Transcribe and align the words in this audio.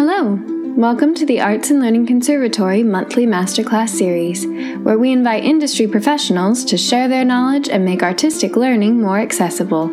Hello! 0.00 0.40
Welcome 0.76 1.12
to 1.16 1.26
the 1.26 1.40
Arts 1.40 1.70
and 1.70 1.80
Learning 1.80 2.06
Conservatory 2.06 2.84
monthly 2.84 3.26
masterclass 3.26 3.88
series, 3.88 4.46
where 4.84 4.96
we 4.96 5.10
invite 5.10 5.42
industry 5.42 5.88
professionals 5.88 6.64
to 6.66 6.76
share 6.76 7.08
their 7.08 7.24
knowledge 7.24 7.68
and 7.68 7.84
make 7.84 8.04
artistic 8.04 8.54
learning 8.54 9.02
more 9.02 9.18
accessible. 9.18 9.90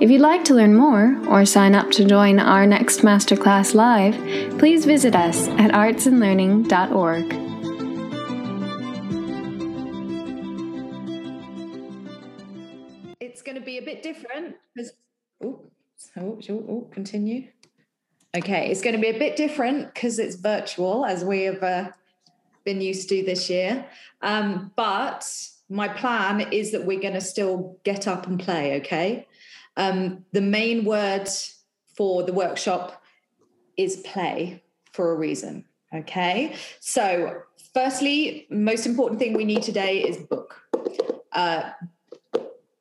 If 0.00 0.12
you'd 0.12 0.20
like 0.20 0.44
to 0.44 0.54
learn 0.54 0.76
more 0.76 1.20
or 1.26 1.44
sign 1.44 1.74
up 1.74 1.90
to 1.90 2.04
join 2.04 2.38
our 2.38 2.68
next 2.68 3.00
masterclass 3.00 3.74
live, 3.74 4.14
please 4.60 4.84
visit 4.84 5.16
us 5.16 5.48
at 5.48 5.72
artsandlearning.org. 5.72 7.24
It's 13.18 13.42
going 13.42 13.56
to 13.56 13.60
be 13.60 13.78
a 13.78 13.82
bit 13.82 14.04
different 14.04 14.54
oh, 15.42 15.64
oh, 16.16 16.38
oh, 16.48 16.88
continue. 16.92 17.48
Okay, 18.34 18.70
it's 18.70 18.80
going 18.80 18.94
to 18.94 19.00
be 19.00 19.10
a 19.10 19.18
bit 19.18 19.36
different 19.36 19.92
because 19.92 20.18
it's 20.18 20.36
virtual, 20.36 21.04
as 21.04 21.22
we 21.22 21.42
have 21.42 21.62
uh, 21.62 21.90
been 22.64 22.80
used 22.80 23.10
to 23.10 23.22
this 23.22 23.50
year. 23.50 23.84
Um, 24.22 24.72
but 24.74 25.28
my 25.68 25.88
plan 25.88 26.40
is 26.50 26.72
that 26.72 26.86
we're 26.86 27.00
going 27.00 27.12
to 27.12 27.20
still 27.20 27.78
get 27.84 28.08
up 28.08 28.26
and 28.26 28.40
play. 28.40 28.76
Okay. 28.76 29.28
Um, 29.76 30.24
the 30.32 30.40
main 30.40 30.86
word 30.86 31.28
for 31.94 32.22
the 32.22 32.32
workshop 32.32 33.02
is 33.76 33.96
play 33.96 34.62
for 34.92 35.12
a 35.12 35.16
reason. 35.16 35.66
Okay. 35.92 36.56
So, 36.80 37.42
firstly, 37.74 38.46
most 38.48 38.86
important 38.86 39.20
thing 39.20 39.34
we 39.34 39.44
need 39.44 39.62
today 39.62 39.98
is 39.98 40.16
book. 40.16 40.58
Uh, 41.32 41.72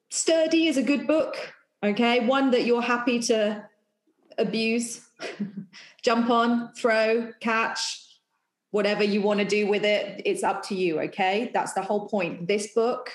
Sturdy 0.09 0.67
is 0.67 0.77
a 0.77 0.83
good 0.83 1.07
book. 1.07 1.53
Okay. 1.83 2.25
One 2.25 2.51
that 2.51 2.65
you're 2.65 2.81
happy 2.81 3.19
to 3.19 3.65
abuse 4.37 5.10
jump 6.01 6.29
on, 6.29 6.73
throw, 6.73 7.31
catch, 7.39 8.05
whatever 8.71 9.03
you 9.03 9.21
want 9.21 9.39
to 9.39 9.45
do 9.45 9.67
with 9.67 9.83
it. 9.83 10.21
It's 10.25 10.43
up 10.43 10.63
to 10.67 10.75
you. 10.75 10.99
Okay. 11.01 11.51
That's 11.53 11.73
the 11.73 11.81
whole 11.81 12.07
point. 12.07 12.47
This 12.47 12.73
book, 12.73 13.11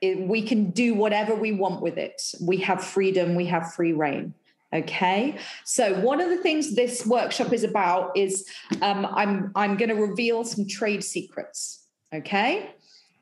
it, 0.00 0.20
we 0.20 0.42
can 0.42 0.70
do 0.70 0.94
whatever 0.94 1.34
we 1.34 1.52
want 1.52 1.82
with 1.82 1.98
it. 1.98 2.22
We 2.40 2.58
have 2.58 2.82
freedom, 2.82 3.34
we 3.34 3.46
have 3.46 3.74
free 3.74 3.92
reign. 3.92 4.34
Okay, 4.72 5.38
so 5.64 5.98
one 6.00 6.20
of 6.20 6.28
the 6.28 6.38
things 6.38 6.74
this 6.74 7.06
workshop 7.06 7.52
is 7.52 7.62
about 7.62 8.16
is 8.16 8.46
um, 8.82 9.06
I'm 9.06 9.52
I'm 9.54 9.76
going 9.76 9.90
to 9.90 9.94
reveal 9.94 10.44
some 10.44 10.66
trade 10.66 11.04
secrets. 11.04 11.86
Okay, 12.12 12.74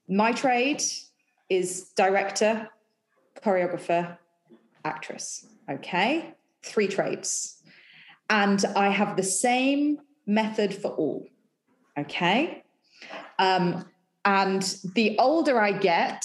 my 0.08 0.32
trade 0.32 0.82
is 1.50 1.90
director, 1.96 2.70
choreographer, 3.42 4.16
actress. 4.86 5.46
Okay, 5.68 6.34
three 6.62 6.88
trades 6.88 7.53
and 8.30 8.64
I 8.76 8.88
have 8.88 9.16
the 9.16 9.22
same 9.22 9.98
method 10.26 10.74
for 10.74 10.92
all. 10.92 11.26
Okay. 11.98 12.64
Um, 13.38 13.84
and 14.24 14.62
the 14.94 15.16
older 15.18 15.60
I 15.60 15.72
get, 15.72 16.24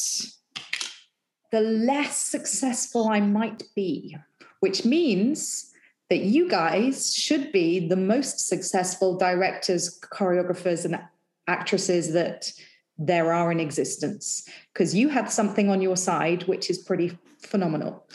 the 1.52 1.62
less 1.62 2.18
successful 2.18 3.10
I 3.10 3.20
might 3.20 3.64
be, 3.76 4.16
which 4.60 4.86
means 4.86 5.72
that 6.10 6.22
you 6.22 6.50
guys 6.50 7.14
should 7.16 7.52
be 7.52 7.88
the 7.88 7.96
most 7.96 8.48
successful 8.48 9.18
directors, 9.18 10.00
choreographers, 10.00 10.86
and 10.86 11.00
actresses 11.48 12.14
that 12.14 12.52
there 12.98 13.34
are 13.34 13.52
in 13.52 13.60
existence 13.60 14.48
because 14.74 14.94
you 14.94 15.10
have 15.10 15.32
something 15.32 15.70
on 15.70 15.82
your 15.82 15.96
side 15.96 16.44
which 16.44 16.70
is 16.70 16.78
pretty 16.78 17.18
phenomenal. 17.42 18.06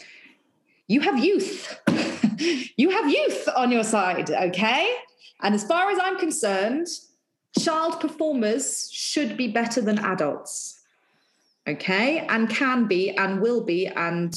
You 0.86 1.00
have 1.00 1.24
youth. 1.24 1.80
You 2.76 2.90
have 2.90 3.10
youth 3.10 3.48
on 3.56 3.70
your 3.70 3.84
side, 3.84 4.30
okay? 4.30 4.94
And 5.42 5.54
as 5.54 5.64
far 5.64 5.90
as 5.90 5.98
I'm 6.00 6.18
concerned, 6.18 6.86
child 7.58 8.00
performers 8.00 8.90
should 8.92 9.36
be 9.36 9.48
better 9.48 9.80
than 9.80 9.98
adults, 9.98 10.80
okay? 11.68 12.26
And 12.28 12.48
can 12.48 12.86
be, 12.86 13.10
and 13.16 13.40
will 13.40 13.64
be, 13.64 13.86
and 13.86 14.34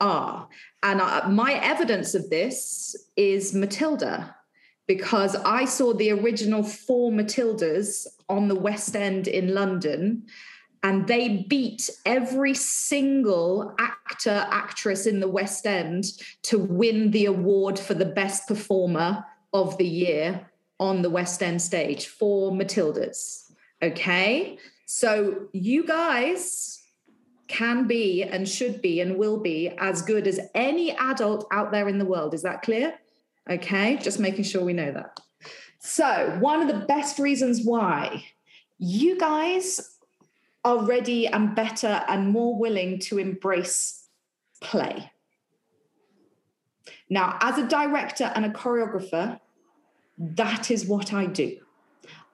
are. 0.00 0.48
And 0.82 1.00
uh, 1.00 1.28
my 1.28 1.54
evidence 1.54 2.14
of 2.14 2.30
this 2.30 2.96
is 3.16 3.54
Matilda, 3.54 4.34
because 4.86 5.36
I 5.36 5.66
saw 5.66 5.92
the 5.92 6.10
original 6.10 6.62
four 6.62 7.12
Matildas 7.12 8.06
on 8.28 8.48
the 8.48 8.54
West 8.54 8.96
End 8.96 9.28
in 9.28 9.54
London 9.54 10.24
and 10.82 11.06
they 11.06 11.44
beat 11.48 11.90
every 12.06 12.54
single 12.54 13.74
actor 13.78 14.46
actress 14.50 15.06
in 15.06 15.20
the 15.20 15.28
west 15.28 15.66
end 15.66 16.04
to 16.42 16.58
win 16.58 17.10
the 17.10 17.26
award 17.26 17.78
for 17.78 17.94
the 17.94 18.06
best 18.06 18.48
performer 18.48 19.24
of 19.52 19.76
the 19.78 19.86
year 19.86 20.48
on 20.78 21.02
the 21.02 21.10
west 21.10 21.42
end 21.42 21.60
stage 21.60 22.06
for 22.06 22.50
matildas. 22.52 23.52
Okay? 23.82 24.58
So 24.86 25.48
you 25.52 25.86
guys 25.86 26.82
can 27.46 27.86
be 27.86 28.22
and 28.22 28.48
should 28.48 28.80
be 28.80 29.00
and 29.00 29.18
will 29.18 29.40
be 29.40 29.68
as 29.78 30.02
good 30.02 30.26
as 30.26 30.40
any 30.54 30.92
adult 30.92 31.46
out 31.52 31.72
there 31.72 31.88
in 31.88 31.98
the 31.98 32.04
world. 32.04 32.32
Is 32.32 32.42
that 32.42 32.62
clear? 32.62 32.94
Okay? 33.48 33.96
Just 33.96 34.18
making 34.18 34.44
sure 34.44 34.64
we 34.64 34.72
know 34.72 34.92
that. 34.92 35.18
So 35.80 36.36
one 36.40 36.60
of 36.62 36.68
the 36.68 36.86
best 36.86 37.18
reasons 37.18 37.62
why 37.64 38.24
you 38.78 39.18
guys 39.18 39.98
are 40.64 40.84
ready 40.84 41.26
and 41.26 41.54
better 41.54 42.04
and 42.08 42.28
more 42.28 42.58
willing 42.58 42.98
to 42.98 43.18
embrace 43.18 44.06
play. 44.60 45.10
Now, 47.08 47.38
as 47.40 47.58
a 47.58 47.66
director 47.66 48.30
and 48.34 48.44
a 48.44 48.50
choreographer, 48.50 49.40
that 50.18 50.70
is 50.70 50.86
what 50.86 51.12
I 51.12 51.26
do. 51.26 51.56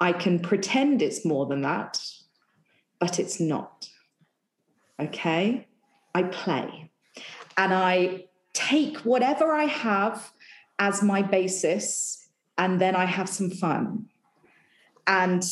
I 0.00 0.12
can 0.12 0.40
pretend 0.40 1.02
it's 1.02 1.24
more 1.24 1.46
than 1.46 1.62
that, 1.62 1.98
but 2.98 3.18
it's 3.18 3.40
not. 3.40 3.88
Okay? 5.00 5.66
I 6.14 6.22
play 6.24 6.90
and 7.56 7.72
I 7.72 8.24
take 8.52 8.98
whatever 8.98 9.52
I 9.52 9.64
have 9.64 10.32
as 10.78 11.02
my 11.02 11.22
basis 11.22 12.28
and 12.58 12.80
then 12.80 12.96
I 12.96 13.04
have 13.04 13.28
some 13.28 13.50
fun. 13.50 14.06
And 15.06 15.42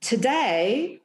today, 0.00 1.00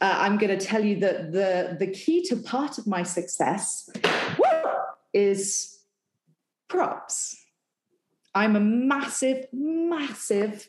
uh, 0.00 0.14
I'm 0.18 0.38
going 0.38 0.56
to 0.56 0.64
tell 0.64 0.84
you 0.84 1.00
that 1.00 1.32
the, 1.32 1.76
the 1.78 1.86
key 1.86 2.22
to 2.28 2.36
part 2.36 2.78
of 2.78 2.86
my 2.86 3.02
success 3.02 3.90
is 5.12 5.78
props. 6.68 7.36
I'm 8.34 8.54
a 8.54 8.60
massive, 8.60 9.46
massive 9.52 10.68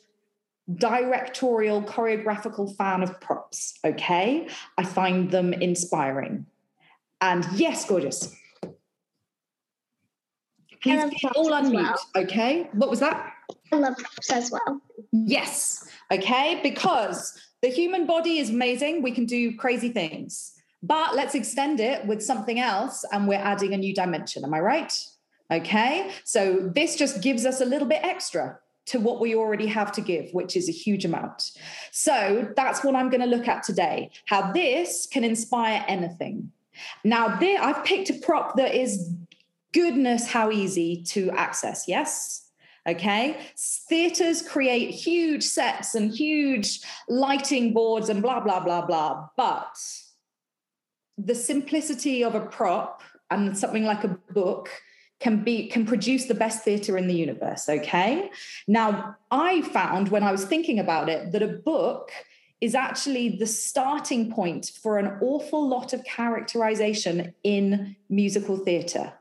directorial, 0.73 1.83
choreographical 1.83 2.75
fan 2.75 3.03
of 3.03 3.19
props. 3.19 3.77
Okay. 3.83 4.47
I 4.77 4.83
find 4.83 5.29
them 5.29 5.53
inspiring. 5.53 6.45
And 7.21 7.45
yes, 7.53 7.85
gorgeous. 7.85 8.35
Please 10.81 11.03
all 11.35 11.51
unmute. 11.51 11.73
Well. 11.73 12.23
Okay. 12.23 12.69
What 12.71 12.89
was 12.89 13.01
that? 13.01 13.33
I 13.71 13.75
love 13.75 13.97
props 13.97 14.31
as 14.31 14.51
well. 14.51 14.81
Yes. 15.11 15.87
Okay. 16.11 16.59
Because 16.63 17.37
the 17.61 17.69
human 17.69 18.05
body 18.05 18.39
is 18.39 18.49
amazing. 18.49 19.01
We 19.01 19.11
can 19.11 19.25
do 19.25 19.55
crazy 19.55 19.89
things. 19.89 20.53
But 20.81 21.15
let's 21.15 21.35
extend 21.35 21.79
it 21.79 22.05
with 22.05 22.23
something 22.23 22.59
else 22.59 23.03
and 23.11 23.27
we're 23.27 23.35
adding 23.35 23.73
a 23.73 23.77
new 23.77 23.93
dimension. 23.93 24.45
Am 24.45 24.53
I 24.53 24.59
right? 24.59 25.05
Okay. 25.51 26.11
So 26.23 26.71
this 26.73 26.95
just 26.95 27.21
gives 27.21 27.45
us 27.45 27.59
a 27.59 27.65
little 27.65 27.87
bit 27.87 28.01
extra 28.03 28.59
to 28.85 28.99
what 28.99 29.19
we 29.19 29.35
already 29.35 29.67
have 29.67 29.91
to 29.91 30.01
give, 30.01 30.31
which 30.31 30.55
is 30.55 30.69
a 30.69 30.71
huge 30.71 31.05
amount. 31.05 31.51
So 31.91 32.51
that's 32.55 32.83
what 32.83 32.95
I'm 32.95 33.09
going 33.09 33.21
to 33.21 33.27
look 33.27 33.47
at 33.47 33.63
today 33.63 34.09
how 34.25 34.51
this 34.51 35.05
can 35.05 35.23
inspire 35.23 35.83
anything. 35.87 36.51
Now, 37.03 37.37
there, 37.39 37.61
I've 37.61 37.83
picked 37.83 38.09
a 38.09 38.13
prop 38.13 38.55
that 38.55 38.73
is 38.73 39.13
goodness, 39.73 40.31
how 40.31 40.49
easy 40.49 41.03
to 41.03 41.29
access. 41.31 41.87
Yes. 41.87 42.48
Okay. 42.87 43.37
Theaters 43.57 44.41
create 44.41 44.91
huge 44.91 45.43
sets 45.43 45.95
and 45.95 46.11
huge 46.11 46.81
lighting 47.07 47.73
boards 47.73 48.09
and 48.09 48.21
blah, 48.21 48.39
blah, 48.39 48.59
blah, 48.59 48.85
blah. 48.85 49.27
But 49.35 49.77
the 51.17 51.35
simplicity 51.35 52.23
of 52.23 52.35
a 52.35 52.45
prop 52.45 53.01
and 53.29 53.57
something 53.57 53.83
like 53.83 54.03
a 54.03 54.17
book 54.31 54.69
can 55.19 55.43
be 55.43 55.67
can 55.67 55.85
produce 55.85 56.25
the 56.25 56.33
best 56.33 56.63
theater 56.63 56.97
in 56.97 57.07
the 57.07 57.13
universe 57.13 57.67
okay 57.67 58.29
now 58.67 59.15
i 59.31 59.61
found 59.61 60.07
when 60.09 60.23
i 60.23 60.31
was 60.31 60.45
thinking 60.45 60.79
about 60.79 61.09
it 61.09 61.31
that 61.33 61.43
a 61.43 61.47
book 61.47 62.11
is 62.61 62.73
actually 62.75 63.37
the 63.37 63.47
starting 63.47 64.31
point 64.31 64.71
for 64.81 64.97
an 64.97 65.17
awful 65.21 65.67
lot 65.67 65.93
of 65.93 66.03
characterization 66.03 67.33
in 67.43 67.95
musical 68.09 68.57
theater 68.57 69.13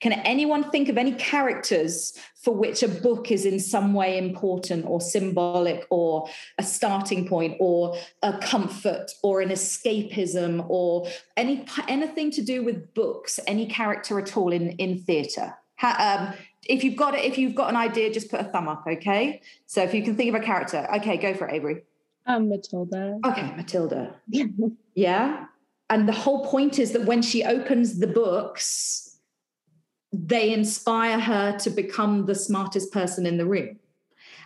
can 0.00 0.12
anyone 0.12 0.70
think 0.70 0.88
of 0.88 0.98
any 0.98 1.12
characters 1.12 2.12
for 2.34 2.54
which 2.54 2.82
a 2.82 2.88
book 2.88 3.30
is 3.30 3.44
in 3.44 3.58
some 3.58 3.92
way 3.92 4.18
important 4.18 4.84
or 4.86 5.00
symbolic 5.00 5.86
or 5.90 6.28
a 6.58 6.62
starting 6.62 7.26
point 7.26 7.56
or 7.60 7.96
a 8.22 8.38
comfort 8.38 9.10
or 9.22 9.40
an 9.40 9.48
escapism 9.48 10.64
or 10.68 11.06
any 11.36 11.64
anything 11.88 12.30
to 12.30 12.42
do 12.42 12.64
with 12.64 12.94
books, 12.94 13.40
any 13.46 13.66
character 13.66 14.18
at 14.18 14.36
all 14.36 14.52
in, 14.52 14.70
in 14.72 14.98
theatre? 14.98 15.54
um, 15.82 16.32
if 16.68 16.82
you've 16.82 16.96
got 16.96 17.14
it, 17.14 17.24
if 17.24 17.38
you've 17.38 17.54
got 17.54 17.70
an 17.70 17.76
idea, 17.76 18.12
just 18.12 18.30
put 18.30 18.40
a 18.40 18.44
thumb 18.44 18.68
up, 18.68 18.84
okay? 18.86 19.40
So 19.66 19.82
if 19.82 19.94
you 19.94 20.02
can 20.02 20.16
think 20.16 20.34
of 20.34 20.40
a 20.40 20.44
character, 20.44 20.88
okay, 20.96 21.16
go 21.16 21.34
for 21.34 21.48
it, 21.48 21.54
Avery. 21.54 21.82
Um, 22.26 22.48
Matilda. 22.48 23.18
Okay, 23.24 23.54
Matilda. 23.56 24.14
yeah. 24.94 25.46
And 25.88 26.08
the 26.08 26.12
whole 26.12 26.44
point 26.44 26.78
is 26.78 26.92
that 26.92 27.04
when 27.04 27.22
she 27.22 27.44
opens 27.44 28.00
the 28.00 28.08
books, 28.08 29.05
they 30.24 30.52
inspire 30.52 31.20
her 31.20 31.58
to 31.58 31.70
become 31.70 32.26
the 32.26 32.34
smartest 32.34 32.92
person 32.92 33.26
in 33.26 33.36
the 33.36 33.46
room. 33.46 33.78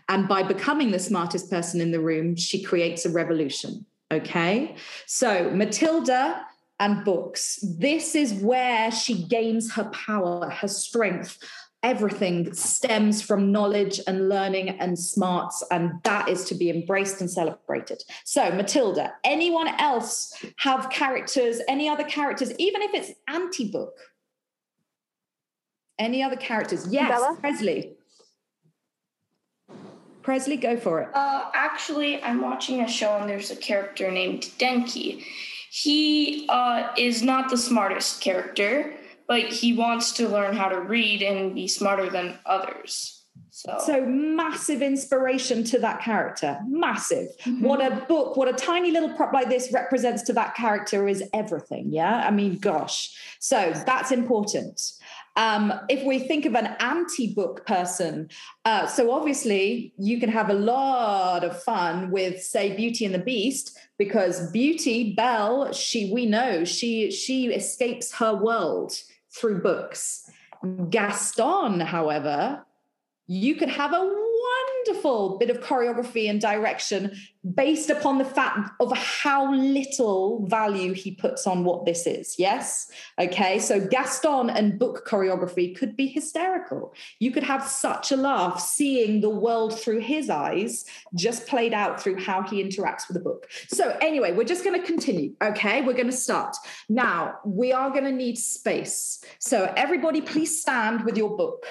And 0.08 0.26
by 0.26 0.42
becoming 0.42 0.90
the 0.90 0.98
smartest 0.98 1.50
person 1.50 1.80
in 1.80 1.92
the 1.92 2.00
room, 2.00 2.34
she 2.34 2.62
creates 2.62 3.06
a 3.06 3.10
revolution. 3.10 3.86
Okay. 4.10 4.74
So 5.06 5.50
Matilda 5.50 6.44
and 6.80 7.04
books, 7.04 7.60
this 7.78 8.14
is 8.14 8.34
where 8.34 8.90
she 8.90 9.22
gains 9.24 9.72
her 9.74 9.84
power, 9.90 10.50
her 10.50 10.66
strength, 10.66 11.38
everything 11.82 12.52
stems 12.52 13.22
from 13.22 13.52
knowledge 13.52 14.00
and 14.06 14.28
learning 14.28 14.70
and 14.80 14.98
smarts, 14.98 15.62
and 15.70 15.92
that 16.04 16.28
is 16.28 16.44
to 16.46 16.54
be 16.54 16.70
embraced 16.70 17.20
and 17.20 17.30
celebrated. 17.30 18.02
So, 18.24 18.50
Matilda, 18.50 19.14
anyone 19.24 19.68
else 19.80 20.34
have 20.56 20.90
characters, 20.90 21.60
any 21.68 21.88
other 21.88 22.04
characters, 22.04 22.52
even 22.58 22.82
if 22.82 22.94
it's 22.94 23.12
anti 23.28 23.70
book? 23.70 23.94
Any 26.00 26.22
other 26.22 26.36
characters? 26.36 26.86
Yes, 26.90 27.10
Bella? 27.10 27.36
Presley. 27.38 27.92
Presley, 30.22 30.56
go 30.56 30.78
for 30.78 31.02
it. 31.02 31.08
Uh, 31.12 31.50
actually, 31.54 32.22
I'm 32.22 32.40
watching 32.40 32.80
a 32.80 32.88
show 32.88 33.18
and 33.18 33.28
there's 33.28 33.50
a 33.50 33.56
character 33.56 34.10
named 34.10 34.44
Denki. 34.58 35.22
He 35.70 36.46
uh, 36.48 36.88
is 36.96 37.22
not 37.22 37.50
the 37.50 37.58
smartest 37.58 38.22
character, 38.22 38.94
but 39.28 39.42
he 39.42 39.74
wants 39.74 40.12
to 40.14 40.26
learn 40.26 40.56
how 40.56 40.70
to 40.70 40.80
read 40.80 41.22
and 41.22 41.54
be 41.54 41.68
smarter 41.68 42.08
than 42.08 42.38
others. 42.46 43.22
So, 43.50 43.78
So 43.84 44.06
massive 44.06 44.80
inspiration 44.80 45.64
to 45.64 45.78
that 45.80 46.00
character. 46.00 46.58
Massive. 46.66 47.28
What 47.60 47.84
a 47.84 48.06
book, 48.06 48.38
what 48.38 48.48
a 48.48 48.54
tiny 48.54 48.90
little 48.90 49.10
prop 49.10 49.34
like 49.34 49.50
this 49.50 49.70
represents 49.70 50.22
to 50.24 50.32
that 50.32 50.54
character 50.54 51.06
is 51.06 51.22
everything. 51.34 51.90
Yeah. 51.92 52.26
I 52.26 52.30
mean, 52.30 52.58
gosh. 52.58 53.14
So 53.38 53.72
that's 53.84 54.12
important. 54.12 54.80
Um, 55.36 55.72
if 55.88 56.04
we 56.04 56.18
think 56.18 56.44
of 56.44 56.54
an 56.54 56.76
anti-book 56.80 57.64
person, 57.66 58.28
uh, 58.64 58.86
so 58.86 59.12
obviously 59.12 59.94
you 59.96 60.18
can 60.18 60.28
have 60.28 60.50
a 60.50 60.54
lot 60.54 61.44
of 61.44 61.62
fun 61.62 62.10
with, 62.10 62.42
say, 62.42 62.76
Beauty 62.76 63.04
and 63.04 63.14
the 63.14 63.20
Beast, 63.20 63.78
because 63.96 64.50
Beauty, 64.50 65.14
Belle, 65.14 65.72
she 65.72 66.12
we 66.12 66.26
know 66.26 66.64
she 66.64 67.10
she 67.10 67.46
escapes 67.46 68.14
her 68.14 68.34
world 68.34 68.92
through 69.30 69.62
books. 69.62 70.28
Gaston, 70.90 71.80
however, 71.80 72.64
you 73.26 73.54
could 73.54 73.68
have 73.68 73.92
a 73.92 73.98
wonderful 74.86 75.38
bit 75.38 75.50
of 75.50 75.60
choreography 75.60 76.28
and 76.28 76.40
direction 76.40 77.16
based 77.54 77.88
upon 77.88 78.18
the 78.18 78.24
fact 78.24 78.70
of 78.80 78.94
how 78.96 79.52
little 79.54 80.46
value 80.46 80.92
he 80.92 81.10
puts 81.10 81.46
on 81.46 81.64
what 81.64 81.86
this 81.86 82.06
is. 82.06 82.38
Yes. 82.38 82.90
Okay. 83.18 83.58
So 83.58 83.80
Gaston 83.80 84.50
and 84.50 84.78
book 84.78 85.06
choreography 85.06 85.76
could 85.76 85.96
be 85.96 86.06
hysterical. 86.06 86.92
You 87.18 87.30
could 87.30 87.42
have 87.42 87.66
such 87.66 88.12
a 88.12 88.16
laugh 88.16 88.60
seeing 88.60 89.20
the 89.20 89.30
world 89.30 89.78
through 89.78 90.00
his 90.00 90.28
eyes, 90.28 90.84
just 91.14 91.46
played 91.46 91.72
out 91.72 92.00
through 92.00 92.20
how 92.20 92.42
he 92.42 92.62
interacts 92.62 93.08
with 93.08 93.14
the 93.14 93.20
book. 93.20 93.48
So, 93.68 93.96
anyway, 94.02 94.32
we're 94.32 94.44
just 94.44 94.64
going 94.64 94.78
to 94.78 94.86
continue. 94.86 95.34
Okay. 95.42 95.80
We're 95.80 95.94
going 95.94 96.06
to 96.06 96.12
start. 96.12 96.56
Now, 96.88 97.38
we 97.44 97.72
are 97.72 97.90
going 97.90 98.04
to 98.04 98.12
need 98.12 98.36
space. 98.36 99.24
So, 99.38 99.72
everybody, 99.76 100.20
please 100.20 100.60
stand 100.60 101.04
with 101.04 101.16
your 101.16 101.36
book. 101.36 101.64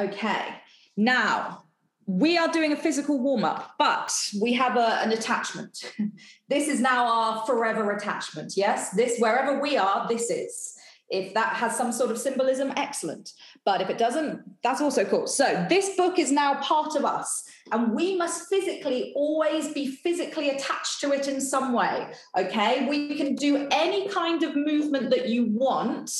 Okay. 0.00 0.54
Now, 0.96 1.64
we 2.06 2.38
are 2.38 2.48
doing 2.48 2.72
a 2.72 2.76
physical 2.76 3.20
warm 3.20 3.44
up, 3.44 3.72
but 3.78 4.10
we 4.40 4.54
have 4.54 4.76
a, 4.76 5.02
an 5.02 5.12
attachment. 5.12 5.92
this 6.48 6.68
is 6.68 6.80
now 6.80 7.06
our 7.06 7.46
forever 7.46 7.90
attachment. 7.92 8.54
Yes, 8.56 8.90
this, 8.90 9.18
wherever 9.18 9.60
we 9.60 9.76
are, 9.76 10.08
this 10.08 10.30
is. 10.30 10.76
If 11.10 11.34
that 11.34 11.54
has 11.56 11.76
some 11.76 11.92
sort 11.92 12.10
of 12.12 12.18
symbolism, 12.18 12.72
excellent. 12.76 13.32
But 13.64 13.80
if 13.82 13.90
it 13.90 13.98
doesn't, 13.98 14.40
that's 14.62 14.80
also 14.80 15.04
cool. 15.04 15.26
So, 15.26 15.66
this 15.68 15.96
book 15.96 16.18
is 16.18 16.32
now 16.32 16.54
part 16.60 16.96
of 16.96 17.04
us, 17.04 17.44
and 17.72 17.92
we 17.92 18.16
must 18.16 18.48
physically 18.48 19.12
always 19.14 19.74
be 19.74 19.88
physically 19.88 20.50
attached 20.50 21.00
to 21.00 21.12
it 21.12 21.28
in 21.28 21.40
some 21.40 21.72
way. 21.72 22.06
Okay, 22.38 22.88
we 22.88 23.16
can 23.16 23.34
do 23.34 23.68
any 23.70 24.08
kind 24.08 24.42
of 24.44 24.56
movement 24.56 25.10
that 25.10 25.28
you 25.28 25.46
want 25.46 26.10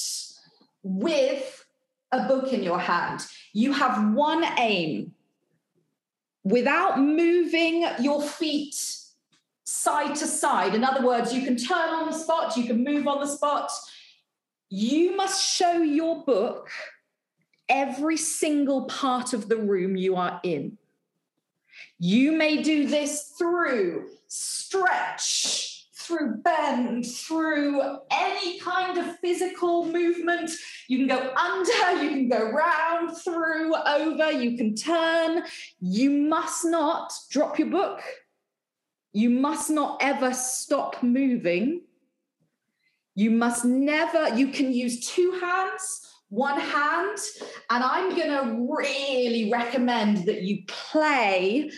with 0.82 1.59
a 2.12 2.26
book 2.26 2.52
in 2.52 2.62
your 2.62 2.78
hand. 2.78 3.26
You 3.52 3.72
have 3.72 4.12
one 4.14 4.44
aim 4.58 5.14
without 6.44 6.98
moving 6.98 7.86
your 8.00 8.22
feet 8.22 8.74
side 9.64 10.16
to 10.16 10.26
side. 10.26 10.74
In 10.74 10.84
other 10.84 11.04
words, 11.06 11.32
you 11.32 11.42
can 11.42 11.56
turn 11.56 11.90
on 11.90 12.10
the 12.10 12.16
spot, 12.16 12.56
you 12.56 12.64
can 12.64 12.82
move 12.82 13.06
on 13.06 13.20
the 13.20 13.26
spot. 13.26 13.70
You 14.68 15.16
must 15.16 15.44
show 15.44 15.82
your 15.82 16.24
book 16.24 16.70
every 17.68 18.16
single 18.16 18.84
part 18.84 19.32
of 19.32 19.48
the 19.48 19.56
room 19.56 19.96
you 19.96 20.16
are 20.16 20.40
in. 20.42 20.76
You 21.98 22.32
may 22.32 22.62
do 22.62 22.86
this 22.86 23.34
through 23.38 24.08
stretch, 24.26 25.69
through 26.10 26.38
bend, 26.38 27.06
through 27.06 27.80
any 28.10 28.58
kind 28.58 28.98
of 28.98 29.16
physical 29.20 29.86
movement. 29.86 30.50
You 30.88 30.98
can 30.98 31.06
go 31.06 31.32
under, 31.34 32.02
you 32.02 32.10
can 32.10 32.28
go 32.28 32.50
round, 32.50 33.16
through, 33.16 33.76
over, 33.76 34.32
you 34.32 34.56
can 34.56 34.74
turn. 34.74 35.44
You 35.80 36.10
must 36.10 36.64
not 36.64 37.12
drop 37.30 37.60
your 37.60 37.68
book. 37.68 38.02
You 39.12 39.30
must 39.30 39.70
not 39.70 39.98
ever 40.02 40.34
stop 40.34 41.00
moving. 41.02 41.82
You 43.14 43.30
must 43.30 43.64
never, 43.64 44.34
you 44.34 44.48
can 44.48 44.72
use 44.72 45.06
two 45.06 45.38
hands, 45.40 46.12
one 46.28 46.58
hand, 46.58 47.18
and 47.70 47.84
I'm 47.84 48.16
going 48.16 48.30
to 48.30 48.74
really 48.76 49.50
recommend 49.50 50.26
that 50.26 50.42
you 50.42 50.64
play 50.66 51.70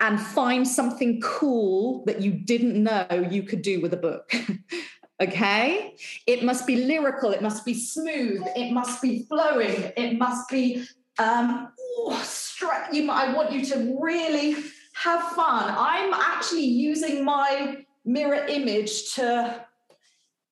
and 0.00 0.20
find 0.20 0.66
something 0.66 1.20
cool 1.20 2.04
that 2.06 2.20
you 2.20 2.32
didn't 2.32 2.82
know 2.82 3.28
you 3.30 3.42
could 3.42 3.62
do 3.62 3.80
with 3.80 3.92
a 3.92 3.98
book. 3.98 4.32
okay? 5.20 5.94
It 6.26 6.42
must 6.42 6.66
be 6.66 6.76
lyrical, 6.76 7.32
it 7.32 7.42
must 7.42 7.64
be 7.64 7.74
smooth, 7.74 8.42
it 8.56 8.72
must 8.72 9.02
be 9.02 9.24
flowing, 9.24 9.92
it 9.96 10.18
must 10.18 10.48
be 10.48 10.86
um 11.18 11.68
ooh, 11.98 12.14
stra- 12.22 12.88
you 12.92 13.10
I 13.10 13.34
want 13.34 13.52
you 13.52 13.64
to 13.66 13.98
really 14.00 14.56
have 14.94 15.22
fun. 15.32 15.74
I'm 15.76 16.14
actually 16.14 16.64
using 16.64 17.24
my 17.24 17.84
mirror 18.04 18.46
image 18.46 19.14
to 19.14 19.66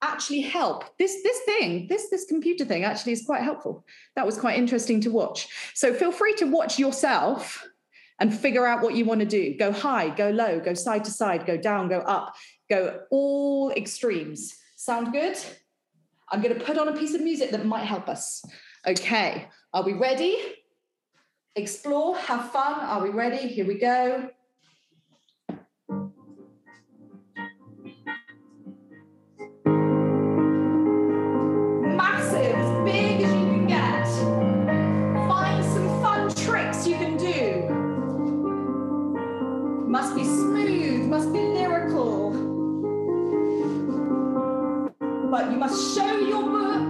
actually 0.01 0.43
help 0.43 0.97
this 0.99 1.23
this 1.25 1.41
thing 1.41 1.89
this 1.89 2.09
this 2.09 2.25
computer 2.27 2.65
thing 2.65 2.85
actually 2.85 3.11
is 3.11 3.25
quite 3.27 3.43
helpful 3.43 3.85
that 4.15 4.25
was 4.25 4.39
quite 4.39 4.57
interesting 4.57 5.01
to 5.01 5.11
watch 5.11 5.49
so 5.75 5.93
feel 5.93 6.13
free 6.13 6.33
to 6.35 6.45
watch 6.45 6.79
yourself 6.79 7.67
and 8.21 8.37
figure 8.37 8.67
out 8.67 8.83
what 8.83 8.95
you 8.95 9.05
want 9.05 9.21
to 9.21 9.27
do. 9.27 9.57
Go 9.57 9.73
high 9.73 10.11
go 10.11 10.31
low 10.31 10.61
go 10.61 10.75
side 10.75 11.05
to 11.05 11.11
side 11.11 11.47
go 11.47 11.57
down 11.57 11.89
go 11.89 12.01
up 12.01 12.35
go 12.69 13.01
all 13.11 13.71
extremes. 13.73 14.57
Sound 14.77 15.13
good? 15.13 15.37
I'm 16.31 16.43
going 16.43 16.57
to 16.57 16.65
put 16.65 16.79
on 16.79 16.89
a 16.89 16.97
piece 16.97 17.15
of 17.15 17.23
music 17.23 17.51
that 17.51 17.65
might 17.65 17.85
help 17.85 18.09
us. 18.09 18.45
Okay 18.87 19.49
are 19.75 19.83
we 19.83 19.93
ready? 19.93 20.39
Explore 21.55 22.17
have 22.17 22.51
fun. 22.53 22.81
Are 22.81 23.03
we 23.03 23.11
ready? 23.11 23.49
Here 23.49 23.67
we 23.67 23.79
go 23.79 24.31
You 45.39 45.57
must 45.57 45.95
show 45.95 46.19
your 46.19 46.43
book 46.43 46.88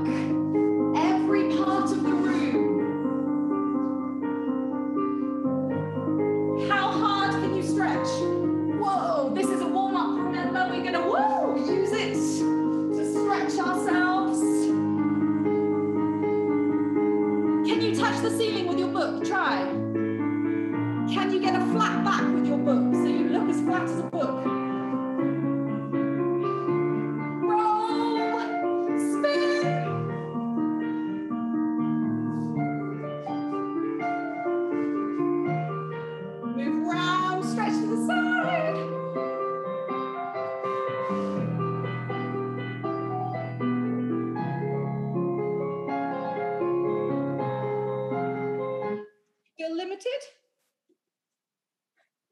feel 49.58 49.76
limited? 49.76 50.20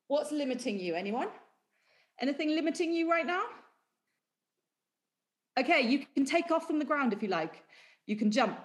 What's 0.09 0.31
limiting 0.31 0.79
you? 0.79 0.95
Anyone? 0.95 1.29
Anything 2.21 2.51
limiting 2.51 2.93
you 2.93 3.11
right 3.11 3.27
now? 3.27 3.43
Okay, 5.59 5.81
you 5.83 6.07
can 6.15 6.25
take 6.25 6.51
off 6.51 6.67
from 6.67 6.79
the 6.79 6.85
ground 6.85 7.13
if 7.13 7.23
you 7.23 7.29
like. 7.29 7.63
You 8.07 8.17
can 8.17 8.31
jump. 8.31 8.59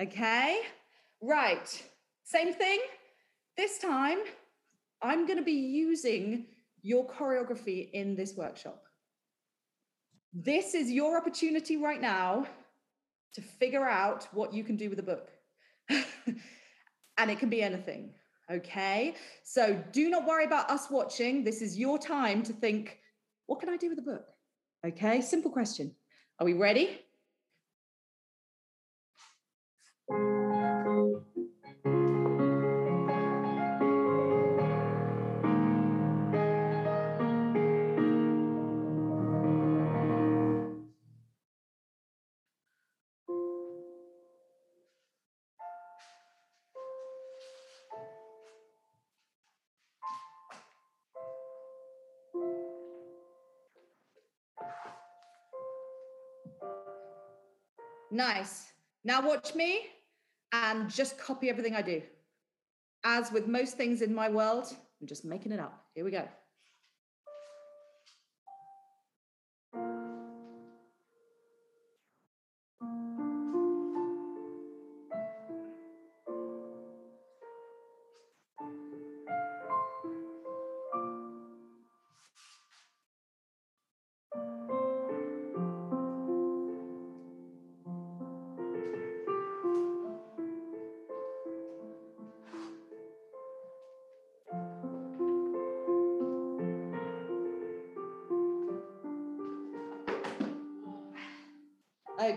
Okay, 0.00 0.60
right. 1.22 1.84
Same 2.24 2.52
thing. 2.52 2.80
This 3.56 3.78
time, 3.78 4.18
I'm 5.00 5.26
going 5.26 5.38
to 5.38 5.44
be 5.44 5.52
using 5.52 6.46
your 6.82 7.06
choreography 7.06 7.90
in 7.92 8.16
this 8.16 8.34
workshop. 8.36 8.82
This 10.32 10.74
is 10.74 10.90
your 10.90 11.16
opportunity 11.16 11.76
right 11.76 12.00
now 12.00 12.46
to 13.34 13.40
figure 13.40 13.86
out 13.86 14.28
what 14.32 14.52
you 14.52 14.64
can 14.64 14.76
do 14.76 14.90
with 14.90 14.98
a 14.98 15.02
book. 15.02 15.30
and 17.18 17.30
it 17.30 17.38
can 17.38 17.48
be 17.48 17.62
anything. 17.62 18.10
Okay. 18.50 19.14
So 19.42 19.82
do 19.92 20.08
not 20.08 20.26
worry 20.26 20.44
about 20.44 20.70
us 20.70 20.88
watching. 20.90 21.42
This 21.42 21.62
is 21.62 21.78
your 21.78 21.98
time 21.98 22.42
to 22.44 22.52
think, 22.52 22.98
what 23.46 23.60
can 23.60 23.68
I 23.68 23.76
do 23.76 23.88
with 23.88 23.96
the 23.96 24.02
book? 24.02 24.26
Okay. 24.86 25.20
Simple 25.20 25.50
question. 25.50 25.94
Are 26.38 26.46
we 26.46 26.52
ready? 26.52 27.00
Nice. 58.16 58.72
Now 59.04 59.20
watch 59.20 59.54
me 59.54 59.80
and 60.50 60.88
just 60.88 61.18
copy 61.18 61.50
everything 61.50 61.76
I 61.76 61.82
do. 61.82 62.00
As 63.04 63.30
with 63.30 63.46
most 63.46 63.76
things 63.76 64.00
in 64.00 64.14
my 64.14 64.30
world, 64.30 64.74
I'm 64.98 65.06
just 65.06 65.26
making 65.26 65.52
it 65.52 65.60
up. 65.60 65.84
Here 65.94 66.02
we 66.02 66.10
go. 66.10 66.26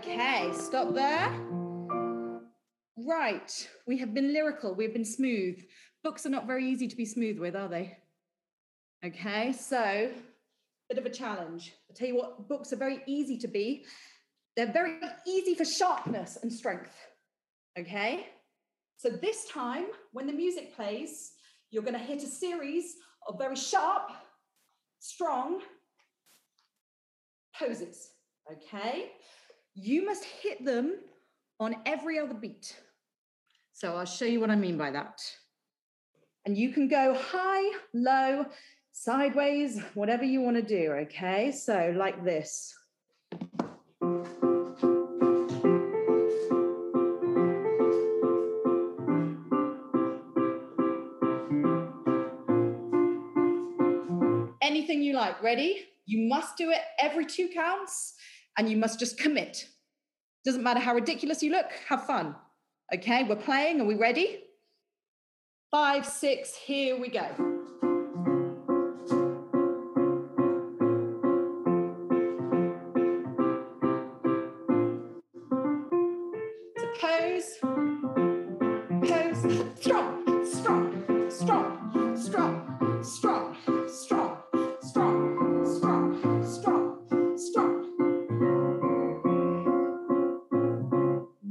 Okay, 0.00 0.50
stop 0.54 0.94
there. 0.94 1.30
Right, 2.96 3.68
we 3.86 3.98
have 3.98 4.14
been 4.14 4.32
lyrical, 4.32 4.74
we've 4.74 4.94
been 4.94 5.04
smooth. 5.04 5.62
Books 6.02 6.24
are 6.24 6.30
not 6.30 6.46
very 6.46 6.66
easy 6.66 6.88
to 6.88 6.96
be 6.96 7.04
smooth 7.04 7.38
with, 7.38 7.54
are 7.54 7.68
they? 7.68 7.98
Okay, 9.04 9.52
so 9.52 10.10
bit 10.88 10.96
of 10.96 11.04
a 11.04 11.10
challenge. 11.10 11.74
I'll 11.86 11.94
tell 11.94 12.08
you 12.08 12.16
what, 12.16 12.48
books 12.48 12.72
are 12.72 12.76
very 12.76 13.02
easy 13.06 13.36
to 13.40 13.46
be. 13.46 13.84
They're 14.56 14.72
very 14.72 15.00
easy 15.26 15.54
for 15.54 15.66
sharpness 15.66 16.38
and 16.42 16.50
strength. 16.50 16.96
Okay, 17.78 18.26
so 18.96 19.10
this 19.10 19.50
time, 19.50 19.84
when 20.12 20.26
the 20.26 20.32
music 20.32 20.74
plays, 20.74 21.32
you're 21.70 21.82
going 21.82 21.92
to 21.92 22.00
hit 22.00 22.22
a 22.22 22.26
series 22.26 22.94
of 23.28 23.36
very 23.36 23.54
sharp, 23.54 24.12
strong 24.98 25.60
poses. 27.54 28.12
Okay, 28.50 29.10
you 29.74 30.04
must 30.04 30.24
hit 30.24 30.64
them 30.64 30.96
on 31.58 31.76
every 31.86 32.18
other 32.18 32.34
beat. 32.34 32.76
So 33.72 33.96
I'll 33.96 34.04
show 34.04 34.24
you 34.24 34.40
what 34.40 34.50
I 34.50 34.56
mean 34.56 34.76
by 34.76 34.90
that. 34.90 35.20
And 36.44 36.56
you 36.56 36.70
can 36.70 36.88
go 36.88 37.14
high, 37.14 37.78
low, 37.94 38.46
sideways, 38.92 39.80
whatever 39.94 40.24
you 40.24 40.40
want 40.40 40.56
to 40.56 40.62
do, 40.62 40.92
okay? 41.02 41.52
So 41.52 41.94
like 41.96 42.24
this. 42.24 42.74
Anything 54.62 55.02
you 55.02 55.14
like. 55.14 55.42
Ready? 55.42 55.86
You 56.06 56.28
must 56.28 56.56
do 56.56 56.70
it 56.70 56.80
every 56.98 57.24
two 57.24 57.48
counts 57.48 58.14
and 58.58 58.70
you 58.70 58.76
must 58.76 58.98
just 58.98 59.18
commit. 59.18 59.66
Doesn't 60.44 60.62
matter 60.62 60.80
how 60.80 60.94
ridiculous 60.94 61.42
you 61.42 61.50
look, 61.50 61.66
have 61.88 62.06
fun. 62.06 62.34
Okay, 62.92 63.24
we're 63.24 63.36
playing. 63.36 63.80
Are 63.80 63.84
we 63.84 63.94
ready? 63.94 64.44
Five, 65.70 66.04
six, 66.04 66.54
here 66.56 66.98
we 66.98 67.08
go. 67.08 67.28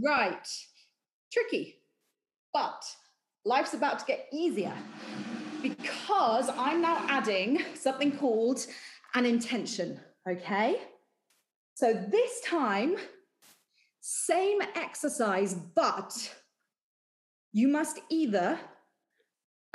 Right, 0.09 0.47
tricky, 1.31 1.75
but 2.51 2.83
life's 3.45 3.75
about 3.75 3.99
to 3.99 4.05
get 4.05 4.25
easier 4.33 4.73
because 5.61 6.49
I'm 6.57 6.81
now 6.81 7.05
adding 7.07 7.63
something 7.75 8.17
called 8.17 8.65
an 9.13 9.27
intention, 9.27 9.99
okay? 10.27 10.77
So 11.75 11.93
this 11.93 12.41
time, 12.41 12.95
same 14.01 14.63
exercise, 14.75 15.53
but 15.53 16.33
you 17.53 17.67
must 17.67 17.99
either 18.09 18.59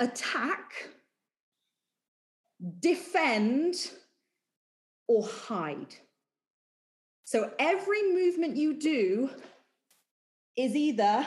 attack, 0.01 0.89
defend, 2.81 3.89
or 5.07 5.25
hide. 5.25 5.95
So 7.23 7.51
every 7.57 8.11
movement 8.11 8.57
you 8.57 8.73
do 8.77 9.29
is 10.57 10.75
either 10.75 11.25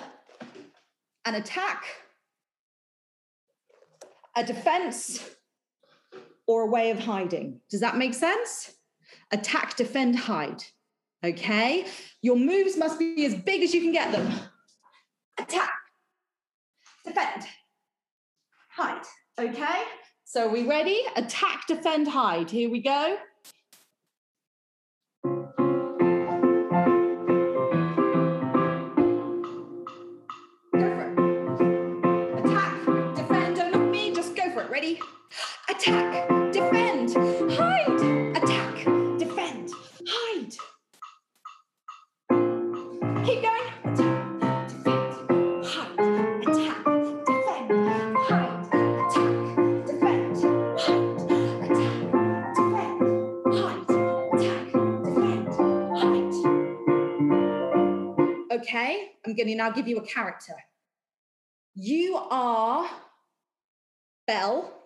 an 1.25 1.35
attack, 1.35 1.85
a 4.37 4.45
defense, 4.45 5.29
or 6.47 6.63
a 6.63 6.67
way 6.67 6.91
of 6.91 6.99
hiding. 6.99 7.61
Does 7.71 7.81
that 7.81 7.97
make 7.97 8.15
sense? 8.15 8.73
Attack, 9.31 9.77
defend, 9.77 10.17
hide. 10.17 10.65
Okay? 11.23 11.87
Your 12.23 12.37
moves 12.37 12.77
must 12.77 12.99
be 12.99 13.27
as 13.27 13.35
big 13.35 13.63
as 13.63 13.75
you 13.75 13.83
can 13.83 13.93
get 13.93 14.13
them. 14.13 14.33
Attack, 15.39 15.71
defend, 17.05 17.45
hide. 18.71 19.03
Okay? 19.39 19.83
So 20.25 20.47
are 20.47 20.51
we 20.51 20.67
ready? 20.67 21.01
Attack, 21.17 21.67
defend, 21.69 22.09
hide. 22.09 22.51
Here 22.51 22.71
we 22.71 22.81
go. 22.81 23.19
Attack, 35.89 36.53
defend, 36.53 37.15
hide. 37.51 38.01
Attack, 38.37 38.77
defend, 39.19 39.71
hide. 40.07 40.55
Keep 43.25 43.41
going. 43.41 43.69
Attack, 43.89 44.29
defend, 44.85 45.65
hide. 45.65 45.97
Attack, 46.47 46.85
defend, 47.37 47.77
hide. 48.29 48.65
Attack, 50.77 51.07
defend, 52.57 53.09
hide. 53.57 53.89
Attack, 54.35 54.69
defend, 55.07 55.49
hide. 55.97 56.37
Okay, 58.61 58.93
I'm 59.25 59.33
going 59.35 59.49
to 59.49 59.55
now 59.55 59.71
give 59.71 59.89
you 59.89 59.97
a 59.97 60.03
character. 60.07 60.53
You 61.75 62.17
are 62.31 62.87
Belle, 64.27 64.78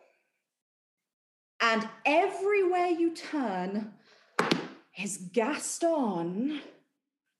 and 1.63 1.89
everywhere 2.05 2.89
you 2.89 3.15
turn 3.15 3.93
is 5.01 5.17
Gaston 5.33 6.61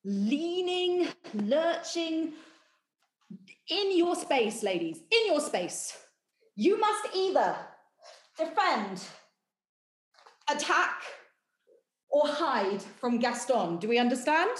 leaning, 0.05 1.09
lurching 1.35 2.33
in 3.69 3.97
your 3.97 4.15
space, 4.15 4.63
ladies, 4.63 5.01
in 5.11 5.27
your 5.27 5.41
space. 5.41 5.97
You 6.55 6.79
must 6.79 7.09
either 7.15 7.57
defend, 8.39 9.03
attack, 10.49 11.03
or 12.11 12.27
hide 12.27 12.83
from 13.01 13.19
Gaston. 13.19 13.79
Do 13.79 13.89
we 13.89 13.99
understand? 13.99 14.51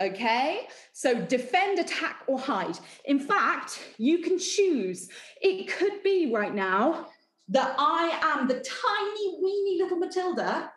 Okay, 0.00 0.66
so 0.92 1.14
defend, 1.14 1.78
attack, 1.78 2.22
or 2.26 2.38
hide. 2.38 2.78
In 3.04 3.20
fact, 3.20 3.80
you 3.96 4.18
can 4.18 4.38
choose. 4.38 5.08
It 5.40 5.68
could 5.68 6.02
be 6.02 6.32
right 6.32 6.54
now 6.54 7.06
that 7.48 7.74
I 7.78 8.18
am 8.22 8.48
the 8.48 8.54
tiny, 8.54 9.38
weeny 9.42 9.82
little 9.82 9.98
Matilda. 9.98 10.70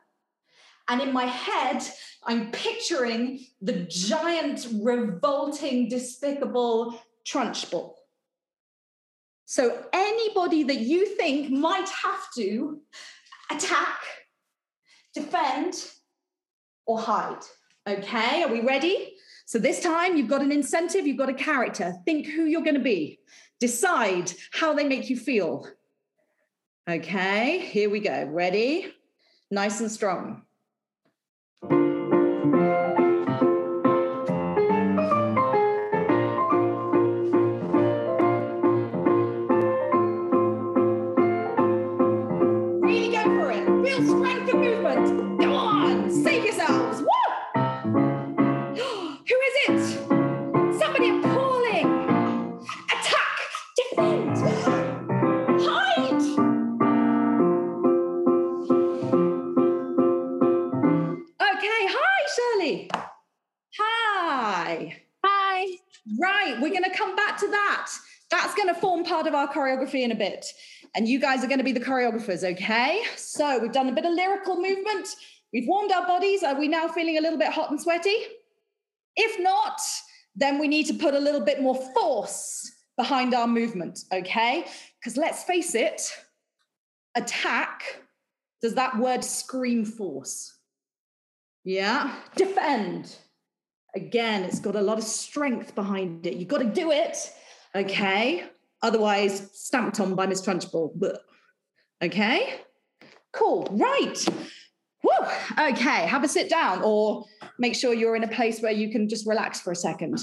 And 0.89 1.01
in 1.01 1.12
my 1.12 1.25
head, 1.25 1.83
I'm 2.24 2.51
picturing 2.51 3.45
the 3.62 3.86
giant, 3.89 4.67
revolting, 4.81 5.89
despicable 5.89 7.01
Trunchbull. 7.25 7.93
So 9.45 9.86
anybody 9.93 10.63
that 10.63 10.79
you 10.79 11.05
think 11.15 11.50
might 11.50 11.88
have 11.89 12.31
to 12.36 12.81
attack, 13.50 14.00
defend, 15.13 15.75
or 16.86 17.00
hide. 17.00 17.43
Okay, 17.88 18.43
are 18.43 18.51
we 18.51 18.62
ready? 18.62 19.13
So 19.45 19.59
this 19.59 19.81
time 19.81 20.17
you've 20.17 20.27
got 20.27 20.41
an 20.41 20.51
incentive, 20.51 21.07
you've 21.07 21.17
got 21.17 21.29
a 21.29 21.33
character. 21.33 21.93
Think 22.03 22.27
who 22.27 22.43
you're 22.43 22.63
going 22.63 22.74
to 22.74 22.81
be. 22.81 23.19
Decide 23.62 24.33
how 24.51 24.74
they 24.74 24.83
make 24.83 25.09
you 25.09 25.15
feel. 25.15 25.65
Okay, 26.89 27.60
here 27.60 27.89
we 27.89 28.00
go. 28.00 28.29
Ready? 28.32 28.94
Nice 29.51 29.82
and 29.82 29.91
strong. 29.91 30.44
Really 42.82 43.12
go 43.12 43.24
for 43.24 43.51
it. 43.51 43.67
Real 43.67 44.08
strength 44.08 44.53
of 44.53 44.60
movement. 44.60 45.26
Part 69.17 69.25
of 69.25 69.33
our 69.33 69.51
choreography 69.51 70.03
in 70.03 70.12
a 70.12 70.15
bit. 70.15 70.45
And 70.93 71.08
you 71.08 71.19
guys 71.19 71.43
are 71.43 71.47
going 71.47 71.58
to 71.58 71.63
be 71.63 71.71
the 71.71 71.80
choreographers, 71.80 72.43
okay? 72.43 73.01
So 73.15 73.58
we've 73.58 73.71
done 73.71 73.89
a 73.89 73.91
bit 73.91 74.06
of 74.06 74.13
lyrical 74.13 74.58
movement. 74.58 75.08
We've 75.51 75.67
warmed 75.67 75.91
our 75.91 76.06
bodies. 76.06 76.43
Are 76.43 76.53
we 76.53 76.67
now 76.67 76.88
feeling 76.88 77.17
a 77.17 77.21
little 77.21 77.39
bit 77.39 77.51
hot 77.51 77.71
and 77.71 77.82
sweaty? 77.82 78.15
If 79.15 79.39
not, 79.39 79.82
then 80.36 80.60
we 80.60 80.67
need 80.67 80.86
to 80.86 80.93
put 80.93 81.15
a 81.15 81.19
little 81.19 81.41
bit 81.41 81.63
more 81.63 81.75
force 81.95 82.71
behind 82.95 83.34
our 83.34 83.47
movement, 83.47 84.01
okay? 84.13 84.65
Because 84.99 85.17
let's 85.17 85.43
face 85.43 85.73
it, 85.73 85.99
attack, 87.15 88.03
does 88.62 88.75
that 88.75 88.99
word 88.99 89.23
scream 89.23 89.84
force? 89.84 90.56
Yeah. 91.63 92.13
Defend. 92.36 93.15
Again, 93.95 94.43
it's 94.43 94.60
got 94.60 94.75
a 94.75 94.82
lot 94.82 94.99
of 94.99 95.03
strength 95.03 95.73
behind 95.73 96.27
it. 96.27 96.36
You've 96.36 96.49
got 96.49 96.60
to 96.60 96.65
do 96.65 96.91
it. 96.91 97.17
Okay. 97.75 98.45
Otherwise, 98.81 99.49
stamped 99.53 99.99
on 99.99 100.15
by 100.15 100.27
Miss 100.27 100.41
Trunchbull. 100.41 100.97
Blech. 100.97 101.17
Okay. 102.03 102.61
Cool. 103.33 103.67
Right. 103.71 104.25
Woo. 105.03 105.27
Okay. 105.59 106.05
Have 106.05 106.23
a 106.23 106.27
sit 106.27 106.49
down 106.49 106.81
or 106.83 107.25
make 107.59 107.75
sure 107.75 107.93
you're 107.93 108.15
in 108.15 108.23
a 108.23 108.27
place 108.27 108.61
where 108.61 108.71
you 108.71 108.91
can 108.91 109.09
just 109.09 109.27
relax 109.27 109.61
for 109.61 109.71
a 109.71 109.75
second. 109.75 110.19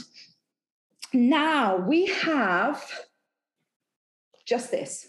Now 1.13 1.77
we 1.77 2.07
have 2.07 2.83
just 4.47 4.71
this. 4.71 5.09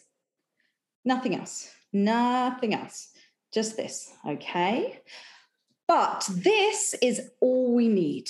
Nothing 1.04 1.36
else. 1.36 1.72
Nothing 1.94 2.74
else. 2.74 3.10
Just 3.54 3.78
this. 3.78 4.12
Okay. 4.28 5.00
But 5.88 6.28
this 6.32 6.96
is 7.02 7.30
all 7.42 7.76
we 7.76 7.88
need. 7.88 8.30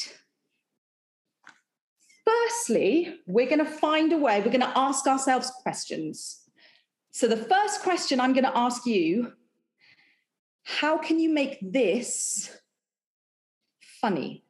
Firstly, 2.25 3.19
we're 3.27 3.47
going 3.47 3.63
to 3.63 3.71
find 3.71 4.11
a 4.11 4.17
way, 4.17 4.39
we're 4.39 4.45
going 4.45 4.59
to 4.61 4.77
ask 4.77 5.05
ourselves 5.05 5.51
questions. 5.61 6.41
So, 7.11 7.27
the 7.27 7.37
first 7.37 7.81
question 7.81 8.19
I'm 8.19 8.33
going 8.33 8.45
to 8.45 8.57
ask 8.57 8.85
you 8.85 9.33
how 10.63 10.97
can 10.97 11.19
you 11.19 11.29
make 11.29 11.59
this 11.61 12.49
funny? 14.01 14.43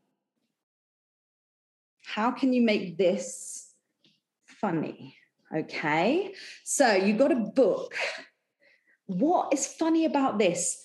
How 2.06 2.32
can 2.32 2.54
you 2.54 2.62
make 2.62 2.98
this 2.98 3.74
funny? 4.46 5.18
Okay. 5.54 6.34
So, 6.64 6.94
you've 6.94 7.18
got 7.18 7.34
a 7.34 7.52
book. 7.56 7.96
What 9.08 9.54
is 9.54 9.68
funny 9.68 10.06
about 10.06 10.40
this? 10.40 10.82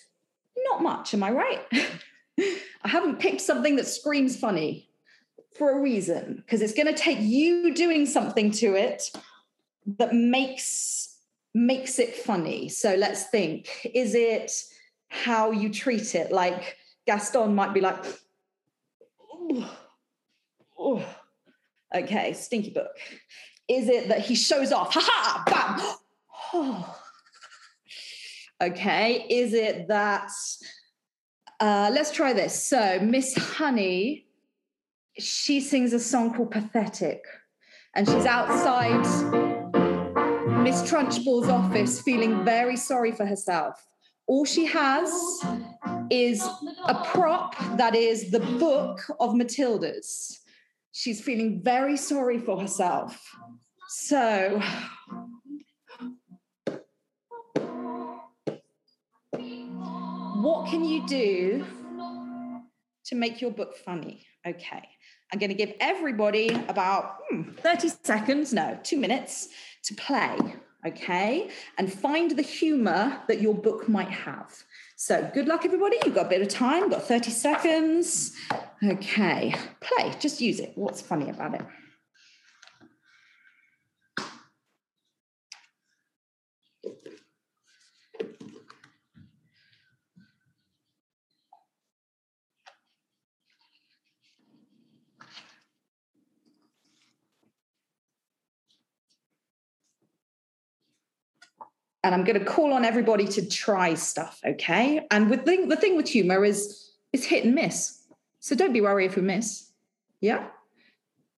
Not 0.59 0.83
much, 0.83 1.15
am 1.15 1.23
I 1.23 1.31
right? 1.31 1.61
I 2.83 2.89
haven't 2.89 3.21
picked 3.21 3.41
something 3.41 3.77
that 3.77 3.87
screams 3.87 4.37
funny 4.37 4.90
for 5.57 5.71
a 5.71 5.81
reason, 5.81 6.37
because 6.37 6.63
it's 6.63 6.75
going 6.75 6.87
to 6.87 6.95
take 6.95 7.19
you 7.21 7.75
doing 7.75 8.07
something 8.07 8.51
to 8.53 8.75
it 8.75 9.11
that 9.99 10.15
makes 10.15 11.19
makes 11.53 11.99
it 11.99 12.15
funny. 12.15 12.69
So 12.69 12.95
let's 12.95 13.25
think. 13.25 13.91
Is 13.95 14.15
it 14.15 14.53
how 15.09 15.51
you 15.51 15.69
treat 15.71 16.15
it? 16.15 16.31
Like 16.31 16.77
Gaston 17.07 17.55
might 17.55 17.75
be 17.75 17.81
like, 17.81 18.05
"Ooh, 19.35 19.65
ooh." 20.81 21.03
okay, 21.95 22.33
stinky 22.33 22.71
book. 22.71 22.97
Is 23.69 23.89
it 23.89 24.09
that 24.09 24.21
he 24.21 24.35
shows 24.35 24.73
off? 24.73 24.95
Ha 24.95 25.01
ha, 25.03 25.43
bam. 25.47 25.97
Oh. 26.53 26.97
Okay, 28.63 29.25
is 29.31 29.55
it 29.55 29.89
that 29.89 30.31
uh, 31.61 31.91
let's 31.93 32.11
try 32.11 32.33
this. 32.33 32.63
So, 32.63 32.99
Miss 33.01 33.35
Honey, 33.35 34.27
she 35.21 35.61
sings 35.61 35.93
a 35.93 36.01
song 36.01 36.35
called 36.35 36.51
Pathetic, 36.51 37.23
and 37.95 38.09
she's 38.09 38.27
outside 38.27 39.01
Miss 40.63 40.83
Trunchbull's 40.89 41.49
office 41.49 42.01
feeling 42.01 42.45
very 42.45 42.77
sorry 42.77 43.13
for 43.13 43.27
herself. 43.27 43.87
All 44.27 44.45
she 44.45 44.65
has 44.67 45.11
is 46.11 46.43
a 46.87 47.03
prop 47.07 47.57
that 47.77 47.95
is 47.95 48.31
the 48.31 48.41
book 48.41 49.01
of 49.19 49.35
Matilda's. 49.35 50.41
She's 50.93 51.21
feeling 51.21 51.63
very 51.63 51.97
sorry 51.97 52.39
for 52.39 52.61
herself. 52.61 53.21
So, 53.89 54.61
what 59.33 60.71
can 60.71 60.85
you 60.85 61.07
do 61.07 61.65
to 63.07 63.15
make 63.15 63.41
your 63.41 63.51
book 63.51 63.77
funny? 63.77 64.27
Okay, 64.47 64.89
I'm 65.33 65.39
going 65.39 65.51
to 65.51 65.55
give 65.55 65.75
everybody 65.81 66.49
about 66.69 67.19
hmm, 67.29 67.53
30 67.53 67.91
seconds, 68.03 68.53
no, 68.53 68.79
two 68.83 68.99
minutes 68.99 69.49
to 69.85 69.95
play, 69.95 70.37
okay, 70.87 71.51
and 71.79 71.93
find 71.93 72.33
the 72.33 72.43
humor 72.43 73.21
that 73.29 73.41
your 73.41 73.55
book 73.55 73.89
might 73.89 74.11
have. 74.11 74.65
So, 74.97 75.31
good 75.33 75.47
luck, 75.47 75.65
everybody. 75.65 75.99
You've 76.05 76.15
got 76.15 76.27
a 76.27 76.29
bit 76.29 76.43
of 76.43 76.49
time, 76.49 76.91
got 76.91 77.05
30 77.05 77.31
seconds. 77.31 78.37
Okay, 78.83 79.55
play, 79.81 80.13
just 80.19 80.41
use 80.41 80.61
it. 80.61 80.73
What's 80.75 81.01
funny 81.01 81.31
about 81.31 81.55
it? 81.55 81.63
And 102.03 102.15
I'm 102.15 102.25
going 102.25 102.39
to 102.39 102.45
call 102.45 102.73
on 102.73 102.85
everybody 102.85 103.27
to 103.29 103.47
try 103.47 103.95
stuff, 103.95 104.41
okay? 104.45 105.07
And 105.11 105.29
with 105.29 105.45
the, 105.45 105.67
the 105.67 105.77
thing 105.77 105.97
with 105.97 106.09
humor 106.09 106.45
is 106.45 106.91
it's 107.13 107.25
hit 107.25 107.45
and 107.45 107.55
miss. 107.55 108.03
So 108.41 108.55
don't 108.55 108.73
be 108.73 108.81
worried 108.81 109.07
if 109.07 109.17
we 109.17 109.23
miss. 109.23 109.71
Yeah. 110.21 110.47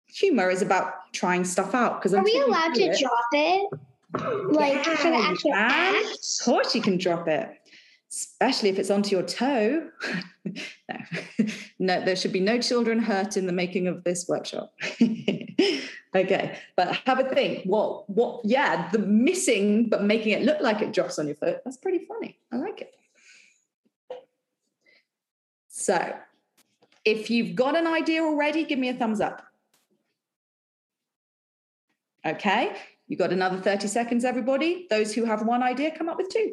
humor 0.09 0.51
is 0.51 0.63
about 0.63 1.13
trying 1.13 1.45
stuff 1.45 1.75
out. 1.75 2.01
Because 2.01 2.15
Are 2.15 2.23
we 2.23 2.41
allowed 2.41 2.75
to 2.75 2.97
drop 2.99 3.27
it? 3.33 3.71
Like 4.53 4.85
for 4.85 5.11
the 5.11 5.17
actual 5.17 5.55
act? 5.55 5.97
Of 6.07 6.45
course, 6.45 6.75
you 6.75 6.83
can 6.83 6.99
drop 6.99 7.27
it, 7.29 7.49
especially 8.13 8.69
if 8.69 8.79
it's 8.79 8.91
onto 8.91 9.11
your 9.11 9.23
toe. 9.23 9.89
no. 10.45 10.97
no, 11.79 12.05
there 12.05 12.15
should 12.15 12.33
be 12.33 12.41
no 12.41 12.61
children 12.61 12.99
hurt 12.99 13.37
in 13.37 13.47
the 13.47 13.53
making 13.53 13.87
of 13.87 14.05
this 14.05 14.29
workshop. 14.29 14.73
okay, 16.15 16.59
but 16.77 16.95
have 17.07 17.19
a 17.19 17.25
think. 17.25 17.65
What? 17.65 18.09
What? 18.11 18.45
Yeah, 18.45 18.91
the 18.91 18.99
missing 18.99 19.89
but 19.89 20.05
making 20.05 20.33
it 20.33 20.43
look 20.43 20.61
like 20.61 20.83
it 20.83 20.93
drops 20.93 21.19
on 21.19 21.27
your 21.27 21.37
foot. 21.37 21.63
That's 21.65 21.79
pretty 21.79 22.05
funny. 22.05 22.39
I 22.53 22.57
like 22.57 22.83
it. 22.83 22.95
So, 25.69 26.15
if 27.05 27.31
you've 27.31 27.57
got 27.57 27.77
an 27.77 27.87
idea 27.87 28.23
already, 28.23 28.65
give 28.65 28.79
me 28.79 28.91
a 28.91 28.95
thumbs 28.95 29.21
up. 29.21 29.43
Okay, 32.25 32.77
you 33.09 33.17
got 33.17 33.33
another 33.33 33.57
30 33.57 33.89
seconds, 33.89 34.25
everybody. 34.25 34.87
Those 34.91 35.13
who 35.13 35.25
have 35.25 35.45
one 35.45 35.63
idea, 35.63 35.97
come 35.97 36.09
up 36.09 36.19
with 36.19 36.29
two. 36.29 36.53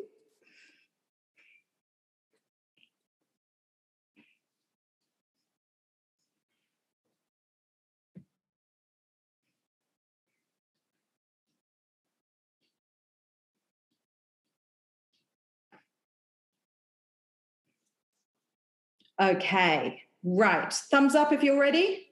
Okay, 19.20 20.04
right. 20.24 20.72
Thumbs 20.74 21.14
up 21.14 21.34
if 21.34 21.44
you're 21.44 21.60
ready. 21.60 22.08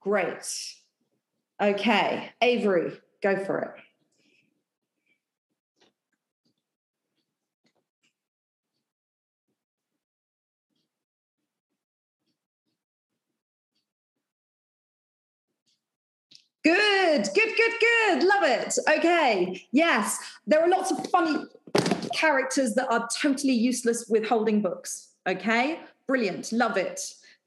Great. 0.00 0.46
Okay, 1.60 2.30
Avery, 2.40 2.92
go 3.22 3.44
for 3.44 3.60
it. 3.60 3.80
Good, 16.64 17.28
good, 17.34 17.56
good, 17.56 17.72
good. 17.80 18.22
Love 18.22 18.42
it. 18.42 18.74
Okay, 18.88 19.66
yes, 19.70 20.18
there 20.46 20.62
are 20.62 20.68
lots 20.68 20.90
of 20.90 21.06
funny 21.10 21.44
characters 22.14 22.74
that 22.74 22.90
are 22.90 23.06
totally 23.20 23.52
useless 23.52 24.06
with 24.08 24.26
holding 24.26 24.62
books. 24.62 25.10
Okay, 25.28 25.80
brilliant. 26.06 26.52
Love 26.52 26.76
it. 26.76 27.00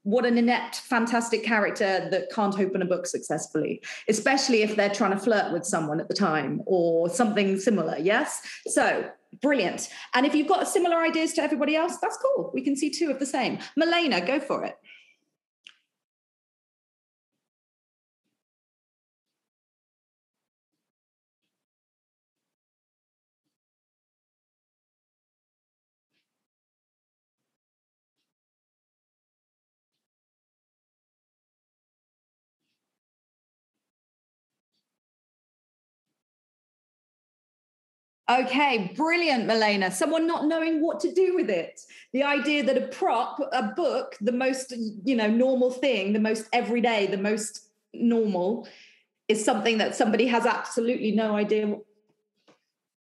What 0.04 0.24
an 0.24 0.38
inept, 0.38 0.76
fantastic 0.76 1.44
character 1.44 2.08
that 2.10 2.30
can't 2.32 2.58
open 2.58 2.82
a 2.82 2.86
book 2.86 3.06
successfully, 3.06 3.82
especially 4.08 4.62
if 4.62 4.76
they're 4.76 4.88
trying 4.88 5.10
to 5.10 5.18
flirt 5.18 5.52
with 5.52 5.66
someone 5.66 6.00
at 6.00 6.08
the 6.08 6.14
time 6.14 6.62
or 6.66 7.10
something 7.10 7.58
similar. 7.58 7.98
Yes. 7.98 8.40
So 8.68 9.10
brilliant. 9.42 9.88
And 10.14 10.24
if 10.24 10.34
you've 10.34 10.48
got 10.48 10.66
similar 10.68 10.96
ideas 10.98 11.32
to 11.34 11.42
everybody 11.42 11.76
else, 11.76 11.98
that's 12.00 12.16
cool. 12.16 12.50
We 12.54 12.62
can 12.62 12.76
see 12.76 12.90
two 12.90 13.10
of 13.10 13.18
the 13.18 13.26
same. 13.26 13.58
Milena, 13.76 14.24
go 14.24 14.40
for 14.40 14.64
it. 14.64 14.76
Okay, 38.30 38.92
brilliant, 38.94 39.46
Milena. 39.46 39.90
Someone 39.90 40.26
not 40.26 40.44
knowing 40.44 40.82
what 40.82 41.00
to 41.00 41.12
do 41.12 41.34
with 41.34 41.48
it. 41.48 41.80
The 42.12 42.24
idea 42.24 42.62
that 42.64 42.76
a 42.76 42.88
prop, 42.88 43.40
a 43.52 43.62
book, 43.74 44.16
the 44.20 44.32
most, 44.32 44.74
you 45.04 45.16
know, 45.16 45.28
normal 45.28 45.70
thing, 45.70 46.12
the 46.12 46.20
most 46.20 46.46
everyday, 46.52 47.06
the 47.06 47.16
most 47.16 47.70
normal, 47.94 48.68
is 49.28 49.42
something 49.42 49.78
that 49.78 49.96
somebody 49.96 50.26
has 50.26 50.44
absolutely 50.44 51.12
no 51.12 51.36
idea. 51.36 51.68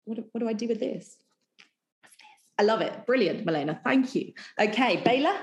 What, 0.04 0.18
what 0.32 0.40
do 0.40 0.48
I 0.48 0.52
do 0.52 0.68
with 0.68 0.80
this? 0.80 1.16
I 2.58 2.62
love 2.62 2.82
it. 2.82 3.06
Brilliant, 3.06 3.46
Milena. 3.46 3.80
Thank 3.82 4.14
you. 4.14 4.34
Okay, 4.60 4.98
Bayla. 4.98 5.34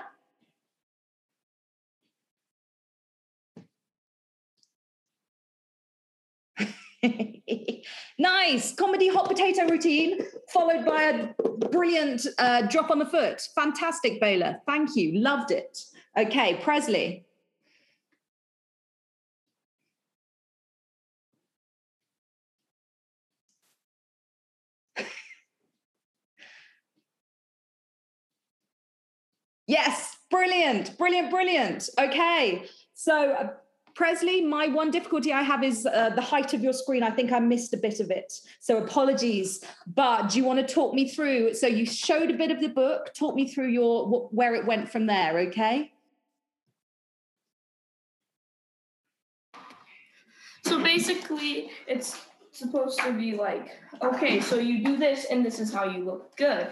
nice. 8.20 8.74
Comedy 8.76 9.08
hot 9.08 9.28
potato 9.28 9.68
routine 9.68 10.20
followed 10.50 10.86
by 10.86 11.04
a 11.04 11.30
brilliant 11.70 12.28
uh, 12.38 12.62
drop 12.64 12.92
on 12.92 13.00
the 13.00 13.06
foot. 13.06 13.42
Fantastic 13.56 14.20
Baylor. 14.22 14.60
thank 14.68 14.96
you. 14.96 15.20
Loved 15.20 15.52
it. 15.52 15.80
Okay 16.18 16.60
Presley. 16.62 17.26
Yes 29.68 30.18
brilliant 30.30 30.98
brilliant 30.98 31.30
brilliant. 31.32 31.90
Okay 31.98 32.66
so 32.94 33.32
uh, 33.32 33.50
Presley, 33.94 34.42
my 34.42 34.68
one 34.68 34.92
difficulty 34.92 35.34
I 35.34 35.42
have 35.42 35.64
is 35.64 35.86
uh, 35.86 36.12
the 36.12 36.22
height 36.22 36.54
of 36.54 36.62
your 36.62 36.74
screen. 36.74 37.04
I 37.04 37.12
think 37.12 37.32
I 37.32 37.40
missed 37.40 37.74
a 37.74 37.78
bit 37.78 38.00
of 38.00 38.10
it. 38.10 38.34
So 38.60 38.78
apologies. 38.78 39.64
But 39.88 40.30
do 40.30 40.40
you 40.40 40.46
want 40.46 40.66
to 40.66 40.74
talk 40.74 40.94
me 40.94 41.10
through? 41.10 41.54
So 41.54 41.68
you 41.68 41.86
showed 41.86 42.30
a 42.30 42.34
bit 42.34 42.52
of 42.52 42.62
the 42.62 42.70
book. 42.70 43.14
Talk 43.14 43.36
me 43.36 43.48
through 43.48 43.68
your 43.70 44.08
where 44.32 44.56
it 44.56 44.66
went 44.66 44.90
from 44.90 45.06
there, 45.06 45.40
okay? 45.40 45.92
So 50.64 50.82
basically, 50.82 51.72
it's 51.88 52.20
supposed 52.52 53.00
to 53.00 53.12
be 53.14 53.34
like, 53.36 53.72
okay, 54.02 54.40
so 54.40 54.60
you 54.60 54.84
do 54.84 54.98
this, 54.98 55.26
and 55.26 55.46
this 55.46 55.60
is 55.60 55.74
how 55.74 55.86
you 55.86 56.04
look 56.04 56.36
good. 56.38 56.72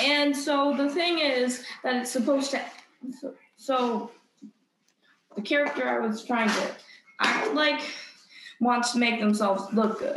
And 0.00 0.36
so 0.36 0.74
the 0.76 0.88
thing 0.88 1.18
is 1.18 1.64
that 1.84 1.96
it's 1.96 2.10
supposed 2.10 2.50
to. 2.52 2.60
So, 3.20 3.34
so 3.56 4.10
the 5.38 5.42
character 5.42 5.88
I 5.88 5.98
was 6.04 6.24
trying 6.24 6.48
to 6.48 6.70
act 7.20 7.54
like 7.54 7.80
wants 8.60 8.92
to 8.92 8.98
make 8.98 9.20
themselves 9.20 9.72
look 9.72 10.00
good. 10.00 10.16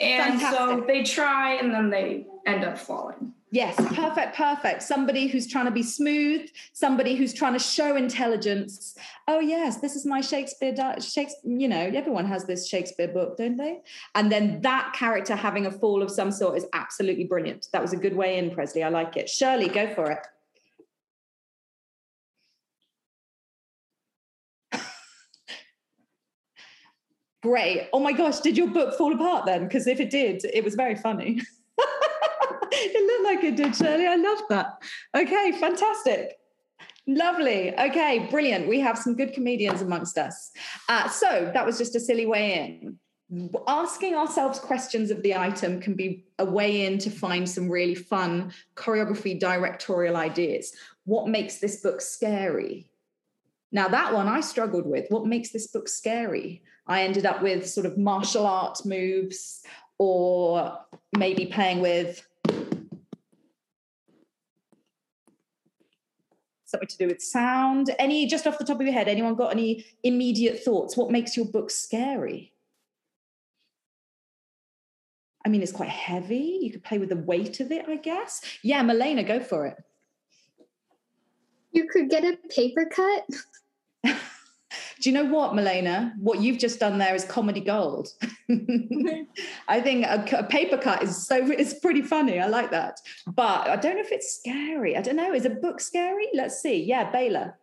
And 0.00 0.40
so 0.40 0.84
they 0.86 1.02
try 1.02 1.54
and 1.54 1.72
then 1.72 1.90
they 1.90 2.26
end 2.46 2.64
up 2.64 2.78
falling. 2.78 3.32
Yes, 3.52 3.74
perfect, 3.94 4.36
perfect. 4.36 4.82
Somebody 4.82 5.26
who's 5.26 5.46
trying 5.46 5.64
to 5.64 5.72
be 5.72 5.82
smooth, 5.82 6.48
somebody 6.72 7.16
who's 7.16 7.34
trying 7.34 7.54
to 7.54 7.58
show 7.58 7.96
intelligence. 7.96 8.96
Oh 9.26 9.40
yes, 9.40 9.78
this 9.78 9.96
is 9.96 10.06
my 10.06 10.20
Shakespeare. 10.20 10.72
Shakespeare, 11.00 11.58
you 11.58 11.68
know, 11.68 11.90
everyone 11.94 12.26
has 12.26 12.44
this 12.44 12.68
Shakespeare 12.68 13.08
book, 13.08 13.36
don't 13.36 13.56
they? 13.56 13.80
And 14.14 14.30
then 14.30 14.60
that 14.60 14.94
character 14.94 15.34
having 15.34 15.66
a 15.66 15.70
fall 15.70 16.00
of 16.00 16.10
some 16.10 16.30
sort 16.30 16.56
is 16.56 16.66
absolutely 16.74 17.24
brilliant. 17.24 17.66
That 17.72 17.82
was 17.82 17.92
a 17.92 17.96
good 17.96 18.14
way 18.14 18.38
in, 18.38 18.52
Presley. 18.52 18.84
I 18.84 18.88
like 18.88 19.16
it. 19.16 19.28
Shirley, 19.28 19.68
go 19.68 19.92
for 19.94 20.10
it. 20.12 20.20
Great. 27.42 27.88
Oh 27.92 28.00
my 28.00 28.12
gosh, 28.12 28.40
did 28.40 28.56
your 28.56 28.68
book 28.68 28.96
fall 28.96 29.14
apart 29.14 29.46
then? 29.46 29.64
Because 29.64 29.86
if 29.86 29.98
it 29.98 30.10
did, 30.10 30.44
it 30.44 30.62
was 30.62 30.74
very 30.74 30.94
funny. 30.94 31.40
it 32.72 33.06
looked 33.06 33.24
like 33.24 33.44
it 33.44 33.56
did, 33.56 33.74
Shirley. 33.74 34.06
I 34.06 34.16
love 34.16 34.42
that. 34.50 34.82
Okay, 35.16 35.52
fantastic. 35.52 36.36
Lovely. 37.06 37.78
Okay, 37.78 38.28
brilliant. 38.30 38.68
We 38.68 38.78
have 38.80 38.98
some 38.98 39.16
good 39.16 39.32
comedians 39.32 39.80
amongst 39.80 40.18
us. 40.18 40.52
Uh, 40.88 41.08
so 41.08 41.50
that 41.54 41.64
was 41.64 41.78
just 41.78 41.96
a 41.96 42.00
silly 42.00 42.26
way 42.26 42.78
in. 42.82 42.98
Asking 43.66 44.14
ourselves 44.14 44.58
questions 44.58 45.10
of 45.10 45.22
the 45.22 45.34
item 45.34 45.80
can 45.80 45.94
be 45.94 46.26
a 46.38 46.44
way 46.44 46.84
in 46.84 46.98
to 46.98 47.10
find 47.10 47.48
some 47.48 47.70
really 47.70 47.94
fun 47.94 48.52
choreography 48.74 49.38
directorial 49.38 50.16
ideas. 50.16 50.72
What 51.04 51.28
makes 51.28 51.58
this 51.58 51.80
book 51.80 52.00
scary? 52.00 52.90
Now, 53.72 53.88
that 53.88 54.12
one 54.12 54.28
I 54.28 54.40
struggled 54.40 54.86
with. 54.86 55.06
What 55.10 55.26
makes 55.26 55.50
this 55.50 55.68
book 55.68 55.88
scary? 55.88 56.62
I 56.90 57.04
ended 57.04 57.24
up 57.24 57.40
with 57.40 57.70
sort 57.70 57.86
of 57.86 57.96
martial 57.96 58.44
arts 58.44 58.84
moves 58.84 59.62
or 59.96 60.76
maybe 61.16 61.46
playing 61.46 61.80
with 61.80 62.26
something 66.64 66.88
to 66.88 66.98
do 66.98 67.06
with 67.06 67.22
sound. 67.22 67.94
Any, 68.00 68.26
just 68.26 68.44
off 68.44 68.58
the 68.58 68.64
top 68.64 68.80
of 68.80 68.82
your 68.82 68.92
head, 68.92 69.06
anyone 69.06 69.36
got 69.36 69.52
any 69.52 69.86
immediate 70.02 70.64
thoughts? 70.64 70.96
What 70.96 71.12
makes 71.12 71.36
your 71.36 71.46
book 71.46 71.70
scary? 71.70 72.54
I 75.46 75.48
mean, 75.48 75.62
it's 75.62 75.70
quite 75.70 75.90
heavy. 75.90 76.58
You 76.60 76.72
could 76.72 76.82
play 76.82 76.98
with 76.98 77.10
the 77.10 77.16
weight 77.16 77.60
of 77.60 77.70
it, 77.70 77.88
I 77.88 77.96
guess. 77.96 78.42
Yeah, 78.64 78.82
Milena, 78.82 79.22
go 79.22 79.38
for 79.38 79.64
it. 79.66 79.76
You 81.70 81.86
could 81.86 82.10
get 82.10 82.24
a 82.24 82.36
paper 82.48 82.84
cut. 82.84 83.26
Do 85.00 85.08
you 85.08 85.14
know 85.14 85.24
what, 85.24 85.54
Milena? 85.54 86.12
What 86.18 86.42
you've 86.42 86.58
just 86.58 86.78
done 86.78 86.98
there 86.98 87.14
is 87.14 87.24
comedy 87.24 87.60
gold. 87.60 88.08
I 89.68 89.80
think 89.80 90.04
a, 90.04 90.26
a, 90.36 90.44
paper 90.44 90.76
cut 90.76 91.02
is 91.02 91.26
so 91.26 91.50
it's 91.50 91.72
pretty 91.72 92.02
funny. 92.02 92.38
I 92.38 92.46
like 92.48 92.70
that, 92.72 93.00
but 93.26 93.66
I 93.66 93.76
don't 93.76 93.94
know 93.94 94.02
if 94.02 94.12
it's 94.12 94.36
scary. 94.36 94.98
I 94.98 95.00
don't 95.00 95.16
know. 95.16 95.32
Is 95.32 95.46
a 95.46 95.50
book 95.50 95.80
scary? 95.80 96.28
Let's 96.34 96.60
see. 96.60 96.84
Yeah, 96.84 97.10
Baylor. 97.10 97.58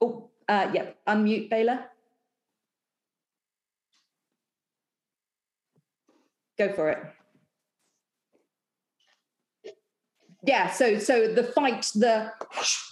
Oh, 0.00 0.30
uh, 0.48 0.70
yeah. 0.72 0.90
Unmute 1.06 1.50
Baylor. 1.50 1.84
Go 6.56 6.72
for 6.72 6.88
it. 6.88 7.17
Yeah 10.42 10.70
so 10.70 10.98
so 10.98 11.32
the 11.32 11.42
fight 11.42 11.90
the 11.94 12.32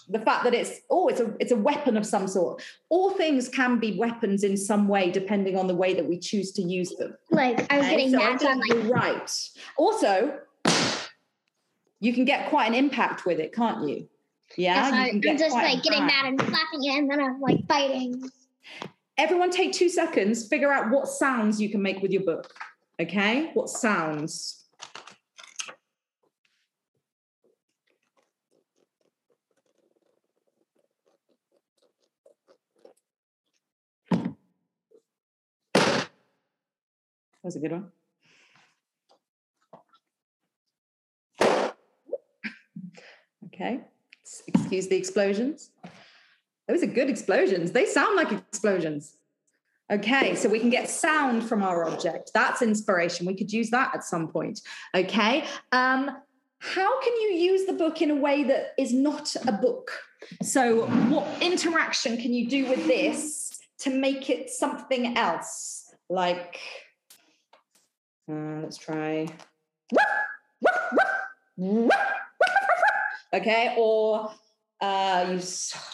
the 0.09 0.19
fact 0.21 0.45
that 0.45 0.55
it's 0.55 0.81
oh 0.91 1.09
it's 1.09 1.21
a 1.21 1.35
it's 1.39 1.53
a 1.53 1.57
weapon 1.57 1.97
of 1.97 2.07
some 2.07 2.27
sort. 2.27 2.63
All 2.89 3.11
things 3.11 3.49
can 3.49 3.79
be 3.79 3.97
weapons 3.99 4.45
in 4.45 4.57
some 4.57 4.89
way 4.89 5.11
depending 5.11 5.57
on 5.57 5.67
the 5.67 5.75
way 5.75 5.95
that 5.95 6.07
we 6.07 6.19
choose 6.19 6.53
to 6.53 6.63
use 6.63 6.91
them. 6.97 7.17
Like 7.31 7.71
i 7.73 7.79
was 7.79 7.87
getting 7.87 8.11
so 8.11 8.23
on 8.23 8.61
like 8.61 8.91
right. 8.91 9.51
Also 9.77 10.39
you 12.01 12.13
can 12.13 12.25
get 12.25 12.49
quite 12.51 12.67
an 12.67 12.75
impact 12.75 13.27
with 13.27 13.39
it 13.39 13.53
can't 13.53 13.89
you? 13.89 14.09
Yeah 14.57 15.07
you 15.07 15.31
i'm 15.31 15.39
just 15.39 15.55
like 15.55 15.83
getting 15.83 16.07
mad 16.07 16.27
and 16.27 16.41
slapping 16.41 16.85
it 16.85 16.99
and 16.99 17.11
then 17.11 17.21
i'm 17.21 17.41
like 17.41 17.67
fighting. 17.67 18.31
Everyone 19.19 19.51
take 19.51 19.73
two 19.73 19.89
seconds 19.89 20.47
figure 20.47 20.73
out 20.73 20.91
what 20.91 21.09
sounds 21.09 21.61
you 21.61 21.69
can 21.69 21.83
make 21.83 22.03
with 22.03 22.13
your 22.13 22.23
book 22.23 22.53
okay? 23.01 23.51
What 23.55 23.69
sounds 23.69 24.65
was 37.47 37.57
a 37.57 37.61
good 37.61 37.73
one. 37.73 37.93
Okay, 43.47 43.81
excuse 44.49 44.89
the 44.89 44.97
explosions. 44.97 45.71
Those 46.69 46.83
are 46.83 46.87
good 46.87 47.09
explosions. 47.09 47.71
They 47.71 47.87
sound 47.87 48.17
like 48.17 48.33
explosions. 48.33 49.17
Okay, 49.91 50.35
so 50.35 50.49
we 50.49 50.59
can 50.59 50.69
get 50.69 50.91
sound 50.91 51.49
from 51.49 51.63
our 51.63 51.89
object. 51.89 52.33
That's 52.35 52.61
inspiration. 52.61 53.25
We 53.25 53.37
could 53.37 53.53
use 53.53 53.71
that 53.71 53.95
at 53.95 54.03
some 54.03 54.27
point. 54.27 54.61
Okay. 54.95 55.45
Um, 55.71 56.11
how 56.59 57.01
can 57.01 57.13
you 57.21 57.29
use 57.29 57.67
the 57.67 57.73
book 57.73 58.03
in 58.03 58.11
a 58.11 58.17
way 58.17 58.43
that 58.43 58.75
is 58.77 58.93
not 58.93 59.37
a 59.47 59.53
book? 59.53 59.93
So, 60.43 60.87
what 60.87 61.29
interaction 61.41 62.17
can 62.17 62.35
you 62.35 62.49
do 62.49 62.69
with 62.69 62.85
this 62.89 63.61
to 63.79 63.91
make 63.91 64.29
it 64.29 64.51
something 64.51 65.17
else? 65.17 65.95
Like, 66.09 66.59
uh, 68.31 68.61
let's 68.63 68.79
try. 68.79 69.27
Okay, 73.35 73.75
or 73.77 74.31
uh, 74.81 75.27
you 75.31 75.41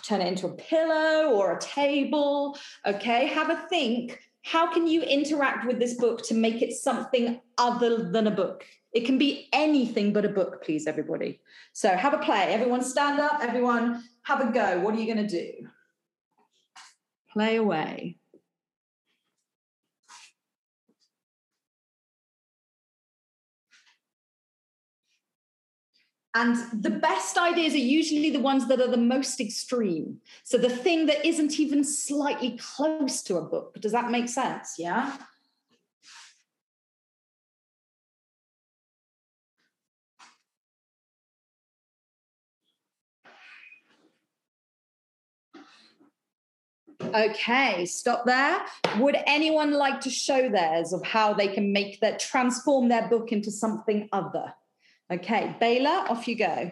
turn 0.04 0.20
it 0.20 0.28
into 0.28 0.46
a 0.46 0.52
pillow 0.52 1.30
or 1.30 1.56
a 1.56 1.60
table. 1.60 2.56
Okay, 2.86 3.26
have 3.26 3.50
a 3.50 3.56
think. 3.68 4.20
How 4.42 4.72
can 4.72 4.86
you 4.86 5.02
interact 5.02 5.66
with 5.66 5.78
this 5.78 5.94
book 5.94 6.22
to 6.24 6.34
make 6.34 6.62
it 6.62 6.72
something 6.72 7.40
other 7.58 8.10
than 8.10 8.26
a 8.26 8.30
book? 8.30 8.64
It 8.92 9.06
can 9.06 9.18
be 9.18 9.48
anything 9.52 10.12
but 10.12 10.24
a 10.24 10.28
book, 10.28 10.62
please, 10.62 10.86
everybody. 10.86 11.40
So 11.72 11.88
have 11.88 12.12
a 12.12 12.18
play. 12.18 12.52
Everyone 12.52 12.82
stand 12.82 13.18
up. 13.18 13.38
Everyone 13.40 14.04
have 14.22 14.40
a 14.40 14.52
go. 14.52 14.80
What 14.80 14.94
are 14.94 14.98
you 14.98 15.12
going 15.12 15.26
to 15.26 15.42
do? 15.42 15.68
Play 17.32 17.56
away. 17.56 18.18
And 26.34 26.56
the 26.82 26.90
best 26.90 27.36
ideas 27.36 27.74
are 27.74 27.78
usually 27.78 28.30
the 28.30 28.40
ones 28.40 28.66
that 28.68 28.80
are 28.80 28.90
the 28.90 28.96
most 28.96 29.38
extreme. 29.38 30.20
So 30.44 30.56
the 30.56 30.70
thing 30.70 31.04
that 31.06 31.26
isn't 31.26 31.60
even 31.60 31.84
slightly 31.84 32.58
close 32.58 33.22
to 33.24 33.36
a 33.36 33.42
book. 33.42 33.78
Does 33.80 33.92
that 33.92 34.10
make 34.10 34.30
sense? 34.30 34.76
Yeah. 34.78 35.18
Okay, 47.14 47.84
stop 47.84 48.24
there. 48.24 48.62
Would 48.98 49.16
anyone 49.26 49.72
like 49.72 50.00
to 50.02 50.10
show 50.10 50.48
theirs 50.48 50.94
of 50.94 51.04
how 51.04 51.34
they 51.34 51.48
can 51.48 51.72
make 51.72 52.00
that 52.00 52.20
transform 52.20 52.88
their 52.88 53.06
book 53.08 53.32
into 53.32 53.50
something 53.50 54.08
other? 54.12 54.54
Okay, 55.12 55.54
Baylor, 55.60 56.06
off 56.08 56.26
you 56.26 56.36
go. 56.36 56.70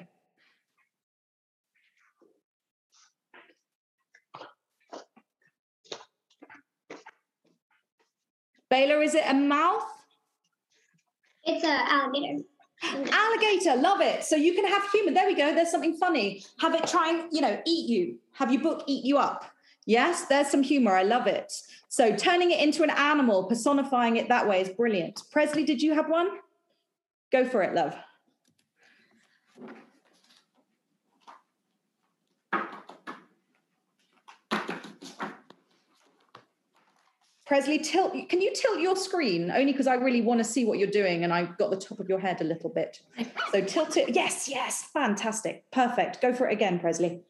Baylor, 8.70 9.02
is 9.02 9.14
it 9.14 9.24
a 9.26 9.34
mouth? 9.34 9.84
It's 11.44 11.64
an 11.64 11.80
alligator. 11.86 12.44
Alligator, 13.12 13.76
love 13.76 14.00
it. 14.00 14.24
So 14.24 14.36
you 14.36 14.54
can 14.54 14.66
have 14.66 14.90
human. 14.90 15.12
There 15.12 15.26
we 15.26 15.34
go. 15.34 15.54
There's 15.54 15.70
something 15.70 15.96
funny. 15.98 16.42
Have 16.60 16.74
it 16.74 16.86
try 16.86 17.10
and, 17.10 17.24
you 17.30 17.42
know, 17.42 17.60
eat 17.66 17.90
you. 17.90 18.16
Have 18.32 18.50
your 18.50 18.62
book 18.62 18.84
eat 18.86 19.04
you 19.04 19.18
up. 19.18 19.44
Yes, 19.84 20.26
there's 20.26 20.46
some 20.46 20.62
humor. 20.62 20.96
I 20.96 21.02
love 21.02 21.26
it. 21.26 21.52
So 21.90 22.16
turning 22.16 22.52
it 22.52 22.60
into 22.60 22.82
an 22.84 22.90
animal, 22.90 23.44
personifying 23.44 24.16
it 24.16 24.28
that 24.30 24.48
way 24.48 24.62
is 24.62 24.70
brilliant. 24.70 25.20
Presley, 25.30 25.64
did 25.64 25.82
you 25.82 25.92
have 25.94 26.08
one? 26.08 26.28
Go 27.32 27.44
for 27.44 27.62
it, 27.62 27.74
love. 27.74 27.94
Presley, 37.50 37.80
tilt. 37.80 38.12
Can 38.28 38.40
you 38.40 38.52
tilt 38.54 38.78
your 38.78 38.94
screen? 38.94 39.50
Only 39.50 39.72
because 39.72 39.88
I 39.88 39.94
really 39.94 40.20
want 40.20 40.38
to 40.38 40.44
see 40.44 40.64
what 40.64 40.78
you're 40.78 40.86
doing, 40.86 41.24
and 41.24 41.32
I've 41.32 41.58
got 41.58 41.72
the 41.72 41.76
top 41.76 41.98
of 41.98 42.08
your 42.08 42.20
head 42.20 42.40
a 42.40 42.44
little 42.44 42.70
bit. 42.70 43.00
So 43.50 43.60
tilt 43.60 43.96
it. 43.96 44.14
Yes, 44.14 44.48
yes, 44.48 44.84
fantastic, 44.84 45.68
perfect. 45.72 46.20
Go 46.22 46.32
for 46.32 46.48
it 46.48 46.52
again, 46.52 46.78
Presley. 46.78 47.22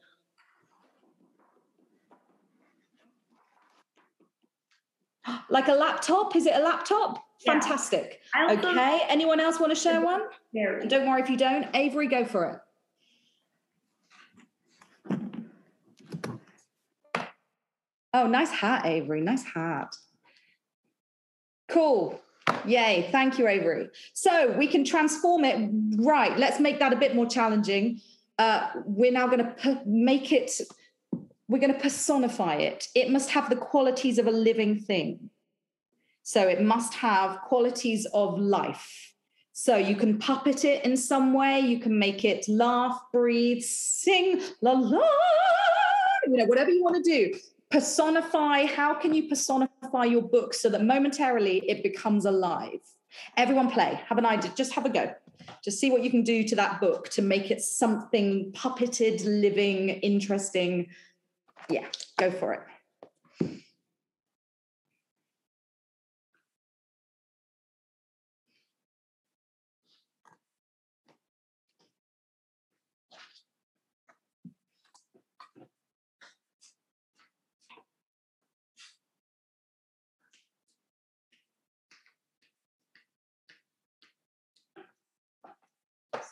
Like 5.49 5.69
a 5.69 5.73
laptop? 5.73 6.35
Is 6.35 6.45
it 6.45 6.53
a 6.53 6.61
laptop? 6.61 7.25
Yeah. 7.43 7.53
Fantastic. 7.53 8.21
Okay. 8.51 9.01
Anyone 9.09 9.39
else 9.39 9.59
want 9.59 9.71
to 9.71 9.75
share 9.75 10.01
one? 10.01 10.21
And 10.53 10.87
don't 10.87 11.09
worry 11.09 11.23
if 11.23 11.31
you 11.31 11.37
don't. 11.37 11.65
Avery, 11.73 12.05
go 12.05 12.25
for 12.25 12.45
it. 12.45 12.59
Oh, 18.13 18.27
nice 18.27 18.51
hat, 18.51 18.85
Avery. 18.85 19.21
Nice 19.21 19.43
hat. 19.43 19.95
Cool. 21.71 22.19
Yay. 22.65 23.07
Thank 23.11 23.39
you, 23.39 23.47
Avery. 23.47 23.89
So 24.13 24.51
we 24.57 24.67
can 24.67 24.83
transform 24.83 25.45
it. 25.45 25.69
Right. 25.97 26.37
Let's 26.37 26.59
make 26.59 26.79
that 26.79 26.91
a 26.91 26.97
bit 26.97 27.15
more 27.15 27.25
challenging. 27.25 28.01
Uh, 28.37 28.67
we're 28.85 29.11
now 29.11 29.27
going 29.27 29.39
to 29.39 29.81
make 29.85 30.31
it, 30.31 30.59
we're 31.47 31.59
going 31.59 31.73
to 31.73 31.79
personify 31.79 32.55
it. 32.55 32.87
It 32.95 33.09
must 33.09 33.29
have 33.29 33.49
the 33.49 33.55
qualities 33.55 34.17
of 34.17 34.27
a 34.27 34.31
living 34.31 34.79
thing. 34.79 35.29
So 36.23 36.47
it 36.47 36.61
must 36.61 36.93
have 36.95 37.41
qualities 37.41 38.05
of 38.13 38.37
life. 38.37 39.13
So 39.53 39.75
you 39.75 39.95
can 39.95 40.17
puppet 40.17 40.65
it 40.65 40.83
in 40.85 40.97
some 40.97 41.33
way. 41.33 41.59
You 41.59 41.79
can 41.79 41.97
make 41.97 42.25
it 42.25 42.47
laugh, 42.47 42.99
breathe, 43.11 43.61
sing, 43.61 44.41
la 44.61 44.71
la, 44.71 45.07
you 46.27 46.37
know, 46.37 46.45
whatever 46.45 46.69
you 46.69 46.83
want 46.83 47.03
to 47.03 47.03
do 47.03 47.39
personify 47.71 48.65
how 48.65 48.93
can 48.93 49.13
you 49.13 49.27
personify 49.27 50.03
your 50.03 50.21
book 50.21 50.53
so 50.53 50.69
that 50.69 50.83
momentarily 50.83 51.63
it 51.67 51.83
becomes 51.83 52.25
alive? 52.25 52.79
Everyone 53.37 53.69
play 53.69 53.99
have 54.07 54.17
an 54.17 54.25
idea 54.25 54.51
just 54.55 54.73
have 54.73 54.85
a 54.85 54.89
go. 54.89 55.13
Just 55.63 55.79
see 55.79 55.89
what 55.89 56.03
you 56.03 56.11
can 56.11 56.23
do 56.23 56.43
to 56.43 56.55
that 56.55 56.79
book 56.79 57.09
to 57.09 57.21
make 57.21 57.49
it 57.49 57.61
something 57.61 58.51
puppeted 58.53 59.23
living 59.25 59.89
interesting. 59.89 60.87
Yeah 61.69 61.85
go 62.17 62.29
for 62.29 62.53
it 62.53 62.61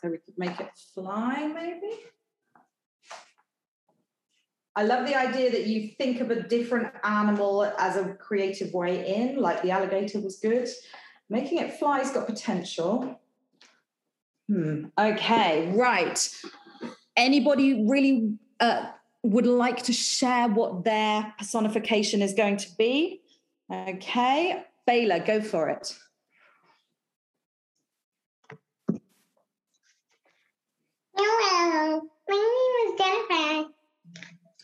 So 0.01 0.09
we 0.09 0.17
could 0.17 0.38
make 0.38 0.59
it 0.59 0.69
fly 0.93 1.47
maybe. 1.47 1.93
I 4.75 4.83
love 4.83 5.05
the 5.05 5.15
idea 5.15 5.51
that 5.51 5.67
you 5.67 5.89
think 5.97 6.21
of 6.21 6.31
a 6.31 6.41
different 6.43 6.93
animal 7.03 7.65
as 7.77 7.97
a 7.97 8.13
creative 8.13 8.73
way 8.73 9.13
in, 9.13 9.38
like 9.38 9.62
the 9.62 9.71
alligator 9.71 10.21
was 10.21 10.38
good. 10.38 10.69
Making 11.29 11.57
it 11.57 11.73
fly's 11.73 12.12
got 12.12 12.27
potential. 12.27 13.19
Hmm. 14.47 14.85
Okay, 14.97 15.71
right. 15.75 16.17
Anybody 17.17 17.85
really 17.85 18.38
uh, 18.62 18.91
would 19.23 19.45
like 19.45 19.83
to 19.83 19.93
share 19.93 20.47
what 20.47 20.85
their 20.85 21.33
personification 21.38 22.21
is 22.21 22.33
going 22.33 22.57
to 22.57 22.69
be? 22.77 23.21
Okay, 23.71 24.63
Baylor, 24.88 25.19
go 25.19 25.41
for 25.41 25.67
it. 25.69 25.93
Hello, 31.21 32.01
my 32.29 32.88
name 32.88 32.93
is 32.93 33.01
Jennifer. 33.01 33.69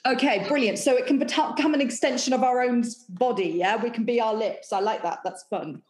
Okay, 0.05 0.47
brilliant. 0.47 0.79
So 0.79 0.95
it 0.95 1.05
can 1.05 1.19
become 1.19 1.73
an 1.73 1.81
extension 1.81 2.31
of 2.31 2.43
our 2.43 2.61
own 2.61 2.85
body. 3.09 3.55
Yeah, 3.57 3.75
we 3.75 3.89
can 3.89 4.05
be 4.05 4.21
our 4.21 4.33
lips. 4.33 4.71
I 4.71 4.79
like 4.79 5.03
that. 5.03 5.19
That's 5.25 5.43
fun. 5.49 5.81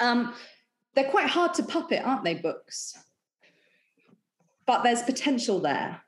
Um, 0.00 0.34
they're 0.94 1.10
quite 1.10 1.28
hard 1.28 1.54
to 1.54 1.62
puppet, 1.62 2.02
aren't 2.04 2.24
they? 2.24 2.34
Books, 2.34 2.98
but 4.66 4.82
there's 4.82 5.02
potential 5.02 5.60
there. 5.60 6.00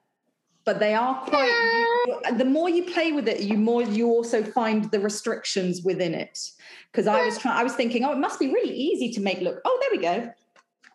But 0.64 0.80
they 0.80 0.94
are 0.94 1.24
quite. 1.24 2.36
The 2.36 2.44
more 2.44 2.68
you 2.68 2.84
play 2.84 3.12
with 3.12 3.28
it, 3.28 3.40
you 3.40 3.56
more 3.56 3.82
you 3.82 4.08
also 4.08 4.42
find 4.42 4.90
the 4.90 4.98
restrictions 4.98 5.82
within 5.82 6.14
it. 6.14 6.40
Because 6.90 7.06
I 7.06 7.24
was 7.24 7.38
trying, 7.38 7.56
I 7.56 7.62
was 7.62 7.74
thinking, 7.74 8.04
oh, 8.04 8.12
it 8.12 8.18
must 8.18 8.40
be 8.40 8.48
really 8.48 8.74
easy 8.74 9.12
to 9.12 9.20
make 9.20 9.40
look. 9.40 9.60
Oh, 9.64 9.78
there 9.80 9.96
we 9.96 10.02
go 10.02 10.32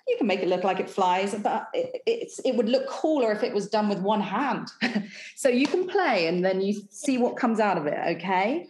you 0.08 0.18
can 0.18 0.28
make 0.28 0.42
it 0.42 0.48
look 0.48 0.64
like 0.64 0.80
it 0.80 0.90
flies, 0.90 1.36
but 1.36 1.68
it, 1.74 2.02
it's 2.06 2.40
it 2.40 2.56
would 2.56 2.70
look 2.70 2.88
cooler 2.88 3.32
if 3.32 3.44
it 3.44 3.54
was 3.54 3.68
done 3.68 3.90
with 3.90 4.00
one 4.00 4.22
hand. 4.22 4.70
so 5.36 5.50
you 5.50 5.68
can 5.68 5.88
play 5.88 6.28
and 6.28 6.44
then 6.44 6.62
you 6.62 6.82
see 6.90 7.18
what 7.18 7.36
comes 7.36 7.60
out 7.60 7.78
of 7.78 7.86
it. 7.88 8.18
Okay. 8.18 8.68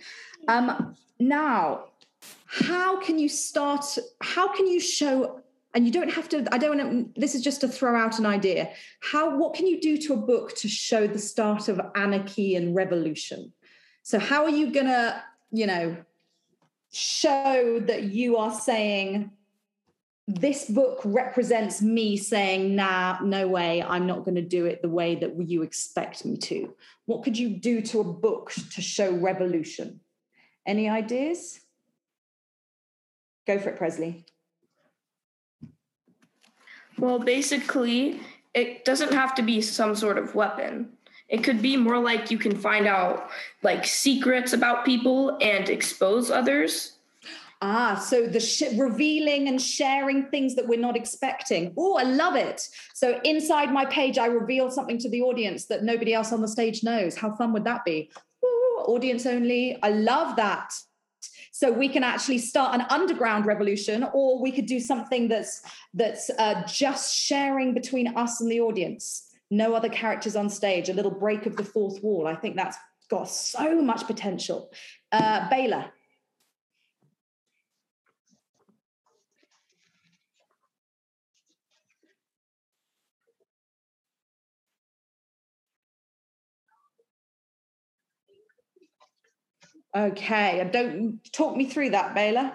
Um, 0.48 0.96
now, 1.20 1.86
how 2.46 3.00
can 3.00 3.20
you 3.20 3.30
start? 3.30 3.86
How 4.22 4.54
can 4.54 4.68
you 4.68 4.80
show? 4.80 5.42
And 5.74 5.86
you 5.86 5.92
don't 5.92 6.12
have 6.12 6.28
to. 6.30 6.48
I 6.52 6.58
don't 6.58 6.78
want 6.78 7.16
to. 7.16 7.22
This 7.22 7.36
is 7.36 7.44
just 7.44 7.62
to 7.62 7.68
throw 7.68 7.96
out 7.96 8.18
an 8.18 8.26
idea. 8.26 8.72
How? 9.02 9.38
What 9.38 9.54
can 9.54 9.68
you 9.68 9.80
do 9.80 9.98
to 9.98 10.14
a 10.14 10.18
book 10.18 10.56
to 10.58 10.68
show 10.68 11.06
the 11.06 11.20
start 11.20 11.68
of 11.68 11.80
anarchy 11.96 12.56
and 12.56 12.76
revolution? 12.76 13.54
So 14.02 14.18
how 14.18 14.44
are 14.44 14.50
you 14.50 14.72
gonna, 14.72 15.22
you 15.52 15.68
know, 15.68 15.98
show 16.92 17.80
that 17.86 18.04
you 18.04 18.38
are 18.38 18.54
saying 18.54 19.32
this 20.28 20.66
book 20.66 21.00
represents 21.06 21.82
me 21.82 22.18
saying, 22.18 22.76
nah, 22.76 23.18
no 23.24 23.48
way, 23.48 23.82
I'm 23.82 24.06
not 24.06 24.26
going 24.26 24.36
to 24.36 24.42
do 24.42 24.66
it 24.66 24.82
the 24.82 24.90
way 24.90 25.16
that 25.16 25.42
you 25.42 25.62
expect 25.62 26.26
me 26.26 26.36
to. 26.38 26.76
What 27.06 27.24
could 27.24 27.38
you 27.38 27.50
do 27.50 27.82
to 27.84 28.02
a 28.02 28.04
book 28.04 28.52
to 28.74 28.82
show 28.82 29.12
revolution? 29.14 30.02
Any 30.66 30.90
ideas? 30.90 31.62
Go 33.46 33.58
for 33.58 33.70
it, 33.70 33.78
Presley. 33.78 34.26
Well, 37.00 37.20
basically, 37.20 38.20
it 38.54 38.84
doesn't 38.84 39.14
have 39.14 39.34
to 39.36 39.42
be 39.42 39.62
some 39.62 39.96
sort 39.96 40.18
of 40.18 40.36
weapon. 40.36 40.90
It 41.30 41.44
could 41.44 41.62
be 41.62 41.78
more 41.78 42.00
like 42.00 42.32
you 42.32 42.38
can 42.38 42.58
find 42.58 42.86
out 42.86 43.30
like 43.64 43.86
secrets 43.86 44.52
about 44.52 44.84
people 44.84 45.38
and 45.40 45.70
expose 45.70 46.30
others 46.30 46.97
Ah, 47.62 47.96
so 47.96 48.28
the 48.28 48.40
sh- 48.40 48.74
revealing 48.76 49.48
and 49.48 49.60
sharing 49.60 50.28
things 50.28 50.56
that 50.56 50.68
we're 50.68 50.80
not 50.80 50.96
expecting. 50.96 51.74
Oh, 51.76 51.96
I 51.96 52.04
love 52.04 52.36
it. 52.36 52.68
So 52.94 53.20
inside 53.24 53.74
my 53.74 53.86
page, 53.86 54.18
I 54.20 54.28
reveal 54.28 54.70
something 54.70 55.00
to 55.00 55.10
the 55.10 55.22
audience 55.22 55.66
that 55.66 55.84
nobody 55.84 56.14
else 56.14 56.32
on 56.32 56.42
the 56.42 56.48
stage 56.48 56.84
knows. 56.84 57.18
How 57.18 57.32
fun 57.36 57.54
would 57.54 57.64
that 57.64 57.84
be? 57.84 58.12
Ooh, 58.46 58.84
audience 58.88 59.26
only. 59.26 59.80
I 59.82 59.90
love 59.90 60.36
that. 60.36 60.72
So 61.52 61.72
we 61.72 61.90
can 61.90 62.04
actually 62.04 62.38
start 62.38 62.76
an 62.76 62.86
underground 62.92 63.48
revolution, 63.48 64.06
or 64.14 64.40
we 64.40 64.52
could 64.52 64.68
do 64.68 64.80
something 64.80 65.28
that's 65.28 65.64
that's 65.96 66.30
uh, 66.38 66.62
just 66.68 67.16
sharing 67.16 67.74
between 67.74 68.16
us 68.16 68.40
and 68.42 68.52
the 68.52 68.60
audience. 68.60 69.32
No 69.50 69.74
other 69.74 69.90
characters 69.90 70.36
on 70.36 70.50
stage. 70.50 70.90
A 70.90 70.94
little 70.94 71.10
break 71.10 71.48
of 71.48 71.56
the 71.58 71.64
fourth 71.64 72.04
wall. 72.04 72.28
I 72.28 72.36
think 72.36 72.56
that's 72.56 72.78
got 73.10 73.28
so 73.30 73.82
much 73.82 74.06
potential. 74.06 74.70
Uh, 75.12 75.50
Baylor. 75.50 75.86
Okay, 89.96 90.70
don't 90.72 91.20
talk 91.32 91.56
me 91.56 91.66
through 91.66 91.92
that, 91.92 92.14
Baylor. 92.14 92.54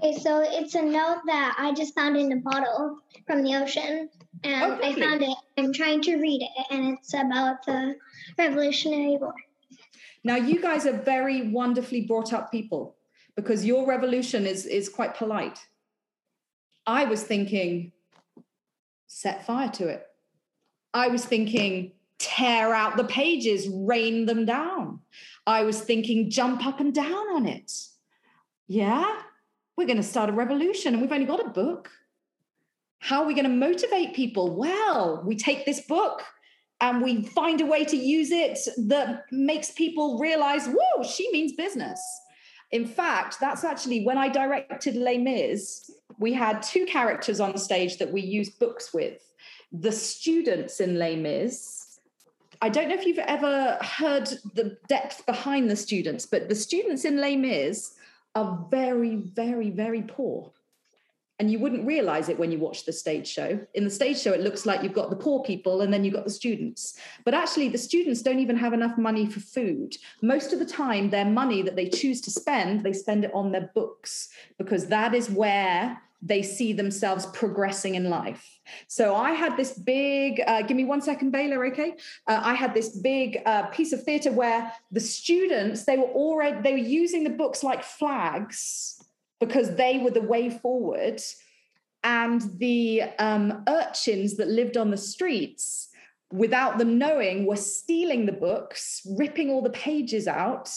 Okay, 0.00 0.18
so 0.20 0.42
it's 0.44 0.74
a 0.74 0.82
note 0.82 1.20
that 1.26 1.56
I 1.58 1.72
just 1.74 1.94
found 1.94 2.16
in 2.16 2.32
a 2.32 2.36
bottle 2.36 2.98
from 3.26 3.42
the 3.42 3.54
ocean, 3.56 4.08
and 4.44 4.72
oh, 4.72 4.78
I 4.82 4.94
found 4.94 5.22
it. 5.22 5.36
I'm 5.56 5.72
trying 5.72 6.00
to 6.02 6.16
read 6.16 6.42
it, 6.42 6.66
and 6.70 6.96
it's 6.98 7.14
about 7.14 7.64
the 7.66 7.96
Revolutionary 8.38 9.16
War. 9.16 9.34
Now, 10.24 10.36
you 10.36 10.60
guys 10.60 10.86
are 10.86 10.92
very 10.92 11.50
wonderfully 11.50 12.02
brought 12.02 12.32
up 12.32 12.50
people 12.50 12.96
because 13.36 13.64
your 13.64 13.86
revolution 13.86 14.46
is 14.46 14.66
is 14.66 14.88
quite 14.88 15.14
polite. 15.14 15.58
I 16.86 17.04
was 17.04 17.22
thinking, 17.22 17.92
set 19.06 19.46
fire 19.46 19.68
to 19.70 19.88
it. 19.88 20.06
I 20.94 21.08
was 21.08 21.24
thinking, 21.24 21.92
tear 22.18 22.74
out 22.74 22.96
the 22.96 23.04
pages, 23.04 23.68
rain 23.68 24.26
them 24.26 24.44
down. 24.44 25.00
I 25.46 25.64
was 25.64 25.80
thinking, 25.80 26.30
jump 26.30 26.66
up 26.66 26.80
and 26.80 26.94
down 26.94 27.34
on 27.34 27.46
it. 27.46 27.72
Yeah, 28.66 29.22
we're 29.76 29.86
going 29.86 29.96
to 29.96 30.02
start 30.02 30.28
a 30.28 30.32
revolution 30.32 30.92
and 30.92 31.00
we've 31.00 31.12
only 31.12 31.24
got 31.24 31.44
a 31.44 31.50
book. 31.50 31.90
How 32.98 33.22
are 33.22 33.26
we 33.26 33.34
going 33.34 33.44
to 33.44 33.50
motivate 33.50 34.14
people? 34.14 34.56
Well, 34.56 35.22
we 35.24 35.36
take 35.36 35.64
this 35.64 35.80
book 35.80 36.22
and 36.80 37.02
we 37.02 37.22
find 37.22 37.60
a 37.60 37.66
way 37.66 37.84
to 37.84 37.96
use 37.96 38.30
it 38.30 38.58
that 38.88 39.24
makes 39.30 39.70
people 39.70 40.18
realize, 40.18 40.66
whoa, 40.66 41.02
she 41.02 41.30
means 41.32 41.52
business. 41.52 42.00
In 42.70 42.86
fact, 42.86 43.38
that's 43.40 43.64
actually 43.64 44.04
when 44.04 44.18
I 44.18 44.28
directed 44.28 44.96
Les 44.96 45.18
Mis, 45.18 45.90
we 46.18 46.32
had 46.32 46.62
two 46.62 46.84
characters 46.84 47.40
on 47.40 47.56
stage 47.56 47.98
that 47.98 48.12
we 48.12 48.20
used 48.20 48.58
books 48.58 48.92
with. 48.92 49.22
The 49.72 49.92
students 49.92 50.80
in 50.80 50.98
Les 50.98 51.16
Mis 51.16 51.87
I 52.60 52.68
don't 52.68 52.88
know 52.88 52.94
if 52.94 53.06
you've 53.06 53.18
ever 53.18 53.78
heard 53.80 54.26
the 54.54 54.76
depth 54.88 55.24
behind 55.26 55.70
the 55.70 55.76
students, 55.76 56.26
but 56.26 56.48
the 56.48 56.54
students 56.54 57.04
in 57.04 57.20
Les 57.20 57.36
Mis 57.36 57.94
are 58.34 58.66
very, 58.70 59.16
very, 59.16 59.70
very 59.70 60.02
poor. 60.02 60.52
And 61.40 61.52
you 61.52 61.60
wouldn't 61.60 61.86
realize 61.86 62.28
it 62.28 62.38
when 62.38 62.50
you 62.50 62.58
watch 62.58 62.84
the 62.84 62.92
stage 62.92 63.28
show. 63.28 63.60
In 63.74 63.84
the 63.84 63.90
stage 63.90 64.18
show, 64.18 64.32
it 64.32 64.40
looks 64.40 64.66
like 64.66 64.82
you've 64.82 64.92
got 64.92 65.08
the 65.08 65.16
poor 65.16 65.44
people 65.44 65.82
and 65.82 65.92
then 65.92 66.02
you've 66.02 66.14
got 66.14 66.24
the 66.24 66.30
students. 66.30 66.98
But 67.24 67.32
actually, 67.32 67.68
the 67.68 67.78
students 67.78 68.22
don't 68.22 68.40
even 68.40 68.56
have 68.56 68.72
enough 68.72 68.98
money 68.98 69.24
for 69.24 69.38
food. 69.38 69.96
Most 70.20 70.52
of 70.52 70.58
the 70.58 70.66
time, 70.66 71.10
their 71.10 71.24
money 71.24 71.62
that 71.62 71.76
they 71.76 71.88
choose 71.88 72.20
to 72.22 72.32
spend, 72.32 72.82
they 72.82 72.92
spend 72.92 73.24
it 73.24 73.30
on 73.32 73.52
their 73.52 73.70
books 73.72 74.30
because 74.58 74.88
that 74.88 75.14
is 75.14 75.30
where 75.30 76.02
they 76.20 76.42
see 76.42 76.72
themselves 76.72 77.26
progressing 77.26 77.94
in 77.94 78.10
life. 78.10 78.58
So 78.88 79.14
I 79.14 79.32
had 79.32 79.56
this 79.56 79.78
big, 79.78 80.42
uh, 80.46 80.62
give 80.62 80.76
me 80.76 80.84
one 80.84 81.00
second, 81.00 81.30
Baylor, 81.30 81.66
okay? 81.66 81.94
Uh, 82.26 82.40
I 82.42 82.54
had 82.54 82.74
this 82.74 82.98
big 82.98 83.38
uh, 83.46 83.66
piece 83.66 83.92
of 83.92 84.02
theatre 84.02 84.32
where 84.32 84.72
the 84.90 85.00
students, 85.00 85.84
they 85.84 85.96
were 85.96 86.04
already, 86.04 86.60
they 86.60 86.72
were 86.72 86.78
using 86.78 87.24
the 87.24 87.30
books 87.30 87.62
like 87.62 87.84
flags 87.84 89.00
because 89.38 89.76
they 89.76 89.98
were 89.98 90.10
the 90.10 90.20
way 90.20 90.50
forward. 90.50 91.20
And 92.02 92.42
the 92.58 93.02
um, 93.18 93.64
urchins 93.68 94.36
that 94.36 94.48
lived 94.48 94.76
on 94.76 94.90
the 94.90 94.96
streets, 94.96 95.88
without 96.32 96.78
them 96.78 96.98
knowing, 96.98 97.46
were 97.46 97.56
stealing 97.56 98.26
the 98.26 98.32
books, 98.32 99.06
ripping 99.16 99.50
all 99.50 99.62
the 99.62 99.70
pages 99.70 100.26
out 100.26 100.70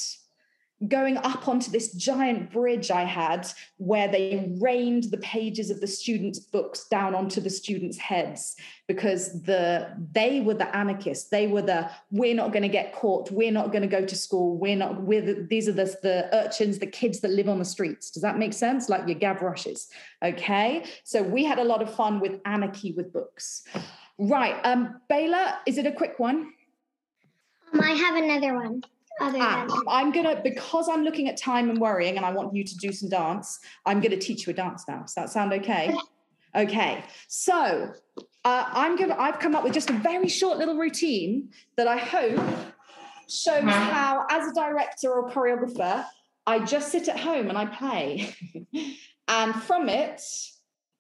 going 0.87 1.17
up 1.17 1.47
onto 1.47 1.69
this 1.69 1.93
giant 1.93 2.51
bridge 2.51 2.89
I 2.89 3.03
had 3.03 3.47
where 3.77 4.07
they 4.07 4.55
rained 4.59 5.05
the 5.05 5.17
pages 5.17 5.69
of 5.69 5.79
the 5.79 5.87
students' 5.87 6.39
books 6.39 6.87
down 6.87 7.13
onto 7.13 7.39
the 7.39 7.49
students' 7.49 7.97
heads 7.97 8.55
because 8.87 9.41
the 9.43 9.89
they 10.11 10.41
were 10.41 10.55
the 10.55 10.75
anarchists. 10.75 11.29
They 11.29 11.47
were 11.47 11.61
the 11.61 11.89
we're 12.09 12.35
not 12.35 12.51
going 12.51 12.63
to 12.63 12.69
get 12.69 12.93
caught. 12.93 13.31
We're 13.31 13.51
not 13.51 13.71
going 13.71 13.83
to 13.83 13.87
go 13.87 14.05
to 14.05 14.15
school. 14.15 14.57
We're 14.57 14.75
not. 14.75 15.01
We're 15.01 15.21
the, 15.21 15.47
these 15.49 15.67
are 15.67 15.73
the 15.73 15.95
the 16.01 16.29
urchins, 16.33 16.79
the 16.79 16.87
kids 16.87 17.19
that 17.21 17.31
live 17.31 17.47
on 17.47 17.59
the 17.59 17.65
streets. 17.65 18.09
Does 18.09 18.23
that 18.23 18.37
make 18.37 18.53
sense? 18.53 18.89
Like 18.89 19.07
your 19.07 19.19
Gavroshes. 19.19 19.87
Okay. 20.23 20.85
So 21.03 21.21
we 21.21 21.45
had 21.45 21.59
a 21.59 21.63
lot 21.63 21.81
of 21.81 21.93
fun 21.93 22.19
with 22.19 22.39
anarchy 22.45 22.91
with 22.91 23.13
books. 23.13 23.63
Right. 24.17 24.55
Um, 24.63 25.01
is 25.65 25.77
it 25.77 25.85
a 25.85 25.91
quick 25.91 26.19
one? 26.19 26.53
Um, 27.73 27.81
I 27.81 27.91
have 27.91 28.15
another 28.15 28.55
one. 28.55 28.81
Ah, 29.19 29.67
I'm 29.87 30.11
gonna 30.11 30.41
because 30.41 30.89
I'm 30.89 31.03
looking 31.03 31.27
at 31.27 31.37
time 31.37 31.69
and 31.69 31.79
worrying, 31.79 32.17
and 32.17 32.25
I 32.25 32.31
want 32.31 32.55
you 32.55 32.63
to 32.63 32.77
do 32.77 32.91
some 32.91 33.09
dance. 33.09 33.59
I'm 33.85 33.99
gonna 33.99 34.17
teach 34.17 34.47
you 34.47 34.51
a 34.51 34.55
dance 34.55 34.85
now. 34.87 35.01
Does 35.01 35.13
that 35.15 35.29
sound 35.29 35.53
okay? 35.53 35.93
Okay. 36.55 37.03
So 37.27 37.93
uh, 38.43 38.65
I'm 38.67 38.95
gonna. 38.95 39.15
I've 39.17 39.39
come 39.39 39.55
up 39.55 39.63
with 39.63 39.73
just 39.73 39.89
a 39.89 39.93
very 39.93 40.27
short 40.27 40.57
little 40.57 40.77
routine 40.77 41.49
that 41.77 41.87
I 41.87 41.97
hope 41.97 42.39
shows 43.31 43.63
how, 43.63 44.25
as 44.29 44.51
a 44.51 44.53
director 44.53 45.11
or 45.11 45.29
choreographer, 45.29 46.05
I 46.45 46.59
just 46.59 46.91
sit 46.91 47.07
at 47.07 47.19
home 47.19 47.49
and 47.49 47.57
I 47.57 47.65
play. 47.65 48.35
and 49.27 49.55
from 49.55 49.87
it, 49.87 50.21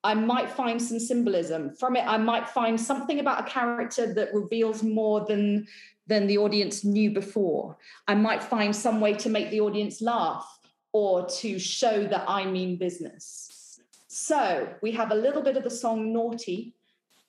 I 0.03 0.13
might 0.13 0.49
find 0.49 0.81
some 0.81 0.99
symbolism. 0.99 1.75
From 1.75 1.95
it, 1.95 2.05
I 2.07 2.17
might 2.17 2.47
find 2.47 2.79
something 2.79 3.19
about 3.19 3.47
a 3.47 3.51
character 3.51 4.13
that 4.13 4.33
reveals 4.33 4.81
more 4.81 5.25
than, 5.25 5.67
than 6.11 6.27
the 6.27 6.37
audience 6.37 6.83
knew 6.83 7.09
before. 7.09 7.77
I 8.05 8.15
might 8.15 8.43
find 8.43 8.75
some 8.75 8.99
way 8.99 9.13
to 9.13 9.29
make 9.29 9.49
the 9.49 9.61
audience 9.61 10.01
laugh 10.01 10.45
or 10.91 11.25
to 11.39 11.57
show 11.57 12.05
that 12.05 12.25
I 12.27 12.45
mean 12.45 12.75
business. 12.75 13.79
So 14.07 14.67
we 14.81 14.91
have 14.91 15.11
a 15.11 15.15
little 15.15 15.41
bit 15.41 15.55
of 15.55 15.63
the 15.63 15.69
song 15.69 16.11
Naughty 16.11 16.75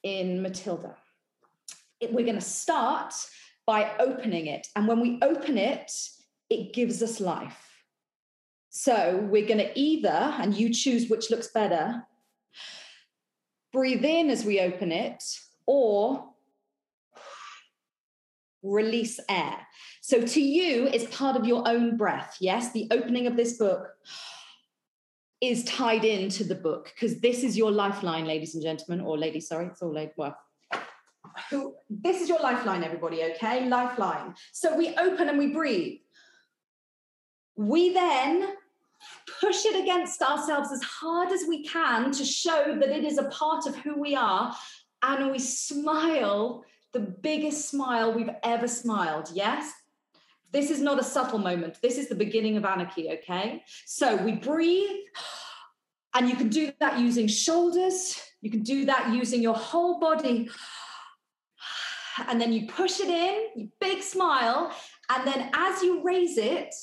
in 0.02 0.42
Matilda. 0.42 0.96
It, 2.00 2.12
we're 2.12 2.26
going 2.26 2.34
to 2.40 2.40
start 2.40 3.14
by 3.66 3.92
opening 4.00 4.46
it. 4.46 4.66
And 4.74 4.88
when 4.88 4.98
we 4.98 5.20
open 5.22 5.58
it, 5.58 5.92
it 6.50 6.72
gives 6.72 7.00
us 7.04 7.20
life. 7.20 7.84
So 8.70 9.28
we're 9.30 9.46
going 9.46 9.58
to 9.58 9.78
either, 9.78 10.34
and 10.40 10.54
you 10.54 10.74
choose 10.74 11.08
which 11.08 11.30
looks 11.30 11.46
better, 11.46 12.04
breathe 13.72 14.04
in 14.04 14.28
as 14.28 14.44
we 14.44 14.58
open 14.58 14.90
it, 14.90 15.22
or 15.66 16.31
release 18.62 19.18
air. 19.28 19.56
So 20.00 20.22
to 20.22 20.40
you, 20.40 20.86
it's 20.86 21.16
part 21.16 21.36
of 21.36 21.46
your 21.46 21.66
own 21.68 21.96
breath. 21.96 22.36
Yes, 22.40 22.72
the 22.72 22.88
opening 22.90 23.26
of 23.26 23.36
this 23.36 23.58
book 23.58 23.88
is 25.40 25.64
tied 25.64 26.04
into 26.04 26.44
the 26.44 26.54
book 26.54 26.92
because 26.94 27.20
this 27.20 27.42
is 27.42 27.56
your 27.56 27.72
lifeline, 27.72 28.26
ladies 28.26 28.54
and 28.54 28.62
gentlemen, 28.62 29.04
or 29.04 29.18
ladies, 29.18 29.48
sorry, 29.48 29.66
it's 29.66 29.82
all 29.82 29.92
ladies. 29.92 30.14
Well, 30.16 30.36
this 31.90 32.20
is 32.20 32.28
your 32.28 32.40
lifeline, 32.40 32.84
everybody, 32.84 33.24
okay? 33.24 33.68
Lifeline. 33.68 34.34
So 34.52 34.76
we 34.76 34.94
open 34.96 35.28
and 35.28 35.38
we 35.38 35.48
breathe. 35.48 35.98
We 37.56 37.92
then 37.92 38.54
push 39.40 39.64
it 39.64 39.82
against 39.82 40.22
ourselves 40.22 40.70
as 40.72 40.82
hard 40.82 41.32
as 41.32 41.44
we 41.48 41.64
can 41.64 42.12
to 42.12 42.24
show 42.24 42.76
that 42.78 42.90
it 42.90 43.04
is 43.04 43.18
a 43.18 43.24
part 43.24 43.66
of 43.66 43.74
who 43.76 44.00
we 44.00 44.14
are. 44.14 44.54
And 45.02 45.32
we 45.32 45.38
smile 45.40 46.64
the 46.92 47.00
biggest 47.00 47.68
smile 47.68 48.12
we've 48.12 48.30
ever 48.42 48.68
smiled. 48.68 49.30
Yes? 49.32 49.72
This 50.52 50.70
is 50.70 50.80
not 50.80 51.00
a 51.00 51.04
subtle 51.04 51.38
moment. 51.38 51.78
This 51.82 51.96
is 51.96 52.08
the 52.08 52.14
beginning 52.14 52.56
of 52.56 52.64
anarchy, 52.64 53.10
okay? 53.10 53.64
So 53.86 54.16
we 54.16 54.32
breathe, 54.32 55.00
and 56.14 56.28
you 56.28 56.36
can 56.36 56.48
do 56.48 56.72
that 56.80 57.00
using 57.00 57.26
shoulders, 57.26 58.20
you 58.42 58.50
can 58.50 58.62
do 58.62 58.84
that 58.84 59.14
using 59.14 59.40
your 59.40 59.54
whole 59.54 59.98
body. 59.98 60.50
And 62.28 62.38
then 62.38 62.52
you 62.52 62.66
push 62.66 63.00
it 63.00 63.08
in, 63.08 63.70
big 63.80 64.02
smile, 64.02 64.70
and 65.08 65.26
then 65.26 65.50
as 65.54 65.82
you 65.82 66.02
raise 66.02 66.36
it, 66.36 66.74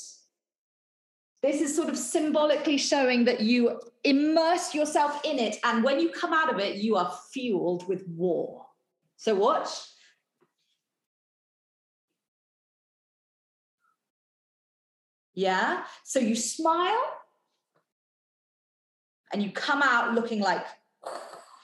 this 1.44 1.62
is 1.62 1.76
sort 1.76 1.90
of 1.90 1.98
symbolically 1.98 2.78
showing 2.78 3.26
that 3.26 3.40
you 3.40 3.80
immerse 4.04 4.74
yourself 4.74 5.22
in 5.24 5.38
it. 5.40 5.58
And 5.64 5.84
when 5.84 6.00
you 6.00 6.10
come 6.10 6.34
out 6.34 6.54
of 6.54 6.60
it, 6.60 6.78
you 6.78 6.96
are 6.96 7.14
fueled 7.32 7.88
with 7.88 8.06
war. 8.08 8.66
So, 9.18 9.36
watch. 9.36 9.70
Yeah. 15.40 15.84
So 16.04 16.20
you 16.20 16.36
smile 16.36 17.02
and 19.32 19.42
you 19.42 19.52
come 19.52 19.82
out 19.82 20.14
looking 20.14 20.42
like 20.42 20.66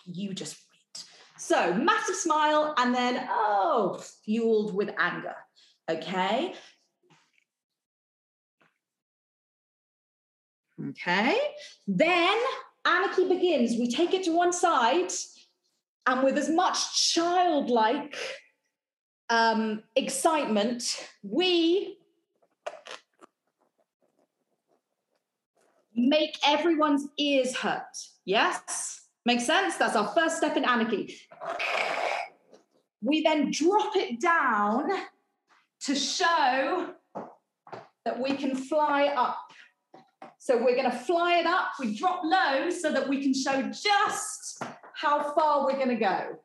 you 0.05 0.33
just 0.33 0.55
wait. 0.71 1.03
So 1.37 1.73
massive 1.73 2.15
smile 2.15 2.73
and 2.77 2.95
then, 2.95 3.27
oh, 3.29 4.01
fueled 4.23 4.73
with 4.73 4.91
anger. 4.97 5.35
Okay. 5.91 6.53
Okay. 10.91 11.37
Then 11.85 12.37
anarchy 12.85 13.27
begins. 13.27 13.77
We 13.77 13.91
take 13.91 14.13
it 14.13 14.23
to 14.23 14.31
one 14.31 14.53
side 14.53 15.11
and 16.07 16.23
with 16.23 16.37
as 16.37 16.49
much 16.49 17.11
childlike 17.13 18.15
um, 19.29 19.83
excitement, 19.97 21.09
we 21.23 21.94
make 25.95 26.37
everyone's 26.45 27.07
ears 27.17 27.55
hurt. 27.55 27.81
Yes? 28.25 29.01
Makes 29.25 29.45
sense? 29.45 29.75
That's 29.77 29.95
our 29.95 30.07
first 30.09 30.37
step 30.37 30.57
in 30.57 30.65
anarchy. 30.65 31.15
We 33.01 33.21
then 33.21 33.51
drop 33.51 33.95
it 33.95 34.19
down 34.19 34.89
to 35.81 35.95
show 35.95 36.93
that 38.05 38.19
we 38.19 38.33
can 38.35 38.55
fly 38.55 39.07
up. 39.07 39.39
So 40.37 40.57
we're 40.57 40.75
going 40.75 40.91
to 40.91 40.97
fly 40.97 41.39
it 41.39 41.47
up. 41.47 41.71
We 41.79 41.95
drop 41.95 42.21
low 42.23 42.69
so 42.69 42.91
that 42.91 43.09
we 43.09 43.21
can 43.21 43.33
show 43.33 43.63
just 43.63 44.63
how 44.93 45.33
far 45.33 45.65
we're 45.65 45.77
going 45.77 45.89
to 45.89 45.95
go. 45.95 46.39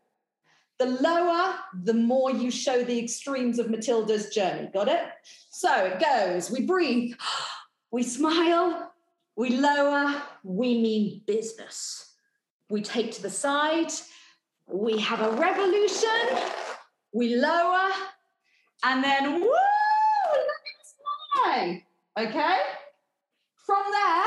The 0.78 0.86
lower, 0.86 1.56
the 1.82 1.92
more 1.92 2.30
you 2.30 2.50
show 2.50 2.82
the 2.82 2.98
extremes 2.98 3.58
of 3.58 3.68
Matilda's 3.68 4.30
journey. 4.30 4.70
Got 4.72 4.88
it? 4.88 5.02
So 5.50 5.70
it 5.84 6.00
goes. 6.00 6.50
We 6.50 6.66
breathe. 6.66 7.14
We 7.92 8.04
smile. 8.04 8.89
We 9.36 9.50
lower. 9.56 10.22
We 10.42 10.80
mean 10.80 11.22
business. 11.26 12.14
We 12.68 12.82
take 12.82 13.12
to 13.12 13.22
the 13.22 13.30
side. 13.30 13.92
We 14.66 14.98
have 14.98 15.20
a 15.20 15.32
revolution. 15.32 16.38
We 17.12 17.36
lower. 17.36 17.90
And 18.84 19.02
then, 19.02 19.40
woo, 19.40 19.50
let 19.50 20.62
it 20.66 20.86
fly. 21.34 21.84
Okay? 22.18 22.58
From 23.66 23.84
there, 23.92 24.24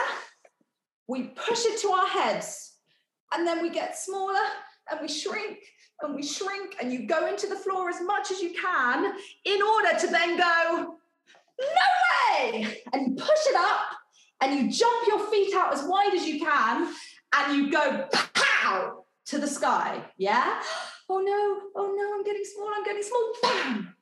we 1.08 1.24
push 1.24 1.66
it 1.66 1.82
to 1.82 1.90
our 1.90 2.08
heads, 2.08 2.74
and 3.34 3.46
then 3.46 3.62
we 3.62 3.70
get 3.70 3.98
smaller 3.98 4.40
and 4.90 5.00
we 5.02 5.08
shrink 5.08 5.60
and 6.02 6.16
we 6.16 6.24
shrink, 6.24 6.76
and 6.82 6.92
you 6.92 7.08
go 7.08 7.28
into 7.28 7.48
the 7.48 7.56
floor 7.56 7.90
as 7.90 8.02
much 8.02 8.32
as 8.32 8.42
you 8.42 8.54
can 8.54 9.14
in 9.46 9.62
order 9.62 9.98
to 10.00 10.08
then 10.08 10.38
go, 10.38 10.98
no 11.60 12.48
way! 12.50 12.78
And 12.92 13.18
push 13.18 13.30
it 13.48 13.56
up 13.56 14.03
and 14.44 14.60
you 14.60 14.72
jump 14.72 15.08
your 15.08 15.20
feet 15.28 15.56
out 15.56 15.74
as 15.74 15.84
wide 15.84 16.14
as 16.14 16.28
you 16.28 16.40
can 16.40 16.94
and 17.36 17.56
you 17.56 17.72
go 17.72 18.08
pow 18.34 19.06
to 19.26 19.38
the 19.38 19.48
sky. 19.48 20.04
Yeah? 20.18 20.62
Oh 21.10 21.20
no, 21.20 21.82
oh 21.82 21.96
no, 21.96 22.14
I'm 22.14 22.24
getting 22.24 22.44
small, 22.44 22.70
I'm 22.76 22.84
getting 22.84 23.04
small. 23.04 23.34
Bam! 23.42 23.96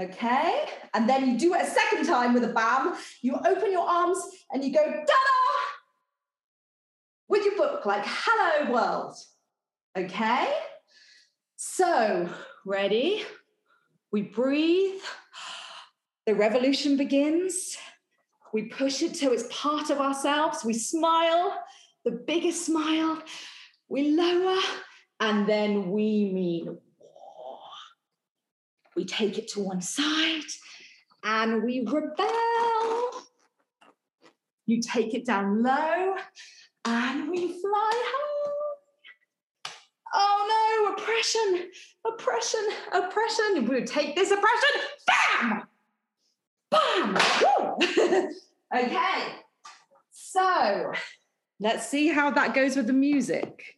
Okay. 0.00 0.64
And 0.94 1.08
then 1.08 1.28
you 1.28 1.38
do 1.38 1.54
it 1.54 1.62
a 1.62 1.66
second 1.66 2.06
time 2.06 2.34
with 2.34 2.44
a 2.44 2.52
bam. 2.52 2.94
You 3.20 3.34
open 3.34 3.72
your 3.72 3.86
arms 3.86 4.18
and 4.52 4.64
you 4.64 4.72
go, 4.72 4.84
da! 4.84 5.14
With 7.28 7.44
your 7.44 7.56
book, 7.56 7.84
like, 7.84 8.04
hello, 8.06 8.72
world. 8.72 9.14
Okay. 9.98 10.52
So, 11.56 12.28
ready? 12.64 13.24
We 14.12 14.22
breathe. 14.22 15.00
The 16.26 16.34
revolution 16.34 16.96
begins. 16.96 17.76
We 18.52 18.64
push 18.64 19.02
it 19.02 19.14
till 19.14 19.32
it's 19.32 19.46
part 19.50 19.90
of 19.90 19.98
ourselves. 19.98 20.64
We 20.64 20.72
smile, 20.74 21.62
the 22.04 22.10
biggest 22.10 22.66
smile. 22.66 23.22
We 23.88 24.12
lower, 24.12 24.58
and 25.20 25.48
then 25.48 25.90
we 25.90 26.30
mean 26.32 26.78
war. 26.98 27.60
we 28.96 29.04
take 29.04 29.38
it 29.38 29.48
to 29.48 29.60
one 29.60 29.80
side 29.82 30.42
and 31.22 31.62
we 31.62 31.80
rebel. 31.86 33.10
You 34.66 34.80
take 34.80 35.14
it 35.14 35.26
down 35.26 35.62
low 35.62 36.14
and 36.84 37.30
we 37.30 37.60
fly 37.60 37.92
high. 38.06 38.50
Oh 40.12 40.86
no, 40.86 40.92
oppression, 40.94 41.70
oppression, 42.06 42.66
oppression. 42.92 43.68
We 43.68 43.84
take 43.84 44.16
this 44.16 44.30
oppression, 44.30 44.80
bam, 45.06 45.62
bam. 46.70 47.16
okay, 48.74 49.24
so 50.10 50.92
let's 51.58 51.88
see 51.88 52.08
how 52.08 52.30
that 52.30 52.54
goes 52.54 52.76
with 52.76 52.86
the 52.86 52.92
music. 52.92 53.76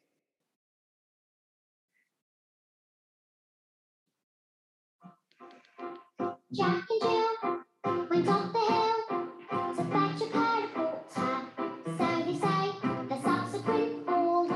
Jack 6.54 6.84
and 6.90 7.00
Jill 7.00 7.28
went 8.10 8.28
up 8.28 8.52
the 8.52 8.58
hill 8.58 8.98
to 9.74 9.84
fetch 9.84 10.20
a 10.20 10.30
catapult. 10.30 11.12
So 11.96 12.22
they 12.26 12.34
say 12.34 12.62
the 13.08 13.22
subsequent 13.22 14.06
fall. 14.06 14.48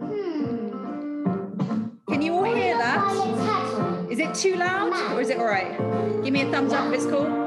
Hmm. 0.00 1.96
Can 2.08 2.22
you 2.22 2.34
all 2.34 2.44
hear 2.44 2.78
that? 2.78 4.06
Is 4.10 4.18
it 4.18 4.34
too 4.34 4.56
loud 4.56 4.94
or 5.12 5.20
is 5.20 5.28
it 5.28 5.36
all 5.36 5.44
right? 5.44 5.76
Give 6.24 6.32
me 6.32 6.40
a 6.40 6.50
thumbs 6.50 6.72
up 6.72 6.86
if 6.88 6.94
it's 6.94 7.04
cool. 7.04 7.45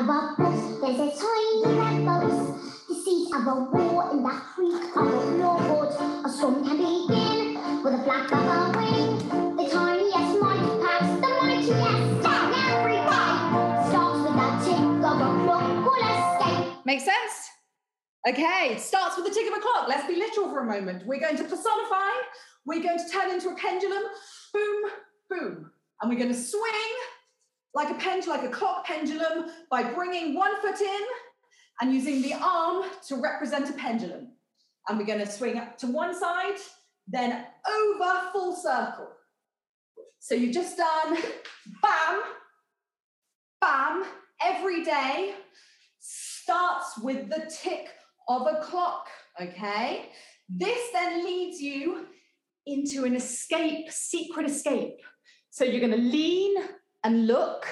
Of 0.00 0.08
a 0.08 0.34
bus, 0.38 0.80
there's 0.80 0.98
a 0.98 1.12
tiny 1.20 1.76
red 1.76 2.06
boat. 2.06 2.58
The 2.88 2.94
seat 2.94 3.34
of 3.34 3.46
a 3.46 3.68
war 3.70 4.10
in 4.12 4.22
the 4.22 4.30
creek 4.30 4.96
of 4.96 5.06
a 5.06 5.20
floorboard. 5.36 6.24
A 6.24 6.28
storm 6.30 6.64
can 6.64 6.78
begin 6.78 7.82
with 7.84 7.94
a 7.94 8.02
flap 8.04 8.32
of 8.32 8.40
a 8.40 8.78
wing. 8.78 9.56
The 9.56 9.68
tiniest 9.68 10.40
mighty 10.40 10.72
packs, 10.80 11.12
the 11.20 11.28
mightiest 11.42 12.22
down 12.22 12.54
every 12.72 12.96
day. 12.96 13.32
Starts 13.90 14.20
with 14.24 14.36
that 14.40 14.64
tick 14.64 14.80
of 14.80 15.20
a 15.20 15.44
clock, 15.44 15.84
will 15.84 16.00
escape. 16.00 16.86
Make 16.86 17.00
sense? 17.00 17.50
Okay, 18.26 18.72
it 18.72 18.80
starts 18.80 19.18
with 19.18 19.26
the 19.26 19.34
tick 19.34 19.52
of 19.52 19.58
a 19.58 19.60
clock. 19.60 19.86
Let's 19.86 20.06
be 20.06 20.16
literal 20.16 20.48
for 20.48 20.60
a 20.60 20.64
moment. 20.64 21.06
We're 21.06 21.20
going 21.20 21.36
to 21.36 21.44
personify. 21.44 22.10
We're 22.64 22.82
going 22.82 22.98
to 22.98 23.08
turn 23.12 23.32
into 23.32 23.50
a 23.50 23.54
pendulum. 23.54 24.02
Boom, 24.54 24.82
boom. 25.28 25.70
And 26.00 26.10
we're 26.10 26.18
going 26.18 26.32
to 26.32 26.40
swing 26.40 26.94
like 27.74 27.90
a 27.90 27.94
pendulum, 27.94 28.40
like 28.40 28.48
a 28.48 28.52
clock 28.52 28.84
pendulum, 28.84 29.50
by 29.70 29.82
bringing 29.82 30.34
one 30.34 30.60
foot 30.60 30.80
in 30.80 31.00
and 31.80 31.94
using 31.94 32.22
the 32.22 32.34
arm 32.34 32.84
to 33.08 33.16
represent 33.16 33.70
a 33.70 33.72
pendulum. 33.74 34.32
And 34.88 34.98
we're 34.98 35.06
going 35.06 35.20
to 35.20 35.30
swing 35.30 35.58
up 35.58 35.78
to 35.78 35.86
one 35.86 36.18
side, 36.18 36.58
then 37.06 37.46
over 37.68 38.20
full 38.32 38.56
circle. 38.56 39.08
So 40.18 40.34
you've 40.34 40.54
just 40.54 40.76
done 40.76 41.16
bam, 41.82 42.20
bam, 43.60 44.04
every 44.42 44.84
day 44.84 45.34
starts 45.98 46.98
with 46.98 47.28
the 47.30 47.50
tick 47.62 47.88
of 48.28 48.42
a 48.42 48.60
clock, 48.62 49.08
okay? 49.40 50.10
This 50.48 50.80
then 50.92 51.24
leads 51.24 51.60
you 51.60 52.06
into 52.66 53.04
an 53.04 53.14
escape, 53.14 53.90
secret 53.90 54.46
escape. 54.46 55.00
So 55.50 55.64
you're 55.64 55.80
going 55.80 55.92
to 55.92 56.08
lean 56.08 56.56
and 57.04 57.26
look, 57.26 57.66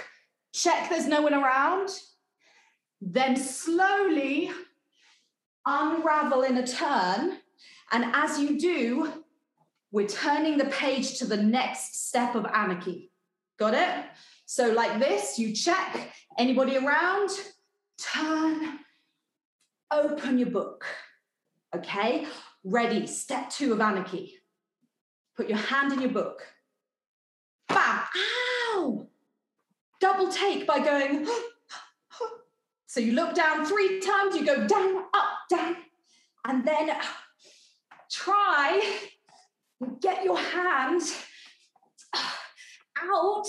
check 0.52 0.88
there's 0.88 1.06
no 1.06 1.22
one 1.22 1.34
around, 1.34 1.90
then 3.00 3.36
slowly 3.36 4.50
unravel 5.66 6.42
in 6.42 6.56
a 6.56 6.66
turn. 6.66 7.38
And 7.92 8.04
as 8.14 8.38
you 8.38 8.58
do, 8.58 9.24
we're 9.90 10.08
turning 10.08 10.58
the 10.58 10.66
page 10.66 11.18
to 11.18 11.24
the 11.24 11.36
next 11.36 12.08
step 12.08 12.34
of 12.34 12.46
anarchy. 12.46 13.10
Got 13.58 13.74
it? 13.74 14.04
So, 14.46 14.72
like 14.72 14.98
this, 14.98 15.38
you 15.38 15.52
check 15.52 16.12
anybody 16.38 16.76
around, 16.76 17.30
turn, 17.98 18.78
open 19.90 20.38
your 20.38 20.50
book. 20.50 20.84
Okay? 21.74 22.26
Ready, 22.64 23.06
step 23.06 23.50
two 23.50 23.72
of 23.72 23.80
anarchy. 23.80 24.34
Put 25.36 25.48
your 25.48 25.58
hand 25.58 25.92
in 25.92 26.00
your 26.00 26.10
book. 26.10 26.42
Bam! 27.68 28.00
Ow! 28.74 29.07
Double 30.00 30.28
take 30.28 30.66
by 30.66 30.78
going. 30.78 31.26
so 32.86 33.00
you 33.00 33.12
look 33.12 33.34
down 33.34 33.64
three 33.64 34.00
times, 34.00 34.36
you 34.36 34.44
go 34.44 34.66
down, 34.66 35.04
up, 35.14 35.38
down, 35.50 35.76
and 36.46 36.64
then 36.64 36.90
try 38.10 38.80
and 39.80 40.00
get 40.00 40.24
your 40.24 40.38
hand 40.38 41.02
out 43.02 43.46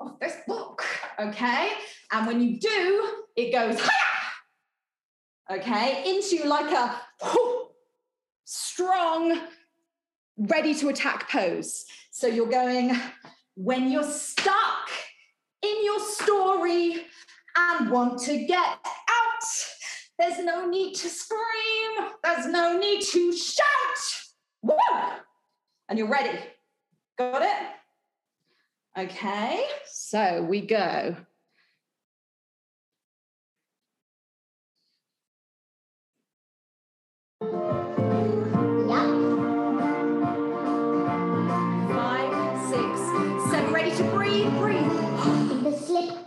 of 0.00 0.18
this 0.20 0.36
book, 0.46 0.84
okay? 1.18 1.70
And 2.12 2.26
when 2.26 2.40
you 2.40 2.58
do, 2.58 3.08
it 3.36 3.52
goes, 3.52 3.80
okay, 5.52 6.10
into 6.10 6.46
like 6.46 6.72
a 6.72 7.00
strong, 8.44 9.40
ready 10.36 10.74
to 10.74 10.88
attack 10.88 11.30
pose. 11.30 11.84
So 12.10 12.26
you're 12.26 12.50
going, 12.50 12.98
when 13.54 13.90
you're 13.90 14.02
stuck 14.02 14.69
in 15.62 15.84
your 15.84 16.00
story 16.00 17.06
and 17.56 17.90
want 17.90 18.20
to 18.20 18.44
get 18.46 18.58
out, 18.58 19.44
there's 20.18 20.38
no 20.44 20.68
need 20.68 20.94
to 20.94 21.08
scream, 21.08 22.10
there's 22.22 22.46
no 22.46 22.78
need 22.78 23.02
to 23.02 23.32
shout. 23.32 23.66
Woo! 24.62 24.74
And 25.88 25.98
you're 25.98 26.08
ready. 26.08 26.38
Got 27.18 27.42
it? 27.42 27.66
Okay, 28.98 29.64
so 29.86 30.42
we 30.42 30.60
go. 30.60 31.16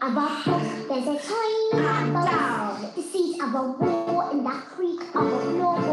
Of 0.04 0.18
a 0.18 0.22
hook, 0.22 0.89
there's 0.89 1.08
a 1.08 1.28
tiny 1.28 2.12
down. 2.12 2.91
The 2.93 3.01
seat 3.01 3.41
of 3.41 3.56
a 3.56 3.64
war 3.64 4.32
in 4.32 4.43
the 4.43 4.49
creek 4.49 4.99
of 5.16 5.26
a 5.26 5.39
floorboard. 5.39 5.92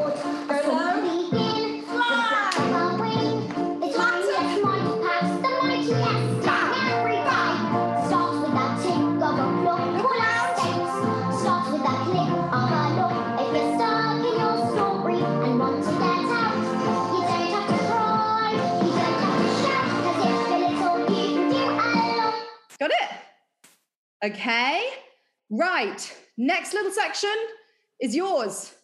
Okay, 24.23 24.87
right. 25.49 26.17
Next 26.37 26.75
little 26.75 26.93
section 26.93 27.35
is 28.01 28.15
yours. 28.15 28.75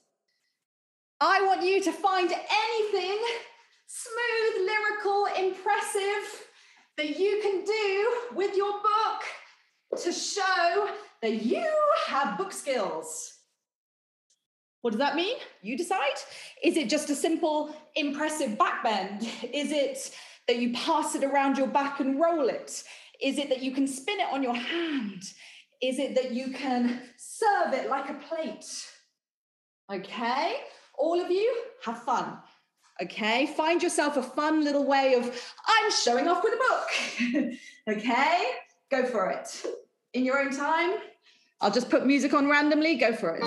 I 1.20 1.43
want 1.43 1.62
you 1.62 1.82
to 1.82 1.93
find 1.93 2.32
anything 2.32 3.18
smooth, 3.87 4.66
lyrical, 4.66 5.26
impressive 5.39 6.47
that 6.97 7.18
you 7.18 7.41
can 7.43 7.64
do 7.64 8.37
with 8.37 8.57
your 8.57 8.72
book 8.80 10.01
to 10.03 10.12
show 10.12 10.89
that 11.20 11.43
you 11.43 11.66
have 12.07 12.39
book 12.39 12.53
skills. 12.53 13.34
What 14.80 14.93
does 14.93 15.01
that 15.01 15.16
mean? 15.16 15.37
You 15.62 15.76
decide. 15.76 16.16
Is 16.62 16.76
it 16.76 16.89
just 16.89 17.11
a 17.11 17.14
simple, 17.14 17.76
impressive 17.95 18.53
backbend? 18.53 19.28
Is 19.53 19.70
it 19.72 20.14
that 20.49 20.59
you 20.59 20.72
pass 20.72 21.14
it 21.14 21.24
around 21.24 21.59
your 21.59 21.66
back 21.66 22.01
and 22.01 22.20
roll 22.20 22.49
it? 22.49 22.84
Is 23.22 23.38
it 23.38 23.48
that 23.48 23.62
you 23.62 23.72
can 23.72 23.86
spin 23.86 24.20
it 24.20 24.26
on 24.32 24.42
your 24.42 24.54
hand? 24.54 25.22
Is 25.82 25.98
it 25.98 26.14
that 26.14 26.32
you 26.32 26.52
can 26.52 27.00
serve 27.16 27.72
it 27.72 27.88
like 27.88 28.10
a 28.10 28.14
plate? 28.14 28.64
Okay, 29.92 30.56
all 30.98 31.20
of 31.20 31.30
you 31.30 31.54
have 31.84 32.02
fun. 32.02 32.38
Okay, 33.02 33.46
find 33.46 33.82
yourself 33.82 34.16
a 34.16 34.22
fun 34.22 34.64
little 34.64 34.84
way 34.86 35.14
of, 35.14 35.24
I'm 35.66 35.90
showing 35.92 36.28
off 36.28 36.42
with 36.42 36.54
a 36.54 36.56
book. 36.56 37.58
okay, 37.98 38.50
go 38.90 39.04
for 39.04 39.30
it. 39.30 39.64
In 40.14 40.24
your 40.24 40.38
own 40.38 40.50
time, 40.56 40.94
I'll 41.60 41.70
just 41.70 41.90
put 41.90 42.06
music 42.06 42.32
on 42.32 42.48
randomly, 42.48 42.96
go 42.96 43.12
for 43.14 43.38
it. 43.40 43.44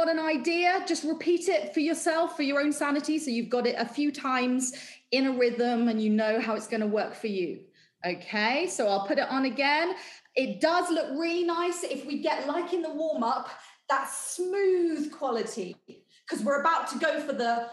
Got 0.00 0.08
an 0.08 0.18
idea, 0.18 0.82
just 0.86 1.04
repeat 1.04 1.48
it 1.48 1.74
for 1.74 1.80
yourself, 1.80 2.34
for 2.34 2.42
your 2.42 2.58
own 2.60 2.72
sanity. 2.72 3.18
So 3.18 3.30
you've 3.30 3.50
got 3.50 3.66
it 3.66 3.74
a 3.76 3.84
few 3.84 4.10
times 4.10 4.72
in 5.10 5.26
a 5.26 5.32
rhythm 5.32 5.88
and 5.88 6.00
you 6.00 6.08
know 6.08 6.40
how 6.40 6.54
it's 6.54 6.66
going 6.66 6.80
to 6.80 6.86
work 6.86 7.14
for 7.14 7.26
you. 7.26 7.60
Okay, 8.06 8.66
so 8.66 8.88
I'll 8.88 9.06
put 9.06 9.18
it 9.18 9.28
on 9.28 9.44
again. 9.44 9.94
It 10.34 10.62
does 10.62 10.88
look 10.90 11.10
really 11.18 11.44
nice 11.44 11.82
if 11.82 12.06
we 12.06 12.22
get, 12.22 12.46
like 12.48 12.72
in 12.72 12.80
the 12.80 12.94
warm 12.94 13.22
up, 13.22 13.50
that 13.90 14.08
smooth 14.08 15.12
quality, 15.12 15.76
because 15.86 16.42
we're 16.42 16.62
about 16.62 16.88
to 16.92 16.98
go 16.98 17.20
for 17.20 17.34
the 17.34 17.68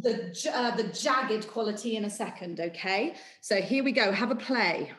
the 0.00 0.16
uh, 0.52 0.76
the 0.76 0.82
jagged 0.88 1.46
quality 1.48 1.96
in 1.96 2.04
a 2.04 2.10
second. 2.10 2.60
Okay, 2.60 3.14
so 3.40 3.62
here 3.62 3.82
we 3.82 3.92
go. 3.92 4.12
Have 4.12 4.32
a 4.32 4.34
play. 4.34 4.92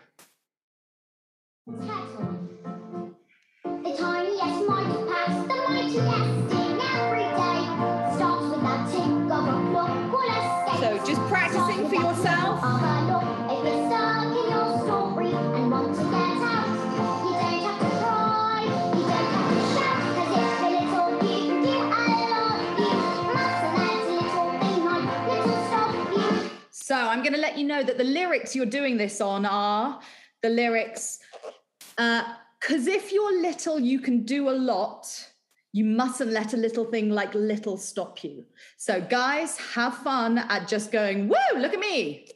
Going 27.26 27.36
to 27.36 27.42
let 27.42 27.58
you 27.58 27.66
know 27.66 27.84
that 27.84 27.98
the 27.98 28.04
lyrics 28.04 28.56
you're 28.56 28.66
doing 28.66 28.98
this 28.98 29.20
on 29.20 29.46
are 29.46 30.00
the 30.42 30.50
lyrics. 30.50 31.20
Uh, 31.98 32.24
because 32.62 32.88
if 32.88 33.12
you're 33.12 33.42
little, 33.42 33.80
you 33.80 34.00
can 34.00 34.24
do 34.24 34.50
a 34.50 34.52
lot. 34.52 35.06
You 35.72 35.86
mustn't 35.86 36.32
let 36.32 36.54
a 36.54 36.58
little 36.58 36.86
thing 36.86 37.10
like 37.10 37.34
little 37.36 37.78
stop 37.78 38.24
you. 38.24 38.46
So, 38.78 39.02
guys, 39.02 39.58
have 39.58 39.98
fun 39.98 40.38
at 40.38 40.68
just 40.68 40.92
going, 40.92 41.28
woo, 41.28 41.60
look 41.60 41.74
at 41.74 41.80
me. 41.80 42.28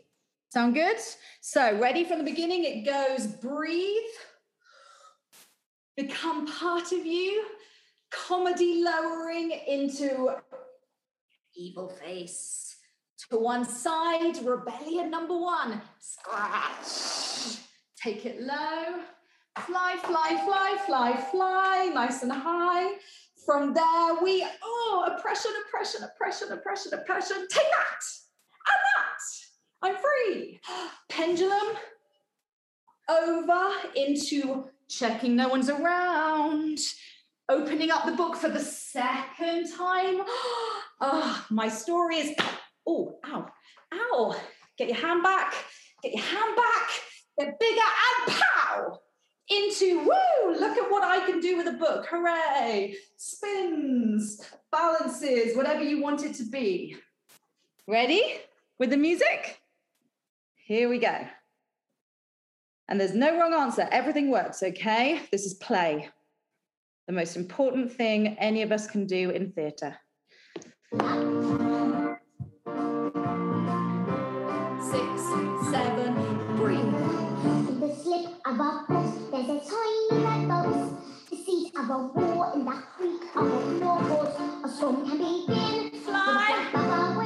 Sound 0.51 0.73
good? 0.73 0.97
So, 1.41 1.79
ready 1.79 2.03
from 2.03 2.19
the 2.19 2.23
beginning? 2.25 2.63
It 2.63 2.85
goes 2.85 3.25
breathe, 3.27 4.11
become 5.95 6.45
part 6.45 6.91
of 6.91 7.05
you, 7.05 7.45
comedy 8.11 8.83
lowering 8.83 9.51
into 9.67 10.35
evil 11.55 11.89
face. 11.89 12.68
To 13.27 13.37
one 13.37 13.65
side, 13.65 14.37
rebellion 14.43 15.11
number 15.11 15.37
one, 15.37 15.81
scratch. 15.99 17.59
Take 18.01 18.25
it 18.25 18.41
low, 18.41 19.01
fly, 19.57 19.97
fly, 20.03 20.41
fly, 20.45 20.77
fly, 20.85 21.17
fly, 21.29 21.91
nice 21.93 22.23
and 22.23 22.31
high. 22.31 22.93
From 23.45 23.73
there, 23.73 24.23
we, 24.23 24.45
oh, 24.63 25.13
oppression, 25.13 25.51
oppression, 25.67 26.03
oppression, 26.03 26.51
oppression, 26.53 26.93
oppression. 26.93 27.37
Take 27.49 27.63
that 27.63 28.05
and 28.67 28.81
that. 28.95 29.19
I'm 29.81 29.95
free. 29.97 30.59
Pendulum 31.09 31.75
over 33.09 33.69
into 33.95 34.65
checking 34.87 35.35
no 35.35 35.49
one's 35.49 35.69
around, 35.69 36.79
opening 37.49 37.91
up 37.91 38.05
the 38.05 38.11
book 38.11 38.35
for 38.35 38.49
the 38.49 38.59
second 38.59 39.67
time. 39.75 40.21
Oh, 41.01 41.45
my 41.49 41.67
story 41.67 42.17
is, 42.17 42.35
oh, 42.89 43.19
ow, 43.25 43.45
ow. 43.93 44.35
Get 44.77 44.87
your 44.87 44.97
hand 44.97 45.23
back, 45.23 45.53
get 46.01 46.13
your 46.13 46.23
hand 46.23 46.55
back, 46.55 46.89
get 47.37 47.59
bigger, 47.59 47.81
and 47.81 48.35
pow! 48.35 48.99
Into, 49.49 49.99
woo, 49.99 50.59
look 50.59 50.77
at 50.77 50.91
what 50.91 51.03
I 51.03 51.25
can 51.25 51.39
do 51.39 51.57
with 51.57 51.67
a 51.67 51.73
book. 51.73 52.05
Hooray! 52.09 52.95
Spins, 53.17 54.41
balances, 54.71 55.55
whatever 55.57 55.83
you 55.83 56.01
want 56.01 56.23
it 56.23 56.35
to 56.35 56.43
be. 56.49 56.95
Ready 57.87 58.39
with 58.77 58.91
the 58.91 58.97
music? 58.97 59.59
Here 60.55 60.87
we 60.87 60.99
go. 60.99 61.27
And 62.87 62.99
there's 62.99 63.15
no 63.15 63.37
wrong 63.37 63.53
answer. 63.53 63.87
Everything 63.91 64.29
works, 64.29 64.63
okay? 64.63 65.21
This 65.31 65.45
is 65.45 65.55
play. 65.55 66.09
The 67.07 67.13
most 67.13 67.35
important 67.35 67.91
thing 67.91 68.37
any 68.39 68.61
of 68.61 68.71
us 68.71 68.87
can 68.87 69.07
do 69.07 69.31
in 69.31 69.51
theatre. 69.51 69.97
The 78.49 78.55
slip 78.55 78.61
of 78.61 78.65
a 78.65 78.85
foot, 78.87 79.31
there's 79.31 79.49
a 79.49 79.69
tiny 79.69 80.23
red 80.25 80.47
boat. 80.47 80.97
The 81.29 81.35
seat 81.35 81.71
of 81.77 81.89
a 81.89 81.97
war 81.97 82.51
in 82.55 82.65
the 82.65 82.71
creek 82.97 83.21
of 83.35 83.45
a 83.45 83.59
floorboard. 83.77 84.65
A 84.65 84.69
storm 84.69 85.07
can 85.07 85.17
begin. 85.17 86.01
Fly. 86.01 87.18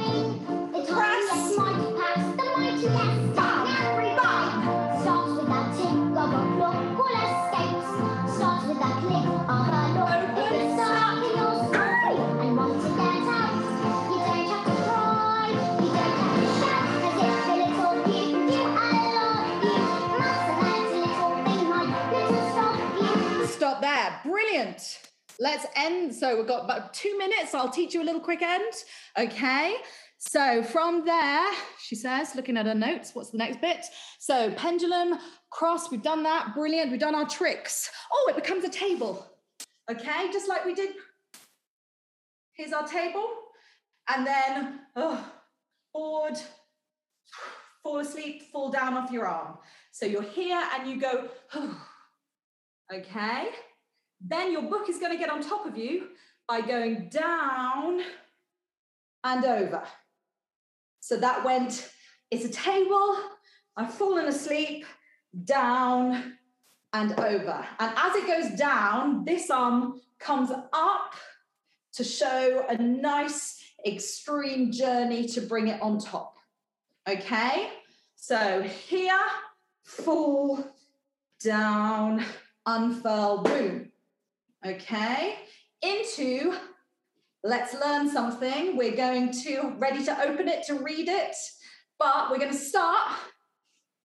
Brilliant. 24.54 25.00
Let's 25.40 25.66
end. 25.74 26.14
So 26.14 26.36
we've 26.36 26.46
got 26.46 26.64
about 26.64 26.94
two 26.94 27.18
minutes. 27.18 27.56
I'll 27.56 27.72
teach 27.72 27.92
you 27.92 28.02
a 28.02 28.04
little 28.04 28.20
quick 28.20 28.40
end. 28.40 28.72
Okay. 29.18 29.74
So 30.18 30.62
from 30.62 31.04
there, 31.04 31.44
she 31.84 31.96
says, 31.96 32.36
looking 32.36 32.56
at 32.56 32.66
her 32.66 32.74
notes, 32.74 33.16
what's 33.16 33.30
the 33.30 33.38
next 33.38 33.60
bit? 33.60 33.84
So 34.20 34.52
pendulum, 34.52 35.18
cross, 35.50 35.90
we've 35.90 36.04
done 36.04 36.22
that. 36.22 36.54
Brilliant. 36.54 36.92
We've 36.92 37.00
done 37.00 37.16
our 37.16 37.28
tricks. 37.28 37.90
Oh, 38.12 38.26
it 38.30 38.36
becomes 38.36 38.62
a 38.62 38.68
table. 38.68 39.26
Okay. 39.90 40.30
Just 40.32 40.48
like 40.48 40.64
we 40.64 40.72
did. 40.72 40.90
Here's 42.52 42.72
our 42.72 42.86
table. 42.86 43.26
And 44.08 44.24
then, 44.24 44.80
oh, 44.94 45.32
board, 45.92 46.38
fall 47.82 47.98
asleep, 47.98 48.52
fall 48.52 48.70
down 48.70 48.94
off 48.94 49.10
your 49.10 49.26
arm. 49.26 49.58
So 49.90 50.06
you're 50.06 50.22
here 50.22 50.62
and 50.76 50.88
you 50.88 51.00
go, 51.00 51.28
okay. 52.94 53.48
Then 54.26 54.52
your 54.52 54.62
book 54.62 54.88
is 54.88 54.98
going 54.98 55.12
to 55.12 55.18
get 55.18 55.30
on 55.30 55.42
top 55.42 55.66
of 55.66 55.76
you 55.76 56.08
by 56.48 56.60
going 56.60 57.08
down 57.10 58.00
and 59.22 59.44
over. 59.44 59.82
So 61.00 61.16
that 61.18 61.44
went, 61.44 61.90
it's 62.30 62.44
a 62.44 62.48
table, 62.48 63.18
I've 63.76 63.92
fallen 63.92 64.26
asleep, 64.26 64.86
down 65.44 66.36
and 66.92 67.12
over. 67.18 67.66
And 67.78 67.92
as 67.96 68.14
it 68.16 68.26
goes 68.26 68.58
down, 68.58 69.24
this 69.24 69.50
arm 69.50 70.00
comes 70.18 70.50
up 70.72 71.14
to 71.94 72.04
show 72.04 72.64
a 72.68 72.76
nice 72.78 73.62
extreme 73.86 74.72
journey 74.72 75.26
to 75.28 75.42
bring 75.42 75.68
it 75.68 75.82
on 75.82 75.98
top. 75.98 76.36
Okay? 77.08 77.68
So 78.16 78.62
here, 78.62 79.20
fall, 79.84 80.64
down, 81.42 82.24
unfurl, 82.64 83.42
boom. 83.42 83.90
Okay? 84.66 85.36
Into 85.82 86.54
let's 87.42 87.74
learn 87.74 88.08
something. 88.08 88.76
We're 88.76 88.96
going 88.96 89.30
to 89.42 89.74
ready 89.78 90.04
to 90.04 90.20
open 90.22 90.48
it 90.48 90.64
to 90.66 90.74
read 90.74 91.08
it, 91.08 91.36
but 91.98 92.30
we're 92.30 92.38
going 92.38 92.52
to 92.52 92.56
start 92.56 93.12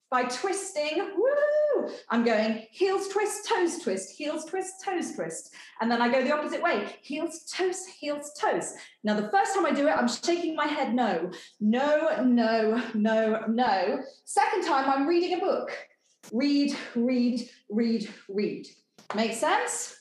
by 0.10 0.24
twisting. 0.24 1.12
Woo! 1.16 1.90
I'm 2.10 2.24
going 2.24 2.66
heels 2.72 3.08
twist, 3.10 3.48
toes 3.48 3.78
twist, 3.80 4.16
heels 4.16 4.46
twist, 4.46 4.84
toes 4.84 5.14
twist. 5.14 5.54
And 5.80 5.92
then 5.92 6.02
I 6.02 6.12
go 6.12 6.24
the 6.24 6.34
opposite 6.34 6.62
way 6.62 6.88
heels, 7.02 7.46
toes, 7.52 7.86
heels, 7.86 8.32
toes. 8.40 8.74
Now, 9.04 9.16
the 9.16 9.30
first 9.30 9.54
time 9.54 9.66
I 9.66 9.72
do 9.72 9.88
it, 9.88 9.92
I'm 9.92 10.08
shaking 10.08 10.56
my 10.56 10.66
head 10.66 10.96
no, 10.96 11.32
no, 11.60 12.24
no, 12.24 12.82
no, 12.96 13.44
no. 13.48 14.00
Second 14.26 14.64
time, 14.66 14.90
I'm 14.90 15.08
reading 15.08 15.38
a 15.38 15.40
book. 15.40 15.72
Read, 16.34 16.76
read, 16.96 17.48
read, 17.70 18.10
read. 18.28 18.68
Make 19.16 19.34
sense? 19.34 19.96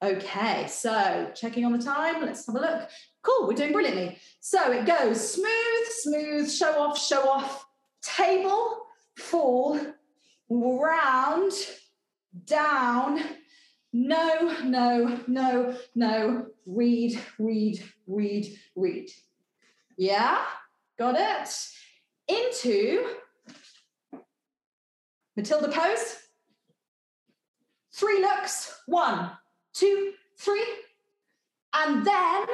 Okay, 0.00 0.66
so 0.68 1.28
checking 1.34 1.64
on 1.64 1.72
the 1.72 1.78
time, 1.78 2.24
let's 2.24 2.46
have 2.46 2.54
a 2.54 2.60
look. 2.60 2.88
Cool, 3.22 3.48
we're 3.48 3.54
doing 3.54 3.72
brilliantly. 3.72 4.16
So 4.38 4.70
it 4.70 4.86
goes 4.86 5.34
smooth, 5.34 5.88
smooth, 5.88 6.50
show 6.50 6.80
off, 6.80 7.04
show 7.04 7.28
off, 7.28 7.66
table, 8.00 8.86
fall, 9.16 9.80
round, 10.48 11.52
down, 12.44 13.20
no, 13.92 14.54
no, 14.62 15.20
no, 15.26 15.76
no, 15.96 16.46
read, 16.64 17.18
read, 17.40 17.82
read, 18.06 18.46
read. 18.76 19.10
Yeah, 19.96 20.38
got 20.96 21.16
it? 21.18 21.48
Into 22.28 23.14
Matilda 25.36 25.68
pose. 25.68 26.18
Three 27.92 28.20
looks, 28.20 28.80
one, 28.86 29.32
two, 29.78 30.12
three, 30.38 30.66
and 31.74 32.04
then 32.04 32.46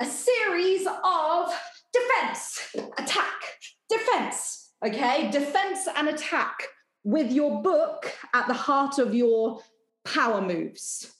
a 0.00 0.06
series 0.06 0.86
of 0.86 1.52
defense, 1.92 2.74
attack, 2.98 3.42
defense. 3.88 4.72
Okay, 4.84 5.30
defense 5.30 5.88
and 5.96 6.08
attack 6.08 6.64
with 7.04 7.32
your 7.32 7.62
book 7.62 8.12
at 8.34 8.46
the 8.46 8.54
heart 8.54 8.98
of 8.98 9.14
your 9.14 9.60
power 10.04 10.40
moves. 10.40 11.12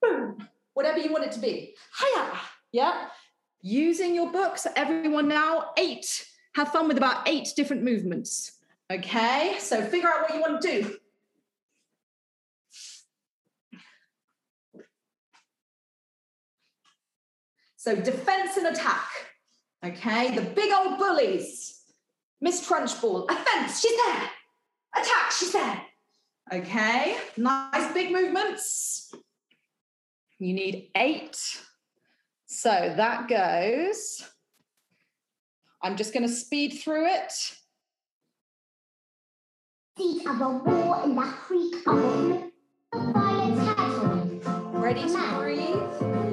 Boom, 0.00 0.48
whatever 0.74 0.98
you 0.98 1.12
want 1.12 1.24
it 1.24 1.32
to 1.32 1.40
be. 1.40 1.74
Hiya, 1.98 2.30
yeah. 2.72 3.08
Using 3.60 4.14
your 4.14 4.30
books, 4.30 4.66
everyone 4.76 5.28
now, 5.28 5.70
eight. 5.76 6.26
Have 6.54 6.72
fun 6.72 6.88
with 6.88 6.96
about 6.96 7.28
eight 7.28 7.52
different 7.56 7.82
movements. 7.82 8.52
Okay, 8.90 9.56
so 9.58 9.82
figure 9.82 10.08
out 10.08 10.22
what 10.22 10.34
you 10.34 10.40
want 10.40 10.62
to 10.62 10.82
do. 10.82 10.96
So 17.78 17.94
defense 17.94 18.56
and 18.56 18.66
attack. 18.66 19.08
Okay, 19.84 20.34
the 20.34 20.42
big 20.42 20.72
old 20.72 20.98
bullies. 20.98 21.80
Miss 22.40 22.68
Trunchbull, 22.68 23.30
offense, 23.30 23.80
she's 23.80 23.96
there. 24.04 24.30
Attack, 24.96 25.30
she's 25.30 25.52
there. 25.52 25.82
Okay, 26.52 27.16
nice 27.36 27.92
big 27.94 28.12
movements. 28.12 29.12
You 30.40 30.54
need 30.54 30.90
eight. 30.96 31.38
So 32.46 32.70
that 32.96 33.28
goes 33.28 34.24
I'm 35.80 35.96
just 35.96 36.12
going 36.12 36.26
to 36.26 36.32
speed 36.32 36.80
through 36.82 37.06
it. 37.06 37.32
Of 40.26 40.40
a 40.40 40.48
war 40.48 41.02
in 41.04 41.14
the 41.14 41.22
creek 41.22 41.74
of 41.86 41.98
a. 41.98 42.50
Ready 44.78 45.02
to 45.02 45.36
breathe? 45.36 46.27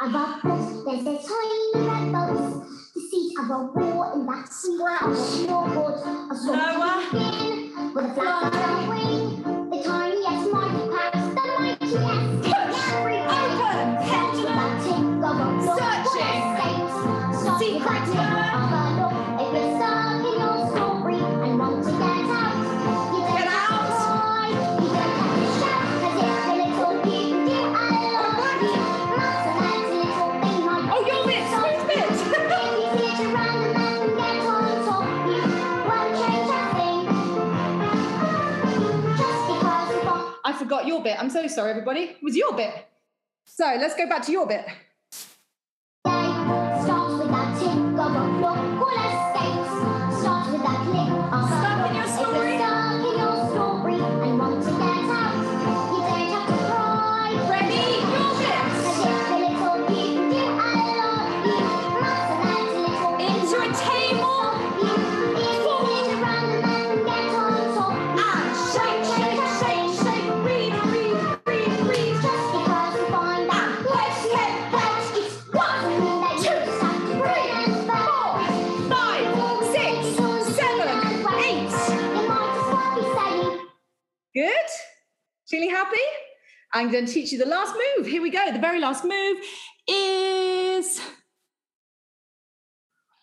The 0.00 0.06
slip 0.06 0.14
of 0.14 0.14
a 0.14 0.40
foot, 0.40 0.84
there's 0.84 1.06
a 1.06 1.28
tiny 1.28 1.88
red 1.88 2.12
boat. 2.12 2.66
The 2.94 3.00
seat 3.00 3.32
of 3.38 3.50
a 3.50 3.64
war 3.74 4.12
in 4.14 4.26
that 4.26 4.48
creek 4.48 4.80
of 4.80 5.10
a 5.10 5.14
floorboard. 5.14 6.30
A 6.30 6.36
sort 6.36 6.58
of 6.58 7.12
begin 7.12 7.94
with 7.94 8.04
a 8.04 8.14
flap 8.14 8.42
of 8.44 8.54
uh, 8.54 8.66
a 8.66 8.90
wing. 8.90 9.57
Bit. 41.08 41.18
I'm 41.18 41.30
so 41.30 41.46
sorry, 41.46 41.70
everybody. 41.70 42.00
It 42.00 42.22
was 42.22 42.36
your 42.36 42.54
bit. 42.54 42.86
So 43.44 43.64
let's 43.64 43.94
go 43.94 44.08
back 44.08 44.22
to 44.26 44.32
your 44.32 44.46
bit. 44.46 44.66
I'm 86.78 86.92
going 86.92 87.06
to 87.06 87.12
teach 87.12 87.32
you 87.32 87.38
the 87.38 87.44
last 87.44 87.74
move. 87.96 88.06
Here 88.06 88.22
we 88.22 88.30
go. 88.30 88.52
The 88.52 88.60
very 88.60 88.78
last 88.78 89.02
move 89.02 89.38
is 89.88 91.00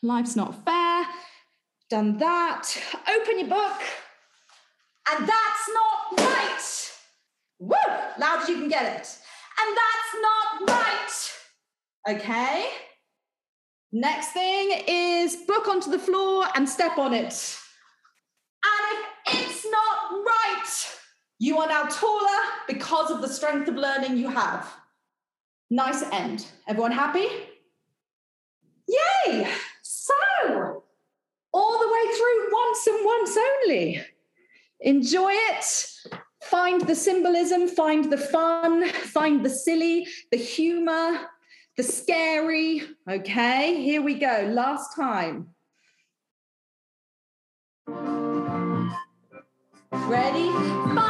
Life's 0.03 0.35
Not 0.35 0.65
Fair. 0.65 1.05
Done 1.89 2.17
that. 2.17 2.67
Open 3.07 3.39
your 3.39 3.47
book. 3.47 3.81
And 5.09 5.25
that's 5.25 5.69
not 5.73 6.19
right. 6.19 6.91
Woo! 7.59 7.93
Loud 8.19 8.41
as 8.41 8.49
you 8.49 8.55
can 8.55 8.67
get 8.67 8.99
it. 8.99 9.07
And 9.61 9.77
that's 9.77 10.11
not 10.21 10.69
right. 10.75 12.17
Okay. 12.17 12.65
Next 13.93 14.33
thing 14.33 14.83
is 14.85 15.37
book 15.47 15.69
onto 15.69 15.89
the 15.89 15.99
floor 15.99 16.45
and 16.55 16.67
step 16.67 16.97
on 16.97 17.13
it. 17.13 17.57
And 18.65 19.05
if 19.27 19.49
it's 19.49 19.65
not 19.71 20.11
right, 20.11 20.99
you 21.45 21.59
are 21.59 21.67
now 21.67 21.83
taller 21.83 22.41
because 22.67 23.11
of 23.11 23.21
the 23.21 23.27
strength 23.27 23.67
of 23.67 23.75
learning 23.75 24.17
you 24.17 24.27
have. 24.27 24.67
Nice 25.69 26.01
end. 26.11 26.47
Everyone 26.67 26.91
happy? 26.91 27.27
Yay! 28.87 29.47
So, 29.83 30.83
all 31.53 31.79
the 31.79 31.87
way 31.87 32.15
through 32.17 32.51
once 32.51 32.87
and 32.87 33.05
once 33.05 33.37
only. 33.37 34.01
Enjoy 34.79 35.31
it. 35.31 35.87
Find 36.45 36.81
the 36.81 36.95
symbolism, 36.95 37.67
find 37.67 38.11
the 38.11 38.17
fun, 38.17 38.89
find 38.89 39.45
the 39.45 39.49
silly, 39.49 40.07
the 40.31 40.37
humor, 40.37 41.27
the 41.77 41.83
scary. 41.83 42.81
Okay, 43.07 43.83
here 43.83 44.01
we 44.01 44.15
go. 44.15 44.49
Last 44.51 44.95
time. 44.95 45.49
Ready? 49.91 51.04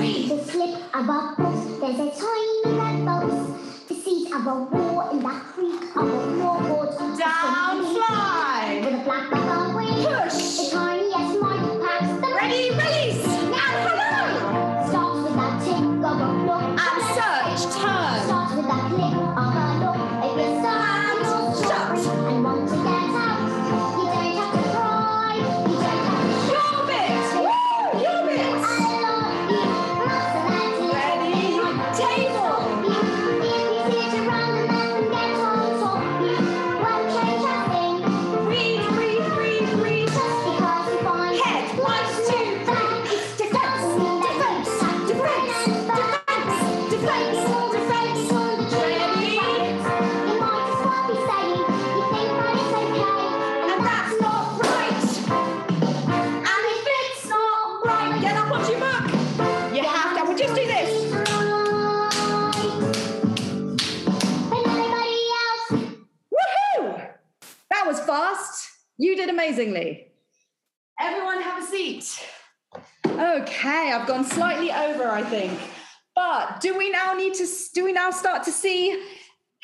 Five, 0.00 0.14
six, 0.14 0.28
seven, 0.28 0.30
and. 0.30 0.30
The 0.30 0.44
slip 0.44 0.94
of 0.94 1.08
a 1.10 1.34
foot, 1.36 1.80
there's 1.80 1.98
a 1.98 2.10
tiny 2.18 2.78
red 2.78 3.04
boat. 3.04 3.58
The 3.86 3.94
seat 3.94 4.32
of 4.32 4.46
a 4.46 4.54
war 4.54 5.10
in 5.12 5.22
that 5.22 5.42
creek 5.52 5.82
of 5.94 6.08
a 6.08 6.20
floorboard. 6.40 7.18
Down, 7.18 7.84
fly. 7.94 8.80
With 8.82 8.94
a 8.94 9.04
a 9.36 9.76
wing. 9.76 10.04
Push. 10.06 10.99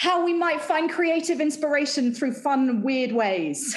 How 0.06 0.24
we 0.24 0.32
might 0.32 0.60
find 0.60 0.88
creative 0.88 1.40
inspiration 1.40 2.14
through 2.14 2.32
fun, 2.32 2.80
weird 2.82 3.10
ways? 3.10 3.76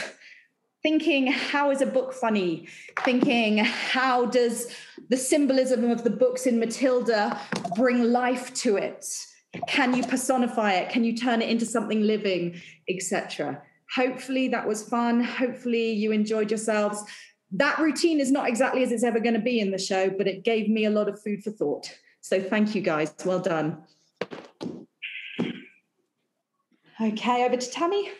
Thinking, 0.84 1.26
how 1.26 1.72
is 1.72 1.82
a 1.82 1.88
book 1.88 2.14
funny? 2.14 2.68
Thinking, 3.00 3.58
how 3.58 4.28
does 4.28 4.72
the 5.10 5.18
symbolism 5.18 5.90
of 5.90 6.04
the 6.04 6.12
books 6.12 6.46
in 6.46 6.60
Matilda 6.60 7.42
bring 7.76 8.04
life 8.04 8.54
to 8.66 8.78
it? 8.78 9.08
Can 9.68 9.96
you 9.96 10.04
personify 10.04 10.74
it? 10.74 10.92
Can 10.92 11.04
you 11.04 11.18
turn 11.18 11.42
it 11.42 11.50
into 11.50 11.66
something 11.66 12.04
living, 12.04 12.62
etc.? 12.88 13.64
Hopefully 13.96 14.50
that 14.50 14.68
was 14.68 14.88
fun. 14.88 15.24
Hopefully 15.24 15.94
you 15.94 16.12
enjoyed 16.12 16.52
yourselves. 16.52 17.04
That 17.54 17.80
routine 17.80 18.20
is 18.20 18.32
not 18.32 18.48
exactly 18.48 18.84
as 18.84 18.92
it's 18.92 19.04
ever 19.04 19.20
going 19.20 19.34
to 19.34 19.42
be 19.42 19.60
in 19.60 19.72
the 19.72 19.80
show, 19.80 20.12
but 20.12 20.28
it 20.28 20.44
gave 20.44 20.70
me 20.70 20.86
a 20.86 20.92
lot 20.92 21.10
of 21.10 21.20
food 21.20 21.44
for 21.44 21.50
thought. 21.50 21.92
So 22.22 22.40
thank 22.40 22.76
you 22.76 22.82
guys. 22.82 23.16
Well 23.26 23.40
done. 23.40 23.82
Okay, 27.02 27.46
over 27.46 27.56
to 27.56 27.72
Tammy. 27.72 28.12